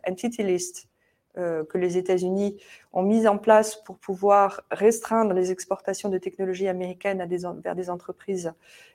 Entity 0.04 0.42
List, 0.42 0.88
que 1.34 1.78
les 1.78 1.98
États-Unis 1.98 2.56
ont 2.92 3.02
mis 3.02 3.26
en 3.26 3.38
place 3.38 3.74
pour 3.74 3.98
pouvoir 3.98 4.62
restreindre 4.70 5.32
les 5.32 5.50
exportations 5.50 6.08
de 6.08 6.18
technologies 6.18 6.68
américaines 6.68 7.26
vers 7.62 7.74
des 7.74 7.90
entreprises 7.90 8.52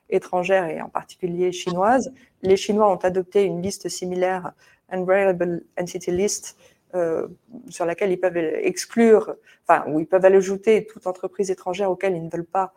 étrangères 0.10 0.70
et 0.70 0.82
en 0.82 0.90
particulier 0.90 1.52
chinoises. 1.52 2.12
Les 2.42 2.58
Chinois 2.58 2.92
ont 2.92 2.98
adopté 2.98 3.44
une 3.44 3.62
liste 3.62 3.90
similaire, 3.90 4.54
Unreliable 4.90 5.64
Entity 5.80 6.12
List, 6.12 6.58
euh, 6.96 7.28
sur 7.70 7.86
laquelle 7.86 8.12
ils 8.12 8.20
peuvent 8.20 8.38
exclure, 8.38 9.36
enfin, 9.68 9.84
où 9.88 10.00
ils 10.00 10.08
peuvent 10.08 10.26
ajouter 10.26 10.88
toute 10.88 11.06
entreprise 11.06 11.52
étrangère 11.52 11.92
auquel 11.92 12.16
ils 12.16 12.24
ne 12.24 12.30
veulent 12.30 12.46
pas 12.46 12.74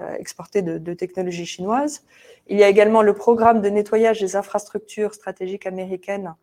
euh, 0.00 0.12
exporter 0.14 0.60
de, 0.62 0.94
technologies 0.94 1.46
chinoises. 1.46 2.04
Il 2.48 2.58
y 2.58 2.64
a 2.64 2.68
également 2.68 3.02
le 3.02 3.14
programme 3.14 3.60
de 3.60 3.68
nettoyage 3.68 4.20
des 4.20 4.34
infrastructures 4.34 5.14
stratégiques 5.14 5.66
américaines 5.66 6.34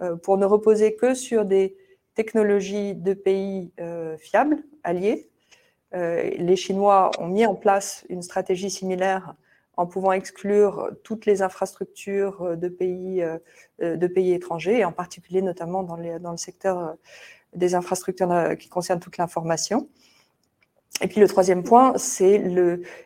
euh, 0.00 0.16
pour 0.16 0.38
ne 0.38 0.44
reposer 0.44 0.96
que 0.96 1.14
sur 1.14 1.44
des 1.44 1.76
technologies 2.16 2.94
de 2.94 3.14
pays 3.14 3.70
euh, 3.78 4.16
fiables, 4.18 4.64
alliés. 4.82 5.28
Euh, 5.94 6.30
les 6.36 6.56
Chinois 6.56 7.12
ont 7.20 7.28
mis 7.28 7.46
en 7.46 7.54
place 7.54 8.04
une 8.08 8.22
stratégie 8.22 8.70
similaire 8.70 9.34
en 9.76 9.86
pouvant 9.86 10.12
exclure 10.12 10.90
toutes 11.04 11.26
les 11.26 11.42
infrastructures 11.42 12.56
de 12.56 12.68
pays, 12.68 13.22
euh, 13.22 13.38
étrangers, 14.16 14.78
et 14.78 14.84
en 14.86 14.92
particulier 14.92 15.42
notamment 15.42 15.82
dans, 15.82 15.96
le 15.96 16.36
secteur 16.38 16.96
des 17.54 17.74
infrastructures 17.74 18.56
qui 18.58 18.70
concernent 18.70 19.00
toute 19.00 19.18
l'information. 19.18 19.88
Et 21.02 21.08
puis 21.08 21.20
le 21.20 21.28
troisième 21.28 21.62
point, 21.62 21.92
c'est 21.98 22.38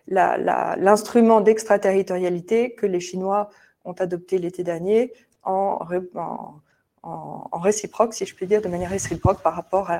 l'instrument 0.06 1.40
d'extraterritorialité 1.40 2.74
que 2.74 2.86
les 2.86 3.00
Chinois 3.00 3.50
ont 3.84 3.94
adopté 3.94 4.38
l'été 4.38 4.62
dernier 4.62 5.12
en 5.42 5.84
en, 7.03 7.59
réciproque, 7.59 8.14
si 8.14 8.26
je 8.26 8.34
puis 8.34 8.46
dire, 8.46 8.62
de 8.62 8.68
manière 8.68 8.90
réciproque 8.90 9.42
par 9.42 9.55
rapport 9.55 9.90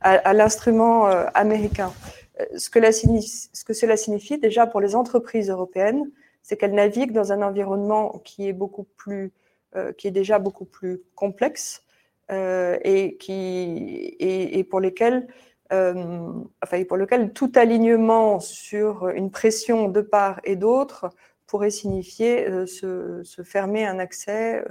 à, 0.00 0.32
l'instrument 0.32 1.08
euh, 1.08 1.26
américain. 1.34 1.92
Euh, 2.40 2.44
ce 2.56 2.70
que, 2.70 2.80
ce 2.90 3.64
que, 3.64 3.72
cela 3.72 3.96
signifie 3.96 4.38
déjà 4.38 4.66
pour 4.66 4.80
les 4.80 4.94
entreprises 4.94 5.50
européennes, 5.50 6.10
c'est 6.42 6.56
qu'elles 6.56 6.74
naviguent 6.74 7.12
dans 7.12 7.32
un 7.32 7.42
environnement 7.42 8.20
qui 8.24 8.48
est 8.48 8.52
beaucoup 8.52 8.86
plus, 8.96 9.32
euh, 9.76 9.92
qui 9.92 10.08
est 10.08 10.12
déjà 10.12 10.38
beaucoup 10.38 10.66
plus 10.66 11.02
complexe 11.14 11.82
et 12.30 13.18
qui 13.20 14.16
et, 14.18 14.64
pour 14.64 14.80
lesquels 14.80 15.26
enfin, 15.70 16.84
pour 16.88 16.96
lequel 16.96 17.34
tout 17.34 17.52
alignement 17.54 18.40
sur 18.40 19.10
une 19.10 19.30
pression 19.30 19.90
de 19.90 20.00
part 20.00 20.40
et 20.44 20.56
d'autre 20.56 21.10
pourrait 21.46 21.70
signifier 21.70 22.46
se, 22.66 23.22
se, 23.22 23.42
fermer 23.42 23.84
un 23.86 23.98
accès 23.98 24.64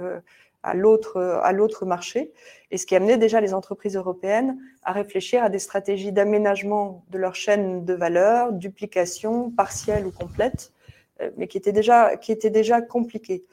à 0.64 0.74
l'autre, 0.74 1.20
à 1.20 1.52
l'autre 1.52 1.86
marché, 1.86 2.32
et 2.70 2.78
ce 2.78 2.86
qui 2.86 2.96
amenait 2.96 3.18
déjà 3.18 3.40
les 3.40 3.54
entreprises 3.54 3.96
européennes 3.96 4.58
à 4.82 4.92
réfléchir 4.92 5.44
à 5.44 5.48
des 5.48 5.58
stratégies 5.58 6.10
d'aménagement 6.10 7.04
de 7.10 7.18
leur 7.18 7.34
chaîne 7.34 7.84
de 7.84 7.94
valeur, 7.94 8.52
duplication 8.52 9.50
partielle 9.50 10.06
ou 10.06 10.10
complète, 10.10 10.72
euh, 11.20 11.30
mais 11.36 11.46
qui 11.46 11.58
étaient 11.58 11.72
déjà, 11.72 12.16
qui 12.16 12.34
déjà 12.34 12.80
compliquées. 12.80 13.44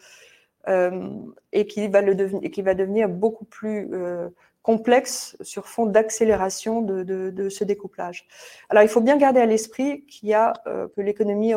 Euh, 0.68 1.10
et, 1.52 1.66
qui 1.66 1.88
va 1.88 2.02
le 2.02 2.16
et 2.44 2.52
qui 2.52 2.62
va 2.62 2.76
devenir 2.76 3.10
beaucoup 3.10 3.46
plus 3.46 3.90
euh, 3.94 4.30
complexe 4.62 5.36
sur 5.42 5.68
fond 5.68 5.88
d'accélération 5.88 6.84
de, 6.84 7.02
de, 7.04 7.50
ce 7.50 7.64
découplage. 7.64 8.28
Alors, 8.70 8.84
il 8.84 8.90
faut 8.90 9.02
bien 9.02 9.18
garder 9.18 9.40
à 9.40 9.48
l'esprit 9.48 10.06
qu'il 10.06 10.30
y 10.30 10.36
a 10.36 10.54
que 10.66 11.02
l'économie 11.02 11.56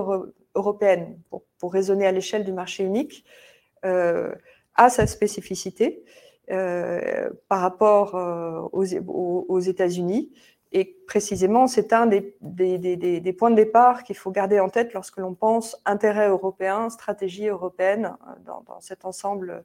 européenne, 0.55 1.19
pour, 1.31 1.73
raisonner 1.73 2.07
à 2.07 2.13
l'échelle 2.13 2.45
du 2.45 2.53
marché 2.53 2.85
unique, 2.85 3.25
a 3.83 4.91
sa 4.91 5.07
spécificité 5.07 6.05
par 6.47 7.61
rapport 7.61 8.15
aux, 8.73 9.61
États-Unis. 9.61 10.31
Et 10.73 10.97
précisément, 11.07 11.67
c'est 11.67 11.93
un 11.93 12.07
des, 12.07 12.37
points 13.39 13.51
de 13.51 13.57
départ 13.57 14.03
qu'il 14.03 14.17
faut 14.17 14.31
garder 14.31 14.61
en 14.61 14.69
tête 14.69 14.93
lorsque 14.93 15.19
l'on 15.19 15.35
pense 15.35 15.81
intérêt 15.85 16.29
européen, 16.29 16.91
stratégie 16.91 17.49
européenne 17.49 18.17
dans 18.45 18.81
cet 18.81 19.05
ensemble 19.05 19.65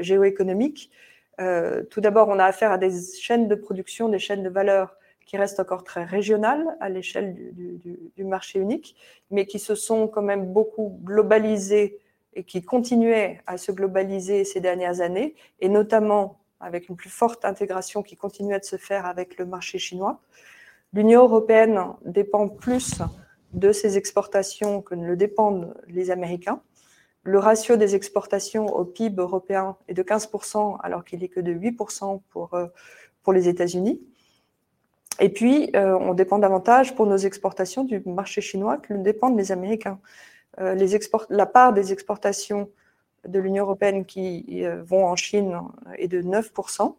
géoéconomique. 0.00 0.90
tout 1.38 2.00
d'abord, 2.00 2.28
on 2.28 2.38
a 2.38 2.44
affaire 2.44 2.72
à 2.72 2.78
des 2.78 2.90
chaînes 3.18 3.48
de 3.48 3.54
production, 3.54 4.08
des 4.08 4.18
chaînes 4.18 4.42
de 4.42 4.50
valeur 4.50 4.96
qui 5.26 5.36
restent 5.36 5.60
encore 5.60 5.84
très 5.84 6.04
régionales 6.04 6.76
à 6.80 6.88
l'échelle 6.88 7.34
du, 7.54 8.24
marché 8.24 8.58
unique, 8.58 8.96
mais 9.30 9.46
qui 9.46 9.58
se 9.58 9.74
sont 9.74 10.08
quand 10.08 10.22
même 10.22 10.52
beaucoup 10.52 11.00
globalisées 11.02 11.98
et 12.34 12.44
qui 12.44 12.62
continuaient 12.62 13.40
à 13.46 13.58
se 13.58 13.72
globaliser 13.72 14.44
ces 14.44 14.60
dernières 14.60 15.00
années, 15.00 15.34
et 15.60 15.68
notamment 15.68 16.38
avec 16.60 16.88
une 16.88 16.96
plus 16.96 17.10
forte 17.10 17.44
intégration 17.44 18.02
qui 18.02 18.16
continuait 18.16 18.60
de 18.60 18.64
se 18.64 18.76
faire 18.76 19.04
avec 19.06 19.38
le 19.38 19.44
marché 19.44 19.78
chinois. 19.78 20.20
L'Union 20.92 21.22
européenne 21.22 21.80
dépend 22.04 22.48
plus 22.48 23.02
de 23.52 23.72
ses 23.72 23.98
exportations 23.98 24.80
que 24.80 24.94
ne 24.94 25.06
le 25.06 25.16
dépendent 25.16 25.74
les 25.88 26.10
Américains. 26.10 26.62
Le 27.24 27.38
ratio 27.38 27.76
des 27.76 27.94
exportations 27.94 28.66
au 28.66 28.84
PIB 28.84 29.20
européen 29.20 29.76
est 29.88 29.94
de 29.94 30.02
15%, 30.02 30.78
alors 30.82 31.04
qu'il 31.04 31.20
n'est 31.20 31.28
que 31.28 31.40
de 31.40 31.52
8% 31.52 32.20
pour, 32.30 32.54
euh, 32.54 32.66
pour 33.22 33.32
les 33.32 33.48
États-Unis. 33.48 34.00
Et 35.20 35.28
puis, 35.28 35.70
euh, 35.76 35.96
on 36.00 36.14
dépend 36.14 36.38
davantage 36.38 36.94
pour 36.94 37.06
nos 37.06 37.16
exportations 37.16 37.84
du 37.84 38.02
marché 38.06 38.40
chinois 38.40 38.78
que 38.78 38.92
ne 38.94 39.02
dépendent 39.02 39.36
les 39.36 39.52
Américains. 39.52 39.98
Euh, 40.60 40.74
la 41.30 41.46
part 41.46 41.72
des 41.72 41.92
exportations 41.92 42.70
de 43.26 43.38
l'Union 43.38 43.64
européenne 43.64 44.04
qui 44.04 44.64
euh, 44.64 44.82
vont 44.82 45.06
en 45.06 45.16
Chine 45.16 45.58
est 45.96 46.08
de 46.08 46.22
9%, 46.22 46.94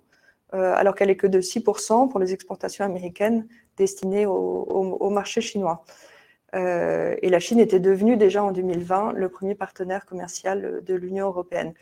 alors 0.51 0.93
qu'elle 0.93 1.09
est 1.09 1.15
que 1.15 1.25
de 1.25 1.41
6% 1.41 2.09
pour 2.09 2.19
les 2.19 2.31
exportations 2.31 2.85
américaines 2.85 3.47
destinées 3.75 4.27
au, 4.27 5.09
marché 5.09 5.41
chinois. 5.41 5.83
et 6.53 7.29
la 7.29 7.39
Chine 7.39 7.59
était 7.59 7.79
devenue 7.79 8.17
déjà 8.17 8.43
en 8.43 8.51
2020 8.51 9.13
le 9.13 9.29
premier 9.29 9.55
partenaire 9.55 10.05
commercial 10.05 10.83
de 10.85 10.93
l'Union 10.93 11.25
européenne. 11.25 11.73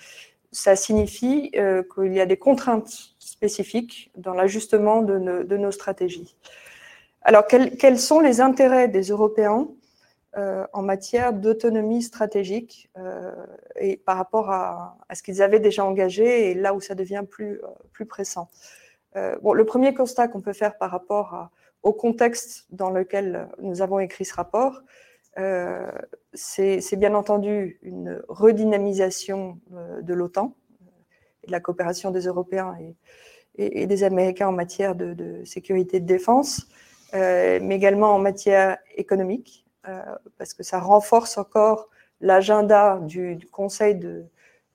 Ça 0.51 0.75
signifie 0.75 1.51
qu'il 1.51 2.13
y 2.13 2.19
a 2.19 2.25
des 2.25 2.37
contraintes 2.37 3.15
spécifiques 3.41 4.11
dans 4.15 4.33
l'ajustement 4.35 5.01
de, 5.01 5.57
nos 5.57 5.71
stratégies. 5.71 6.35
Alors, 7.23 7.45
quels, 7.47 7.99
sont 7.99 8.19
les 8.19 8.39
intérêts 8.39 8.87
des 8.87 9.03
Européens 9.09 9.67
euh, 10.37 10.65
en 10.73 10.83
matière 10.83 11.33
d'autonomie 11.33 12.03
stratégique 12.03 12.89
euh, 12.97 13.33
par 14.05 14.17
rapport 14.17 14.51
à, 14.51 14.97
ce 15.13 15.23
qu'ils 15.23 15.41
avaient 15.41 15.59
déjà 15.59 15.83
engagé 15.85 16.51
et 16.51 16.53
là 16.53 16.75
où 16.75 16.81
ça 16.81 16.93
devient 16.93 17.23
plus, 17.29 17.59
euh, 17.63 17.67
plus 17.93 18.05
pressant? 18.05 18.47
Bon, 19.41 19.51
Le 19.53 19.65
premier 19.65 19.93
constat 19.93 20.29
qu'on 20.29 20.39
peut 20.39 20.53
faire 20.53 20.77
par 20.77 20.89
rapport 20.89 21.49
au 21.83 21.91
contexte 21.91 22.65
dans 22.69 22.91
lequel 22.91 23.49
nous 23.59 23.81
avons 23.81 23.99
écrit 23.99 24.23
ce 24.23 24.33
rapport, 24.35 24.83
c'est 26.33 26.95
bien 26.97 27.15
entendu 27.15 27.79
une 27.81 28.21
redynamisation 28.27 29.59
de 30.01 30.13
l'OTAN 30.13 30.55
et 31.43 31.47
de 31.47 31.51
la 31.51 31.59
coopération 31.59 32.11
des 32.11 32.27
Européens 32.27 32.75
et, 32.79 32.95
et, 33.57 33.87
des 33.87 34.03
Américains 34.03 34.47
en 34.47 34.53
matière 34.53 34.95
de, 34.95 35.41
sécurité 35.45 35.99
de 35.99 36.05
défense, 36.05 36.67
euh, 37.13 37.59
mais 37.61 37.75
également 37.75 38.13
en 38.13 38.19
matière 38.19 38.77
économique, 38.95 39.65
euh, 39.87 40.01
parce 40.37 40.53
que 40.53 40.63
ça 40.63 40.79
renforce 40.79 41.37
encore 41.37 41.89
l'agenda 42.21 42.99
du, 43.01 43.39
Conseil 43.51 43.95
de 43.95 44.25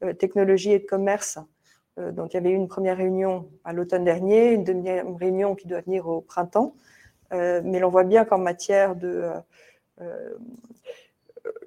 euh, 0.03 0.13
technologie 0.13 0.73
et 0.73 0.79
de 0.81 0.87
commerce, 0.87 1.39
dont 1.97 2.27
il 2.27 2.35
y 2.35 2.37
avait 2.37 2.51
eu 2.51 2.55
une 2.55 2.69
première 2.69 2.99
réunion 2.99 3.49
à 3.65 3.73
l'automne 3.73 4.05
dernier, 4.05 4.53
une 4.53 4.65
deuxième 4.65 5.17
réunion 5.17 5.55
qui 5.55 5.67
doit 5.67 5.81
venir 5.81 6.07
au 6.07 6.21
printemps. 6.21 6.75
mais 7.31 7.81
l'on 7.81 7.89
voit 7.89 8.05
bien 8.05 8.27
qu'en 8.27 8.37
matière 8.37 8.95
de, 8.95 9.31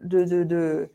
de, 0.02 0.24
de, 0.24 0.90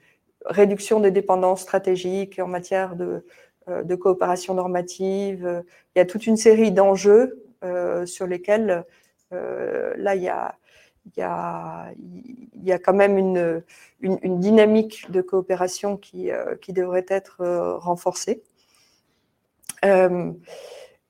réduction 0.45 1.01
des 1.01 1.11
dépendances 1.11 1.62
stratégiques, 1.62 2.39
en 2.39 2.47
matière 2.47 2.97
de 2.97 3.24
euh, 3.68 3.82
de 3.82 3.95
coopération 3.95 4.53
normative. 4.53 5.64
Il 5.95 5.99
y 5.99 6.03
a 6.03 6.05
toute 6.05 6.26
une 6.26 6.37
série 6.37 6.70
d'enjeux 6.70 7.43
euh, 7.64 8.05
sur 8.05 8.26
lesquels, 8.26 8.85
euh, 9.32 9.95
là, 9.97 10.14
il 10.14 10.22
y 10.22 10.28
a, 11.22 12.78
quand 12.78 12.93
même 12.93 13.16
une, 13.16 13.62
dynamique 14.03 15.11
de 15.11 15.22
coopération 15.22 15.97
qui 15.97 16.30
devrait 16.68 17.07
être 17.09 17.43
renforcée. 17.78 18.43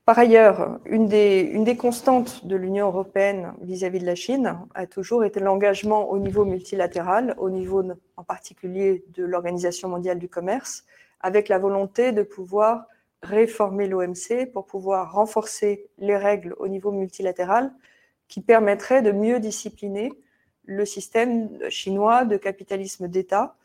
Par 0.05 0.19
ailleurs, 0.19 0.79
une 0.85 1.07
des, 1.07 1.77
constantes 1.77 2.45
de 2.45 2.55
l'Union 2.55 2.85
européenne 2.85 3.53
vis-à-vis 3.61 3.99
de 3.99 4.05
la 4.05 4.13
Chine 4.13 4.59
a 4.75 4.85
toujours 4.85 5.23
été 5.23 5.39
l'engagement 5.39 6.11
au 6.11 6.19
niveau 6.19 6.45
multilatéral, 6.45 7.33
au 7.39 7.49
niveau 7.49 7.83
en 8.15 8.23
particulier 8.23 9.03
de 9.15 9.25
l'Organisation 9.25 9.89
mondiale 9.89 10.19
du 10.19 10.29
commerce, 10.29 10.85
avec 11.21 11.49
la 11.49 11.57
volonté 11.57 12.11
de 12.11 12.21
pouvoir 12.21 12.85
réformer 13.23 13.87
l'OMC 13.87 14.51
pour 14.53 14.67
pouvoir 14.67 15.11
renforcer 15.11 15.87
les 15.97 16.17
règles 16.17 16.53
au 16.59 16.67
niveau 16.67 16.91
multilatéral 16.91 17.73
qui 18.27 18.41
permettraient 18.41 19.01
de 19.01 19.11
mieux 19.11 19.39
discipliner 19.39 20.13
le 20.65 20.85
système 20.85 21.49
chinois 21.69 22.25
de 22.25 22.37
capitalisme 22.37 23.07
d'État 23.07 23.55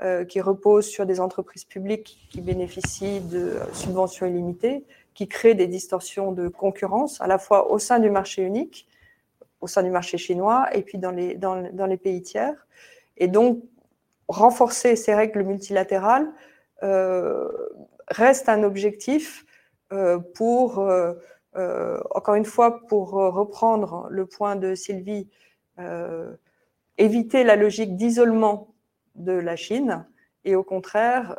euh, 0.00 0.24
qui 0.24 0.40
repose 0.40 0.86
sur 0.86 1.06
des 1.06 1.18
entreprises 1.18 1.64
publiques 1.64 2.28
qui 2.30 2.40
bénéficient 2.40 3.20
de 3.20 3.56
subventions 3.72 4.26
illimitées, 4.26 4.84
qui 5.12 5.26
créent 5.26 5.56
des 5.56 5.66
distorsions 5.66 6.30
de 6.30 6.46
concurrence 6.46 7.20
à 7.20 7.26
la 7.26 7.36
fois 7.36 7.72
au 7.72 7.80
sein 7.80 7.98
du 7.98 8.08
marché 8.08 8.42
unique, 8.42 8.86
au 9.60 9.66
sein 9.66 9.82
du 9.82 9.90
marché 9.90 10.16
chinois 10.16 10.68
et 10.72 10.82
puis 10.82 10.98
dans 10.98 11.10
les, 11.10 11.34
dans, 11.34 11.68
dans 11.72 11.86
les 11.86 11.96
pays 11.96 12.22
tiers. 12.22 12.68
Et 13.16 13.26
donc, 13.26 13.60
renforcer 14.28 14.94
ces 14.94 15.16
règles 15.16 15.42
multilatérales 15.42 16.32
euh, 16.84 17.48
reste 18.06 18.48
un 18.48 18.62
objectif 18.62 19.44
euh, 19.92 20.20
pour, 20.20 20.78
encore 22.14 22.36
une 22.36 22.44
fois, 22.44 22.86
pour 22.86 23.10
reprendre 23.10 24.06
le 24.10 24.26
point 24.26 24.54
de 24.54 24.76
Sylvie, 24.76 25.28
éviter 26.98 27.42
la 27.42 27.56
logique 27.56 27.96
d'isolement 27.96 28.68
de 29.18 29.32
la 29.32 29.56
Chine 29.56 30.06
et 30.44 30.54
au 30.54 30.62
contraire 30.62 31.36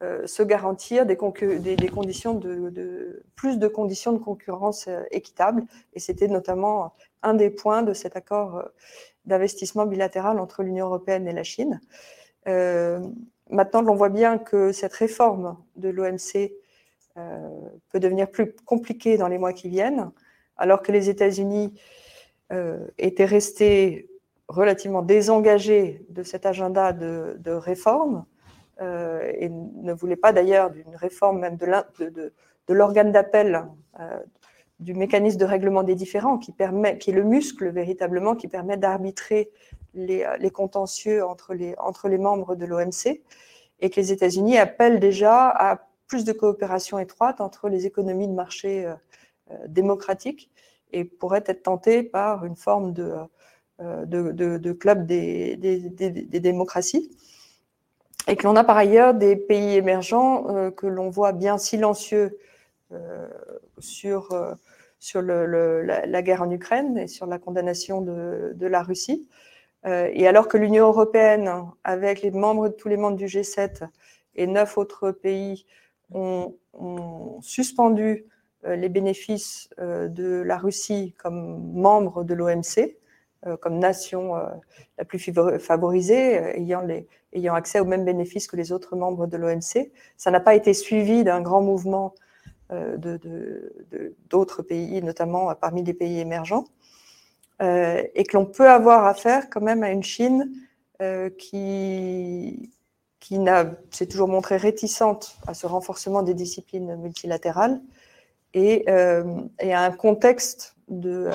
se 0.00 0.42
garantir 0.42 1.06
des, 1.06 1.16
conditions 1.16 2.34
de, 2.34 3.22
plus 3.36 3.58
de 3.58 3.68
conditions 3.68 4.12
de 4.12 4.18
concurrence 4.18 4.88
équitables. 5.10 5.64
Et 5.92 6.00
c'était 6.00 6.28
notamment 6.28 6.94
un 7.22 7.34
des 7.34 7.50
points 7.50 7.82
de 7.82 7.92
cet 7.92 8.16
accord 8.16 8.64
d'investissement 9.26 9.86
bilatéral 9.86 10.40
entre 10.40 10.62
l'Union 10.62 10.86
européenne 10.86 11.28
et 11.28 11.32
la 11.32 11.44
Chine. 11.44 11.80
Maintenant, 13.52 13.86
on 13.86 13.94
voit 13.94 14.08
bien 14.08 14.38
que 14.38 14.72
cette 14.72 14.94
réforme 14.94 15.58
de 15.76 15.90
l'OMC 15.90 16.52
euh, 17.18 17.48
peut 17.90 18.00
devenir 18.00 18.30
plus 18.30 18.54
compliquée 18.64 19.18
dans 19.18 19.28
les 19.28 19.36
mois 19.36 19.52
qui 19.52 19.68
viennent, 19.68 20.10
alors 20.56 20.80
que 20.80 20.90
les 20.90 21.10
États-Unis 21.10 21.78
euh, 22.50 22.86
étaient 22.96 23.26
restés 23.26 24.08
relativement 24.52 25.02
désengagés 25.02 26.04
de 26.10 26.22
cet 26.22 26.46
agenda 26.46 26.92
de, 26.92 27.50
réforme 27.50 28.24
euh, 28.80 29.32
et 29.38 29.48
ne 29.48 29.92
voulaient 29.92 30.16
pas 30.16 30.32
d'ailleurs 30.32 30.70
d'une 30.70 30.96
réforme 30.96 31.40
même 31.40 31.56
de 31.56 32.74
l'organe 32.74 33.12
d'appel 33.12 33.66
du 34.82 34.94
mécanisme 34.94 35.38
de 35.38 35.44
règlement 35.44 35.84
des 35.84 35.94
différends 35.94 36.38
qui, 36.38 36.52
permet, 36.52 36.98
qui 36.98 37.10
est 37.10 37.14
le 37.14 37.22
muscle 37.22 37.68
véritablement 37.70 38.34
qui 38.34 38.48
permet 38.48 38.76
d'arbitrer 38.76 39.50
les, 39.94 40.26
les, 40.38 40.50
contentieux 40.50 41.24
entre 41.24 41.54
les, 41.54 42.18
membres 42.18 42.56
de 42.56 42.66
l'OMC 42.66 43.20
et 43.80 43.90
que 43.90 44.00
les 44.00 44.12
États-Unis 44.12 44.58
appellent 44.58 45.00
déjà 45.00 45.48
à 45.48 45.86
plus 46.06 46.24
de 46.24 46.32
coopération 46.32 46.98
étroite 46.98 47.40
entre 47.40 47.68
les 47.68 47.86
économies 47.86 48.28
de 48.28 48.34
marché 48.34 48.84
euh, 48.84 48.94
euh, 49.50 49.56
démocratiques 49.68 50.50
et 50.92 51.04
pourraient 51.04 51.44
être 51.46 51.62
tentés 51.62 52.02
par 52.02 52.44
une 52.44 52.56
forme 52.56 52.92
de, 52.92 53.14
euh, 53.82 54.04
de, 54.06 54.72
club 54.72 55.06
des, 55.06 55.56
démocraties. 56.40 57.10
Et 58.28 58.36
que 58.36 58.44
l'on 58.46 58.56
a 58.56 58.64
par 58.64 58.76
ailleurs 58.76 59.14
des 59.14 59.36
pays 59.36 59.76
émergents 59.76 60.70
que 60.76 60.86
l'on 60.86 61.10
voit 61.10 61.32
bien 61.32 61.58
silencieux 61.58 62.38
sur 63.80 64.28
sur 65.02 65.20
le, 65.20 65.82
la, 65.82 66.22
guerre 66.22 66.42
en 66.42 66.50
Ukraine 66.52 66.96
et 66.96 67.08
sur 67.08 67.26
la 67.26 67.40
condamnation 67.40 68.02
de, 68.02 68.66
la 68.66 68.84
Russie. 68.84 69.28
Euh, 69.84 70.08
et 70.12 70.28
alors 70.28 70.46
que 70.46 70.56
l'Union 70.56 70.86
européenne, 70.86 71.50
avec 71.82 72.22
les 72.22 72.30
membres, 72.30 72.68
tous 72.68 72.86
les 72.86 72.96
membres 72.96 73.16
du 73.16 73.26
G7 73.26 73.88
et 74.36 74.46
neuf 74.46 74.78
autres 74.78 75.10
pays, 75.10 75.66
ont, 76.12 76.54
suspendu 77.40 78.26
euh, 78.64 78.76
les 78.76 78.88
bénéfices 78.88 79.68
euh, 79.80 80.06
de 80.06 80.40
la 80.40 80.56
Russie 80.56 81.14
comme 81.18 81.72
membre 81.72 82.22
de 82.22 82.34
l'OMC, 82.34 82.96
comme 83.60 83.78
nation 83.78 84.34
la 84.98 85.04
plus 85.04 85.18
favorisée, 85.58 86.58
ayant, 86.58 86.82
les, 86.82 87.06
ayant 87.32 87.54
accès 87.54 87.80
aux 87.80 87.84
mêmes 87.84 88.04
bénéfices 88.04 88.46
que 88.46 88.56
les 88.56 88.72
autres 88.72 88.96
membres 88.96 89.26
de 89.26 89.36
l'OMC. 89.36 89.90
Ça 90.16 90.30
n'a 90.30 90.40
pas 90.40 90.54
été 90.54 90.74
suivi 90.74 91.24
d'un 91.24 91.40
grand 91.40 91.60
mouvement 91.60 92.14
d'autres 94.30 94.62
pays, 94.62 95.02
notamment 95.02 95.54
parmi 95.54 95.82
les 95.82 95.92
pays 95.92 96.20
émergents, 96.20 96.64
et 97.60 98.24
que 98.24 98.36
l'on 98.36 98.46
peut 98.46 98.68
avoir 98.68 99.06
affaire 99.06 99.50
quand 99.50 99.60
même 99.60 99.82
à 99.82 99.90
une 99.90 100.02
Chine 100.02 100.50
qui, 101.36 102.70
qui 103.20 103.38
s'est 103.90 104.06
toujours 104.06 104.28
montrée 104.28 104.56
réticente 104.56 105.36
à 105.46 105.54
ce 105.54 105.66
renforcement 105.66 106.22
des 106.22 106.34
disciplines 106.34 106.96
multilatérales 106.96 107.80
et, 108.54 108.86
et 109.60 109.74
à 109.74 109.82
un 109.82 109.90
contexte 109.90 110.76
de, 110.88 111.28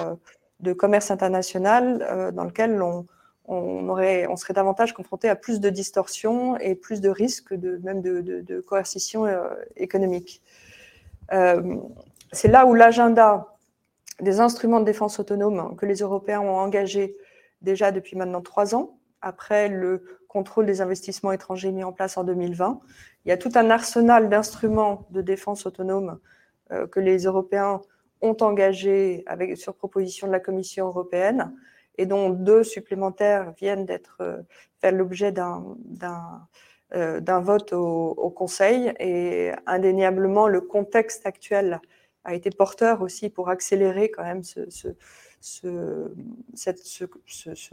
de 0.59 0.73
commerce 0.73 1.11
international 1.11 2.33
dans 2.33 2.43
lequel 2.43 2.81
on, 2.81 3.05
on, 3.47 4.35
serait 4.35 4.53
davantage 4.53 4.93
confronté 4.93 5.29
à 5.29 5.35
plus 5.35 5.59
de 5.59 5.69
distorsions 5.69 6.57
et 6.57 6.75
plus 6.75 7.01
de 7.01 7.09
risques, 7.09 7.53
de, 7.53 7.79
même 7.83 8.01
de, 8.01 8.59
coercition 8.61 9.25
euh, 9.25 9.47
économique. 9.75 10.41
Euh, 11.33 11.77
c'est 12.31 12.47
là 12.47 12.65
où 12.65 12.73
l'agenda 12.73 13.47
des 14.19 14.39
instruments 14.39 14.79
de 14.79 14.85
défense 14.85 15.19
autonome 15.19 15.75
que 15.77 15.85
les 15.85 15.97
Européens 15.97 16.41
ont 16.41 16.57
engagés 16.57 17.15
déjà 17.61 17.91
depuis 17.91 18.17
maintenant 18.17 18.41
trois 18.41 18.75
ans, 18.75 18.97
après 19.21 19.69
le 19.69 20.03
contrôle 20.27 20.65
des 20.65 20.81
investissements 20.81 21.31
étrangers 21.31 21.71
mis 21.71 21.83
en 21.83 21.93
place 21.93 22.17
en 22.17 22.23
2020. 22.23 22.79
Il 23.25 23.29
y 23.29 23.31
a 23.31 23.37
tout 23.37 23.51
un 23.55 23.69
arsenal 23.69 24.29
d'instruments 24.29 25.07
de 25.11 25.21
défense 25.21 25.65
autonome 25.65 26.19
euh, 26.71 26.87
que 26.87 26.99
les 26.99 27.19
Européens 27.23 27.81
ont 28.21 28.37
engagés 28.41 29.23
avec, 29.27 29.57
sur 29.57 29.75
proposition 29.75 30.27
de 30.27 30.31
la 30.31 30.39
Commission 30.39 30.87
européenne 30.87 31.53
et 31.97 32.05
dont 32.05 32.29
deux 32.29 32.63
supplémentaires 32.63 33.53
viennent 33.59 33.85
d'être 33.85 34.17
euh, 34.21 34.37
faire 34.79 34.91
l'objet 34.91 35.31
d'un 35.31 35.75
euh, 36.95 37.39
vote 37.41 37.73
au, 37.73 38.29
Conseil. 38.35 38.93
Et 38.99 39.51
indéniablement, 39.65 40.47
le 40.47 40.61
contexte 40.61 41.25
actuel 41.25 41.81
a 42.23 42.35
été 42.35 42.49
porteur 42.49 43.01
aussi 43.01 43.29
pour 43.29 43.49
accélérer 43.49 44.11
quand 44.11 44.23
même 44.23 44.43
ce, 44.43 44.67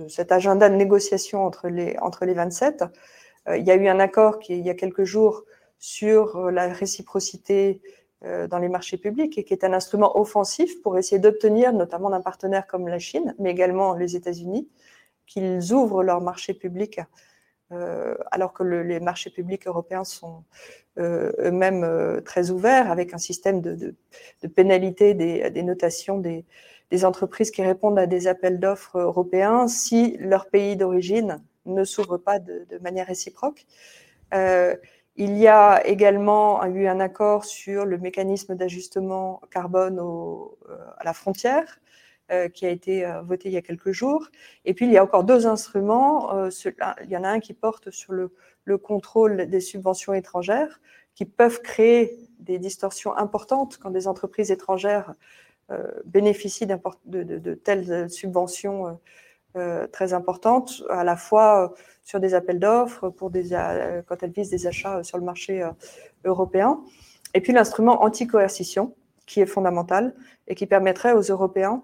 cet 0.09 0.33
agenda 0.33 0.69
de 0.69 0.75
négociation 0.75 1.45
entre 1.45 1.69
les, 1.69 1.97
entre 1.99 2.25
les 2.25 2.35
27. 2.35 2.85
Euh, 3.49 3.57
il 3.59 3.65
y 3.65 3.71
a 3.71 3.75
eu 3.75 3.89
un 3.89 4.01
accord 4.01 4.39
qui, 4.39 4.59
il 4.59 4.65
y 4.65 4.71
a 4.71 4.75
quelques 4.75 5.05
jours 5.05 5.45
sur 5.79 6.51
la 6.51 6.69
réciprocité 6.69 7.83
dans 8.49 8.59
les 8.59 8.69
marchés 8.69 8.97
publics 8.97 9.37
et 9.37 9.45
qui 9.45 9.53
est 9.53 9.65
un 9.65 9.73
instrument 9.73 10.19
offensif 10.19 10.81
pour 10.83 10.97
essayer 10.97 11.19
d'obtenir, 11.19 11.73
notamment 11.73 12.11
d'un 12.11 12.21
partenaire 12.21 12.67
comme 12.67 12.89
la 12.89 12.99
Chine, 12.99 13.35
mais 13.39 13.51
également 13.51 13.95
les 13.95 14.17
États-Unis, 14.17 14.69
qu'ils 15.27 15.73
ouvrent 15.73 16.03
leurs 16.03 16.21
marchés 16.21 16.55
publics, 16.55 17.01
euh, 17.73 18.15
alors 18.31 18.53
que 18.53 18.63
les 18.63 19.01
marchés 19.01 19.31
publics 19.31 19.67
européens 19.67 20.05
sont 20.05 20.45
euh, 20.99 21.33
eux-mêmes 21.39 22.21
très 22.25 22.51
ouverts, 22.51 22.91
avec 22.91 23.15
un 23.15 23.19
système 23.19 23.61
de, 23.61 23.95
pénalité 24.55 25.15
des, 25.15 25.63
notations 25.63 26.19
des, 26.19 26.45
entreprises 27.05 27.51
qui 27.51 27.63
répondent 27.63 27.99
à 27.99 28.07
des 28.07 28.29
appels 28.29 28.61
d'offres 28.61 28.99
européens 28.99 29.67
si 29.67 30.17
leur 30.21 30.47
pays 30.47 30.77
d'origine 30.77 31.43
ne 31.67 31.83
s'ouvre 31.83 32.19
pas 32.19 32.39
de, 32.39 32.65
manière 32.83 33.09
réciproque. 33.09 33.67
Il 35.17 35.39
y 35.39 35.47
a 35.47 35.87
également 35.87 36.65
eu 36.65 36.89
un 36.89 36.99
accord 36.99 37.45
sur 37.45 37.85
le 37.85 37.99
mécanisme 37.99 38.57
d'ajustement 38.57 39.41
carbone 39.53 40.01
euh, 40.01 40.75
à 40.99 41.05
la 41.05 41.13
frontière 41.13 41.79
euh, 42.33 42.49
qui 42.49 42.67
a 42.67 42.71
été 42.71 43.07
euh, 43.07 43.23
voté 43.23 43.49
il 43.49 43.53
y 43.53 43.57
a 43.57 43.63
quelques 43.63 43.93
jours. 43.93 44.29
Et 44.65 44.75
puis, 44.75 44.87
il 44.87 44.93
y 44.93 44.99
a 44.99 45.05
encore 45.05 45.23
deux 45.23 45.47
instruments. 45.47 46.49
il 46.49 47.11
y 47.11 47.17
en 47.17 47.23
a 47.23 47.29
un 47.29 47.39
qui 47.39 47.55
porte 47.55 47.93
sur 47.93 48.13
le, 48.13 48.33
le, 48.65 48.77
contrôle 48.77 49.47
des 49.47 49.61
subventions 49.61 50.15
étrangères 50.15 50.81
qui 51.15 51.27
peuvent 51.27 51.63
créer 51.63 52.19
des 52.41 52.59
distorsions 52.59 53.17
importantes 53.17 53.79
quand 53.81 53.91
des 53.91 54.09
entreprises 54.09 54.51
étrangères 54.51 55.15
bénéficient 56.05 56.67
de, 56.67 57.55
telles 57.55 58.11
subventions 58.11 58.99
très 59.93 60.13
importantes, 60.13 60.83
à 60.91 61.05
la 61.05 61.17
fois 61.17 61.75
sur 62.05 62.21
des 62.21 62.35
appels 62.35 62.61
d'offres 62.61 63.07
euh, 63.07 64.03
quand 64.07 64.23
elles 64.23 64.31
visent 64.31 64.51
des 64.51 64.67
achats 64.67 65.03
sur 65.03 65.19
le 65.19 65.25
marché 65.25 65.63
euh, 65.63 65.71
européen. 66.25 66.81
Et 67.33 67.41
puis 67.41 67.53
l'instrument 67.53 68.05
anti-coercition, 68.05 68.95
qui 69.27 69.41
est 69.41 69.47
fondamental 69.47 70.15
et 70.47 70.55
qui 70.55 70.67
permettrait 70.67 71.13
aux 71.13 71.23
Européens 71.23 71.83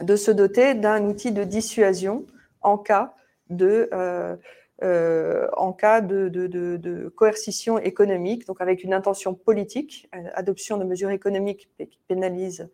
de 0.00 0.16
se 0.16 0.30
doter 0.30 0.74
d'un 0.74 1.04
outil 1.04 1.32
de 1.32 1.42
dissuasion 1.42 2.24
en 2.62 2.78
cas 2.78 3.14
de, 3.50 3.90
euh, 3.92 5.48
en 5.56 5.72
cas 5.72 6.00
de, 6.00 6.28
de, 6.28 6.46
de, 6.46 7.08
coercition 7.08 7.78
économique, 7.78 8.46
donc 8.46 8.60
avec 8.60 8.84
une 8.84 8.94
intention 8.94 9.34
politique, 9.34 10.08
adoption 10.34 10.78
de 10.78 10.84
mesures 10.84 11.10
économiques 11.10 11.68
qui 11.78 12.00
pénalisent 12.08 12.68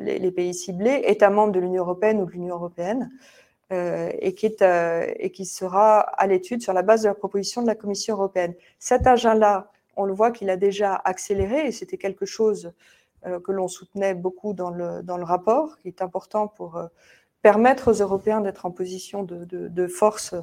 les, 0.00 0.18
les 0.18 0.30
pays 0.30 0.54
ciblés, 0.54 1.02
États 1.06 1.30
membres 1.30 1.52
de 1.52 1.60
l'Union 1.60 1.82
européenne 1.82 2.20
ou 2.20 2.26
de 2.26 2.32
l'Union 2.32 2.56
européenne, 2.56 3.10
euh, 3.72 4.12
et, 4.20 4.32
qui 4.32 4.46
est, 4.46 4.62
euh, 4.62 5.12
et 5.16 5.32
qui 5.32 5.44
sera 5.44 5.98
à 5.98 6.28
l'étude 6.28 6.62
sur 6.62 6.72
la 6.72 6.82
base 6.82 7.02
de 7.02 7.08
la 7.08 7.14
proposition 7.14 7.62
de 7.62 7.66
la 7.66 7.74
Commission 7.74 8.14
européenne. 8.14 8.54
Cet 8.78 9.08
agenda, 9.08 9.72
on 9.96 10.04
le 10.04 10.12
voit 10.12 10.30
qu'il 10.30 10.50
a 10.50 10.56
déjà 10.56 10.94
accéléré 10.94 11.66
et 11.66 11.72
c'était 11.72 11.96
quelque 11.96 12.26
chose 12.26 12.72
euh, 13.26 13.40
que 13.40 13.50
l'on 13.50 13.66
soutenait 13.66 14.14
beaucoup 14.14 14.52
dans 14.52 14.70
le, 14.70 15.02
dans 15.02 15.16
le 15.16 15.24
rapport, 15.24 15.78
qui 15.78 15.88
est 15.88 16.00
important 16.00 16.46
pour 16.46 16.80
permettre 17.42 17.90
aux 17.90 17.96
Européens 17.96 18.40
d'être 18.40 18.66
en 18.66 18.70
position 18.70 19.24
de, 19.24 19.44
de 19.44 19.86
force 19.88 20.34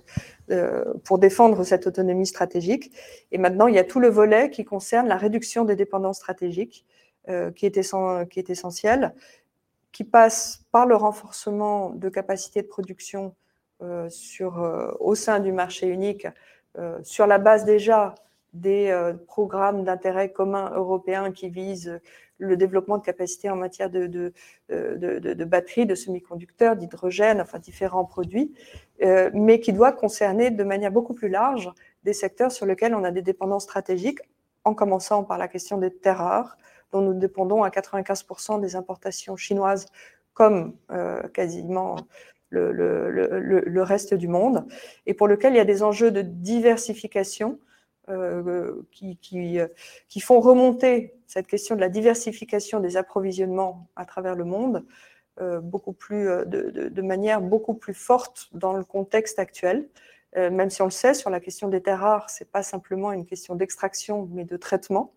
pour 1.06 1.18
défendre 1.18 1.64
cette 1.64 1.88
autonomie 1.88 2.28
stratégique. 2.28 2.92
Et 3.32 3.38
maintenant, 3.38 3.68
il 3.68 3.76
y 3.76 3.80
a 3.80 3.84
tout 3.86 4.02
le 4.02 4.10
volet 4.10 4.50
qui 4.50 4.66
concerne 4.66 5.08
la 5.08 5.18
réduction 5.18 5.64
des 5.64 5.78
dépendances 5.78 6.18
stratégiques, 6.18 6.86
qui, 7.56 7.66
est 7.66 8.30
qui 8.30 8.40
essentiel 8.52 9.14
qui 9.94 10.04
passe 10.04 10.66
par 10.72 10.86
le 10.86 10.96
renforcement 10.96 11.92
de 11.92 12.10
capacités 12.10 12.64
de 12.64 12.68
production 12.68 13.34
euh, 13.82 14.10
sur, 14.10 14.62
euh, 14.62 14.92
au 15.00 15.16
sein 15.16 15.40
du 15.40 15.54
marché 15.54 15.88
unique, 15.88 16.28
euh, 16.78 17.00
sur 17.04 17.28
la 17.28 17.38
base 17.38 17.64
déjà 17.64 18.16
des 18.54 18.96
programmes 19.26 19.84
d'intérêt 19.84 20.32
commun 20.32 20.72
européens 20.76 21.32
qui 21.32 21.50
visent 21.50 22.00
le 22.38 22.56
développement 22.56 23.00
de 23.00 23.04
capacités 23.04 23.50
en 23.50 23.56
matière 23.56 23.90
de 23.90 24.32
batteries, 25.44 25.88
de 25.88 25.96
semi-conducteurs, 25.96 26.76
d'hydrogène, 26.76 27.42
enfin 27.42 27.58
différents 27.58 28.06
produits, 28.06 28.54
mais 29.34 29.60
qui 29.60 29.74
doit 29.74 29.92
concerner 29.92 30.52
de 30.52 30.64
manière 30.64 30.92
beaucoup 30.92 31.16
plus 31.16 31.30
large 31.30 31.72
des 32.04 32.14
secteurs 32.14 32.52
sur 32.52 32.68
lesquels 32.68 32.94
on 32.94 33.04
a 33.04 33.10
des 33.10 33.24
dépendances 33.24 33.64
stratégiques, 33.64 34.20
en 34.66 34.76
commençant 34.76 35.24
par 35.24 35.40
la 35.40 35.48
question 35.48 35.80
des 35.80 35.90
terres 35.90 36.20
rares, 36.20 36.56
dont 36.94 37.02
nous 37.02 37.14
dépendons 37.14 37.64
à 37.64 37.70
95% 37.70 38.62
des 38.62 38.76
importations 38.76 39.36
chinoises, 39.36 39.88
comme 40.34 40.76
euh, 40.92 41.28
quasiment 41.30 41.98
le, 42.50 43.82
reste 43.82 44.14
du 44.14 44.28
monde, 44.28 44.66
et 45.08 45.14
pour 45.14 45.28
lequel 45.28 45.54
il 45.54 45.58
y 45.58 45.60
a 45.60 45.66
des 45.66 45.84
enjeux 45.84 46.12
de 46.12 46.22
diversification 46.22 47.60
euh, 48.10 48.84
qui, 48.92 49.18
qui, 49.18 50.20
font 50.20 50.40
remonter 50.40 51.16
cette 51.26 51.48
question 51.48 51.76
de 51.76 51.82
la 51.82 51.90
diversification 51.90 52.80
des 52.80 52.96
approvisionnements 52.96 53.90
à 53.96 54.06
travers 54.06 54.36
le 54.36 54.46
monde 54.46 54.86
euh, 55.42 55.62
beaucoup 55.62 55.94
plus, 55.94 56.28
de, 56.46 57.02
manière 57.02 57.42
beaucoup 57.42 57.74
plus 57.74 57.96
forte 57.96 58.50
dans 58.54 58.74
le 58.74 58.84
contexte 58.84 59.40
actuel. 59.40 59.88
Euh, 60.36 60.50
même 60.50 60.70
si 60.70 60.82
on 60.82 60.86
le 60.86 60.92
sait, 60.92 61.14
sur 61.14 61.30
la 61.30 61.40
question 61.40 61.70
des 61.70 61.82
terres 61.82 62.00
rares, 62.00 62.30
c'est 62.30 62.52
pas 62.52 62.64
simplement 62.64 63.12
une 63.12 63.26
question 63.26 63.56
d'extraction, 63.56 64.28
mais 64.32 64.46
de 64.46 64.58
traitement 64.58 65.14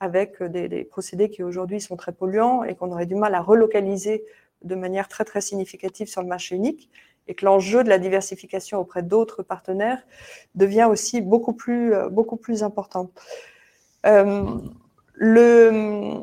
avec 0.00 0.42
des, 0.42 0.84
procédés 0.84 1.30
qui 1.30 1.42
aujourd'hui 1.42 1.80
sont 1.80 1.96
très 1.96 2.12
polluants 2.12 2.64
et 2.64 2.74
qu'on 2.74 2.90
aurait 2.92 3.06
du 3.06 3.14
mal 3.14 3.34
à 3.34 3.40
relocaliser 3.40 4.24
de 4.62 4.74
manière 4.74 5.08
très 5.08 5.24
très 5.24 5.40
significative 5.40 6.08
sur 6.08 6.22
le 6.22 6.28
marché 6.28 6.56
unique 6.56 6.90
et 7.26 7.34
que 7.34 7.44
l'enjeu 7.44 7.84
de 7.84 7.88
la 7.88 7.98
diversification 7.98 8.78
auprès 8.78 9.02
d'autres 9.02 9.42
partenaires 9.42 10.02
devient 10.54 10.86
aussi 10.90 11.20
beaucoup 11.20 11.54
plus, 11.54 11.94
euh, 11.94 12.08
beaucoup 12.08 12.36
plus 12.36 12.62
important. 12.62 13.10
Euh, 14.06 14.44
le, 15.14 16.20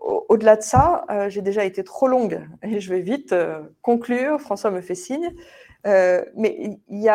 au-delà 0.00 0.56
de 0.56 0.62
ça, 0.62 1.04
euh, 1.10 1.30
j'ai 1.30 1.40
déjà 1.40 1.64
été 1.64 1.84
trop 1.84 2.08
longue 2.08 2.46
et 2.62 2.80
je 2.80 2.90
vais 2.90 3.00
vite 3.00 3.34
conclure. 3.80 4.40
François 4.40 4.70
me 4.70 4.80
fait 4.80 4.94
signe. 4.94 5.30
mais 5.84 6.78
il 6.88 6.98
y, 6.98 7.10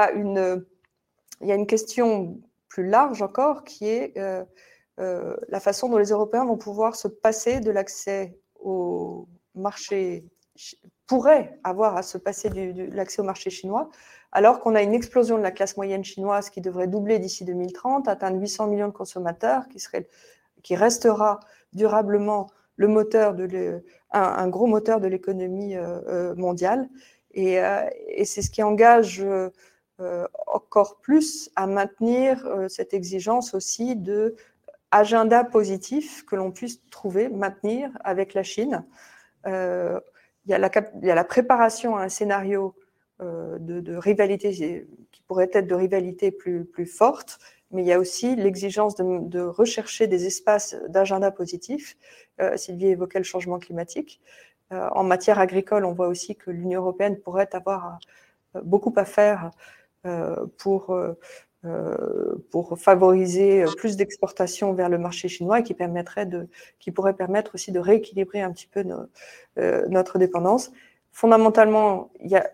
il 1.41 1.47
y 1.47 1.51
a 1.51 1.55
une 1.55 1.67
question 1.67 2.39
plus 2.67 2.87
large 2.87 3.21
encore 3.21 3.63
qui 3.63 3.87
est 3.87 4.17
euh, 4.99 5.35
la 5.49 5.59
façon 5.59 5.89
dont 5.89 5.97
les 5.97 6.09
Européens 6.09 6.45
vont 6.45 6.57
pouvoir 6.57 6.95
se 6.95 7.07
passer 7.07 7.59
de 7.59 7.69
l'accès 7.69 8.35
au 8.59 9.27
marché, 9.53 10.25
pourraient 11.05 11.59
avoir 11.63 11.95
à 11.97 12.03
se 12.03 12.17
passer 12.17 12.49
de 12.49 12.95
l'accès 12.95 13.21
au 13.21 13.25
marché 13.25 13.49
chinois, 13.49 13.89
alors 14.31 14.59
qu'on 14.59 14.75
a 14.75 14.81
une 14.81 14.93
explosion 14.93 15.37
de 15.37 15.43
la 15.43 15.51
classe 15.51 15.77
moyenne 15.77 16.03
chinoise 16.03 16.49
qui 16.49 16.61
devrait 16.61 16.87
doubler 16.87 17.19
d'ici 17.19 17.45
2030, 17.45 18.07
atteindre 18.07 18.39
800 18.39 18.67
millions 18.67 18.87
de 18.87 18.93
consommateurs, 18.93 19.67
qui, 19.69 19.79
serait, 19.79 20.07
qui 20.63 20.75
restera 20.75 21.39
durablement 21.73 22.47
le 22.75 22.87
moteur 22.87 23.33
de 23.35 23.83
un, 24.11 24.47
gros 24.47 24.67
moteur 24.67 24.99
de 24.99 25.07
l'économie 25.07 25.75
euh, 25.75 26.01
euh, 26.07 26.35
mondiale. 26.35 26.89
Et 27.33 27.59
c'est 28.25 28.41
ce 28.41 28.49
qui 28.49 28.63
engage 28.63 29.23
encore 30.47 30.97
plus 31.01 31.51
à 31.55 31.67
maintenir 31.67 32.47
cette 32.67 32.95
exigence 32.95 33.53
aussi 33.53 33.95
de 33.95 34.35
agenda 34.91 35.43
positif 35.43 36.25
que 36.25 36.35
l'on 36.35 36.51
puisse 36.51 36.81
trouver, 36.89 37.29
maintenir 37.29 37.89
avec 38.03 38.33
la 38.33 38.43
Chine. 38.43 38.85
il, 39.45 40.01
y 40.47 40.53
a 40.53 40.57
la, 40.57 40.71
il, 41.01 41.07
y 41.07 41.11
a 41.11 41.15
la, 41.15 41.23
préparation 41.23 41.97
à 41.97 42.03
un 42.03 42.09
scénario 42.09 42.75
de, 43.19 43.57
de, 43.59 43.95
rivalité 43.95 44.85
qui 45.11 45.23
pourrait 45.23 45.49
être 45.53 45.67
de 45.67 45.75
rivalité 45.75 46.31
plus, 46.31 46.65
plus 46.65 46.85
forte, 46.85 47.39
mais 47.71 47.81
il 47.83 47.87
y 47.87 47.93
a 47.93 47.99
aussi 47.99 48.35
l'exigence 48.35 48.95
de, 48.95 49.41
rechercher 49.41 50.07
des 50.07 50.25
espaces 50.25 50.75
d'agenda 50.87 51.31
positif. 51.31 51.97
Euh, 52.39 52.55
Sylvie 52.57 52.87
évoquait 52.87 53.19
le 53.19 53.25
changement 53.25 53.59
climatique. 53.59 54.21
Euh, 54.71 54.87
en 54.93 55.03
matière 55.03 55.39
agricole, 55.39 55.85
on 55.85 55.93
voit 55.93 56.07
aussi 56.07 56.35
que 56.35 56.49
l'Union 56.49 56.81
européenne 56.81 57.17
pourrait 57.17 57.49
avoir 57.53 57.99
euh, 58.55 58.61
beaucoup 58.63 58.93
à 58.95 59.05
faire 59.05 59.51
euh, 60.05 60.45
pour, 60.57 60.91
euh, 60.91 61.13
pour 62.51 62.77
favoriser 62.79 63.65
plus 63.77 63.97
d'exportation 63.97 64.73
vers 64.73 64.89
le 64.89 64.97
marché 64.97 65.27
chinois 65.27 65.59
et 65.59 65.63
qui, 65.63 65.73
permettrait 65.73 66.25
de, 66.25 66.47
qui 66.79 66.91
pourrait 66.91 67.15
permettre 67.15 67.55
aussi 67.55 67.71
de 67.71 67.79
rééquilibrer 67.79 68.41
un 68.41 68.51
petit 68.51 68.67
peu 68.67 68.83
nos, 68.83 69.07
notre 69.89 70.17
dépendance. 70.19 70.71
Fondamentalement, 71.11 72.11
il 72.19 72.29
y 72.29 72.35
a 72.35 72.49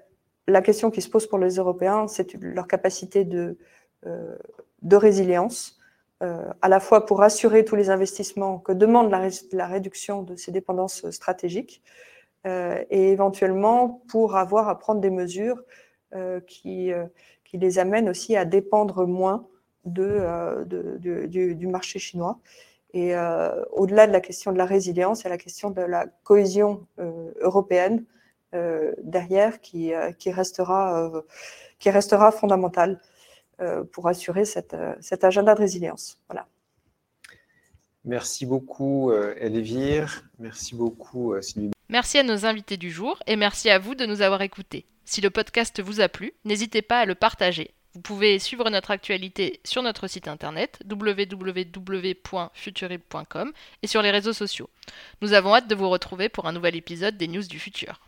la 0.47 0.61
question 0.61 0.91
qui 0.91 1.01
se 1.01 1.09
pose 1.09 1.27
pour 1.27 1.39
les 1.39 1.55
Européens, 1.55 2.07
c'est 2.07 2.33
leur 2.35 2.67
capacité 2.67 3.23
de, 3.23 3.57
euh, 4.05 4.35
de 4.81 4.95
résilience, 4.95 5.79
euh, 6.21 6.45
à 6.61 6.69
la 6.69 6.79
fois 6.79 7.05
pour 7.05 7.21
assurer 7.21 7.65
tous 7.65 7.75
les 7.75 7.89
investissements 7.89 8.59
que 8.59 8.71
demande 8.71 9.09
la, 9.09 9.29
la 9.51 9.67
réduction 9.67 10.23
de 10.23 10.35
ces 10.35 10.51
dépendances 10.51 11.09
stratégiques, 11.11 11.81
euh, 12.45 12.83
et 12.89 13.11
éventuellement 13.11 14.03
pour 14.09 14.35
avoir 14.35 14.67
à 14.67 14.77
prendre 14.77 15.01
des 15.01 15.09
mesures 15.09 15.63
qui, 16.45 16.91
qui 17.53 17.59
les 17.59 17.77
amènent 17.77 18.09
aussi 18.09 18.35
à 18.35 18.45
dépendre 18.45 19.05
moins 19.05 19.45
de, 19.85 20.65
de, 20.65 20.97
de 20.97 21.27
du, 21.27 21.55
du, 21.55 21.67
marché 21.67 21.99
chinois. 21.99 22.39
Et 22.93 23.13
au-delà 23.71 24.07
de 24.07 24.11
la 24.11 24.21
question 24.21 24.51
de 24.51 24.57
la 24.57 24.65
résilience, 24.65 25.21
il 25.21 25.23
y 25.25 25.27
a 25.27 25.29
la 25.29 25.37
question 25.37 25.69
de 25.69 25.81
la 25.81 26.07
cohésion 26.23 26.87
européenne 27.41 28.05
derrière 29.03 29.61
qui, 29.61 29.91
qui, 30.17 30.31
restera, 30.31 31.11
qui 31.79 31.89
restera 31.89 32.31
fondamentale. 32.31 32.99
Euh, 33.61 33.83
pour 33.83 34.07
assurer 34.07 34.45
cette, 34.45 34.73
euh, 34.73 34.95
cet 34.99 35.23
agenda 35.23 35.53
de 35.53 35.59
résilience. 35.59 36.17
Voilà. 36.27 36.47
Merci 38.03 38.47
beaucoup 38.47 39.11
euh, 39.11 39.35
Elvire, 39.37 40.23
merci 40.39 40.75
beaucoup 40.75 41.39
Sylvie. 41.39 41.71
Merci 41.87 42.17
à 42.17 42.23
nos 42.23 42.47
invités 42.47 42.77
du 42.77 42.89
jour 42.89 43.19
et 43.27 43.35
merci 43.35 43.69
à 43.69 43.77
vous 43.77 43.93
de 43.93 44.07
nous 44.07 44.23
avoir 44.23 44.41
écoutés. 44.41 44.87
Si 45.05 45.21
le 45.21 45.29
podcast 45.29 45.81
vous 45.81 46.01
a 46.01 46.09
plu, 46.09 46.33
n'hésitez 46.45 46.81
pas 46.81 46.99
à 46.99 47.05
le 47.05 47.15
partager. 47.15 47.71
Vous 47.93 48.01
pouvez 48.01 48.39
suivre 48.39 48.69
notre 48.69 48.91
actualité 48.91 49.61
sur 49.63 49.81
notre 49.83 50.07
site 50.07 50.27
internet 50.27 50.79
www.futurib.com 50.89 53.53
et 53.83 53.87
sur 53.87 54.01
les 54.01 54.11
réseaux 54.11 54.33
sociaux. 54.33 54.69
Nous 55.21 55.33
avons 55.33 55.53
hâte 55.53 55.67
de 55.67 55.75
vous 55.75 55.89
retrouver 55.89 56.29
pour 56.29 56.47
un 56.47 56.53
nouvel 56.53 56.75
épisode 56.75 57.17
des 57.17 57.27
News 57.27 57.43
du 57.43 57.59
Futur. 57.59 57.99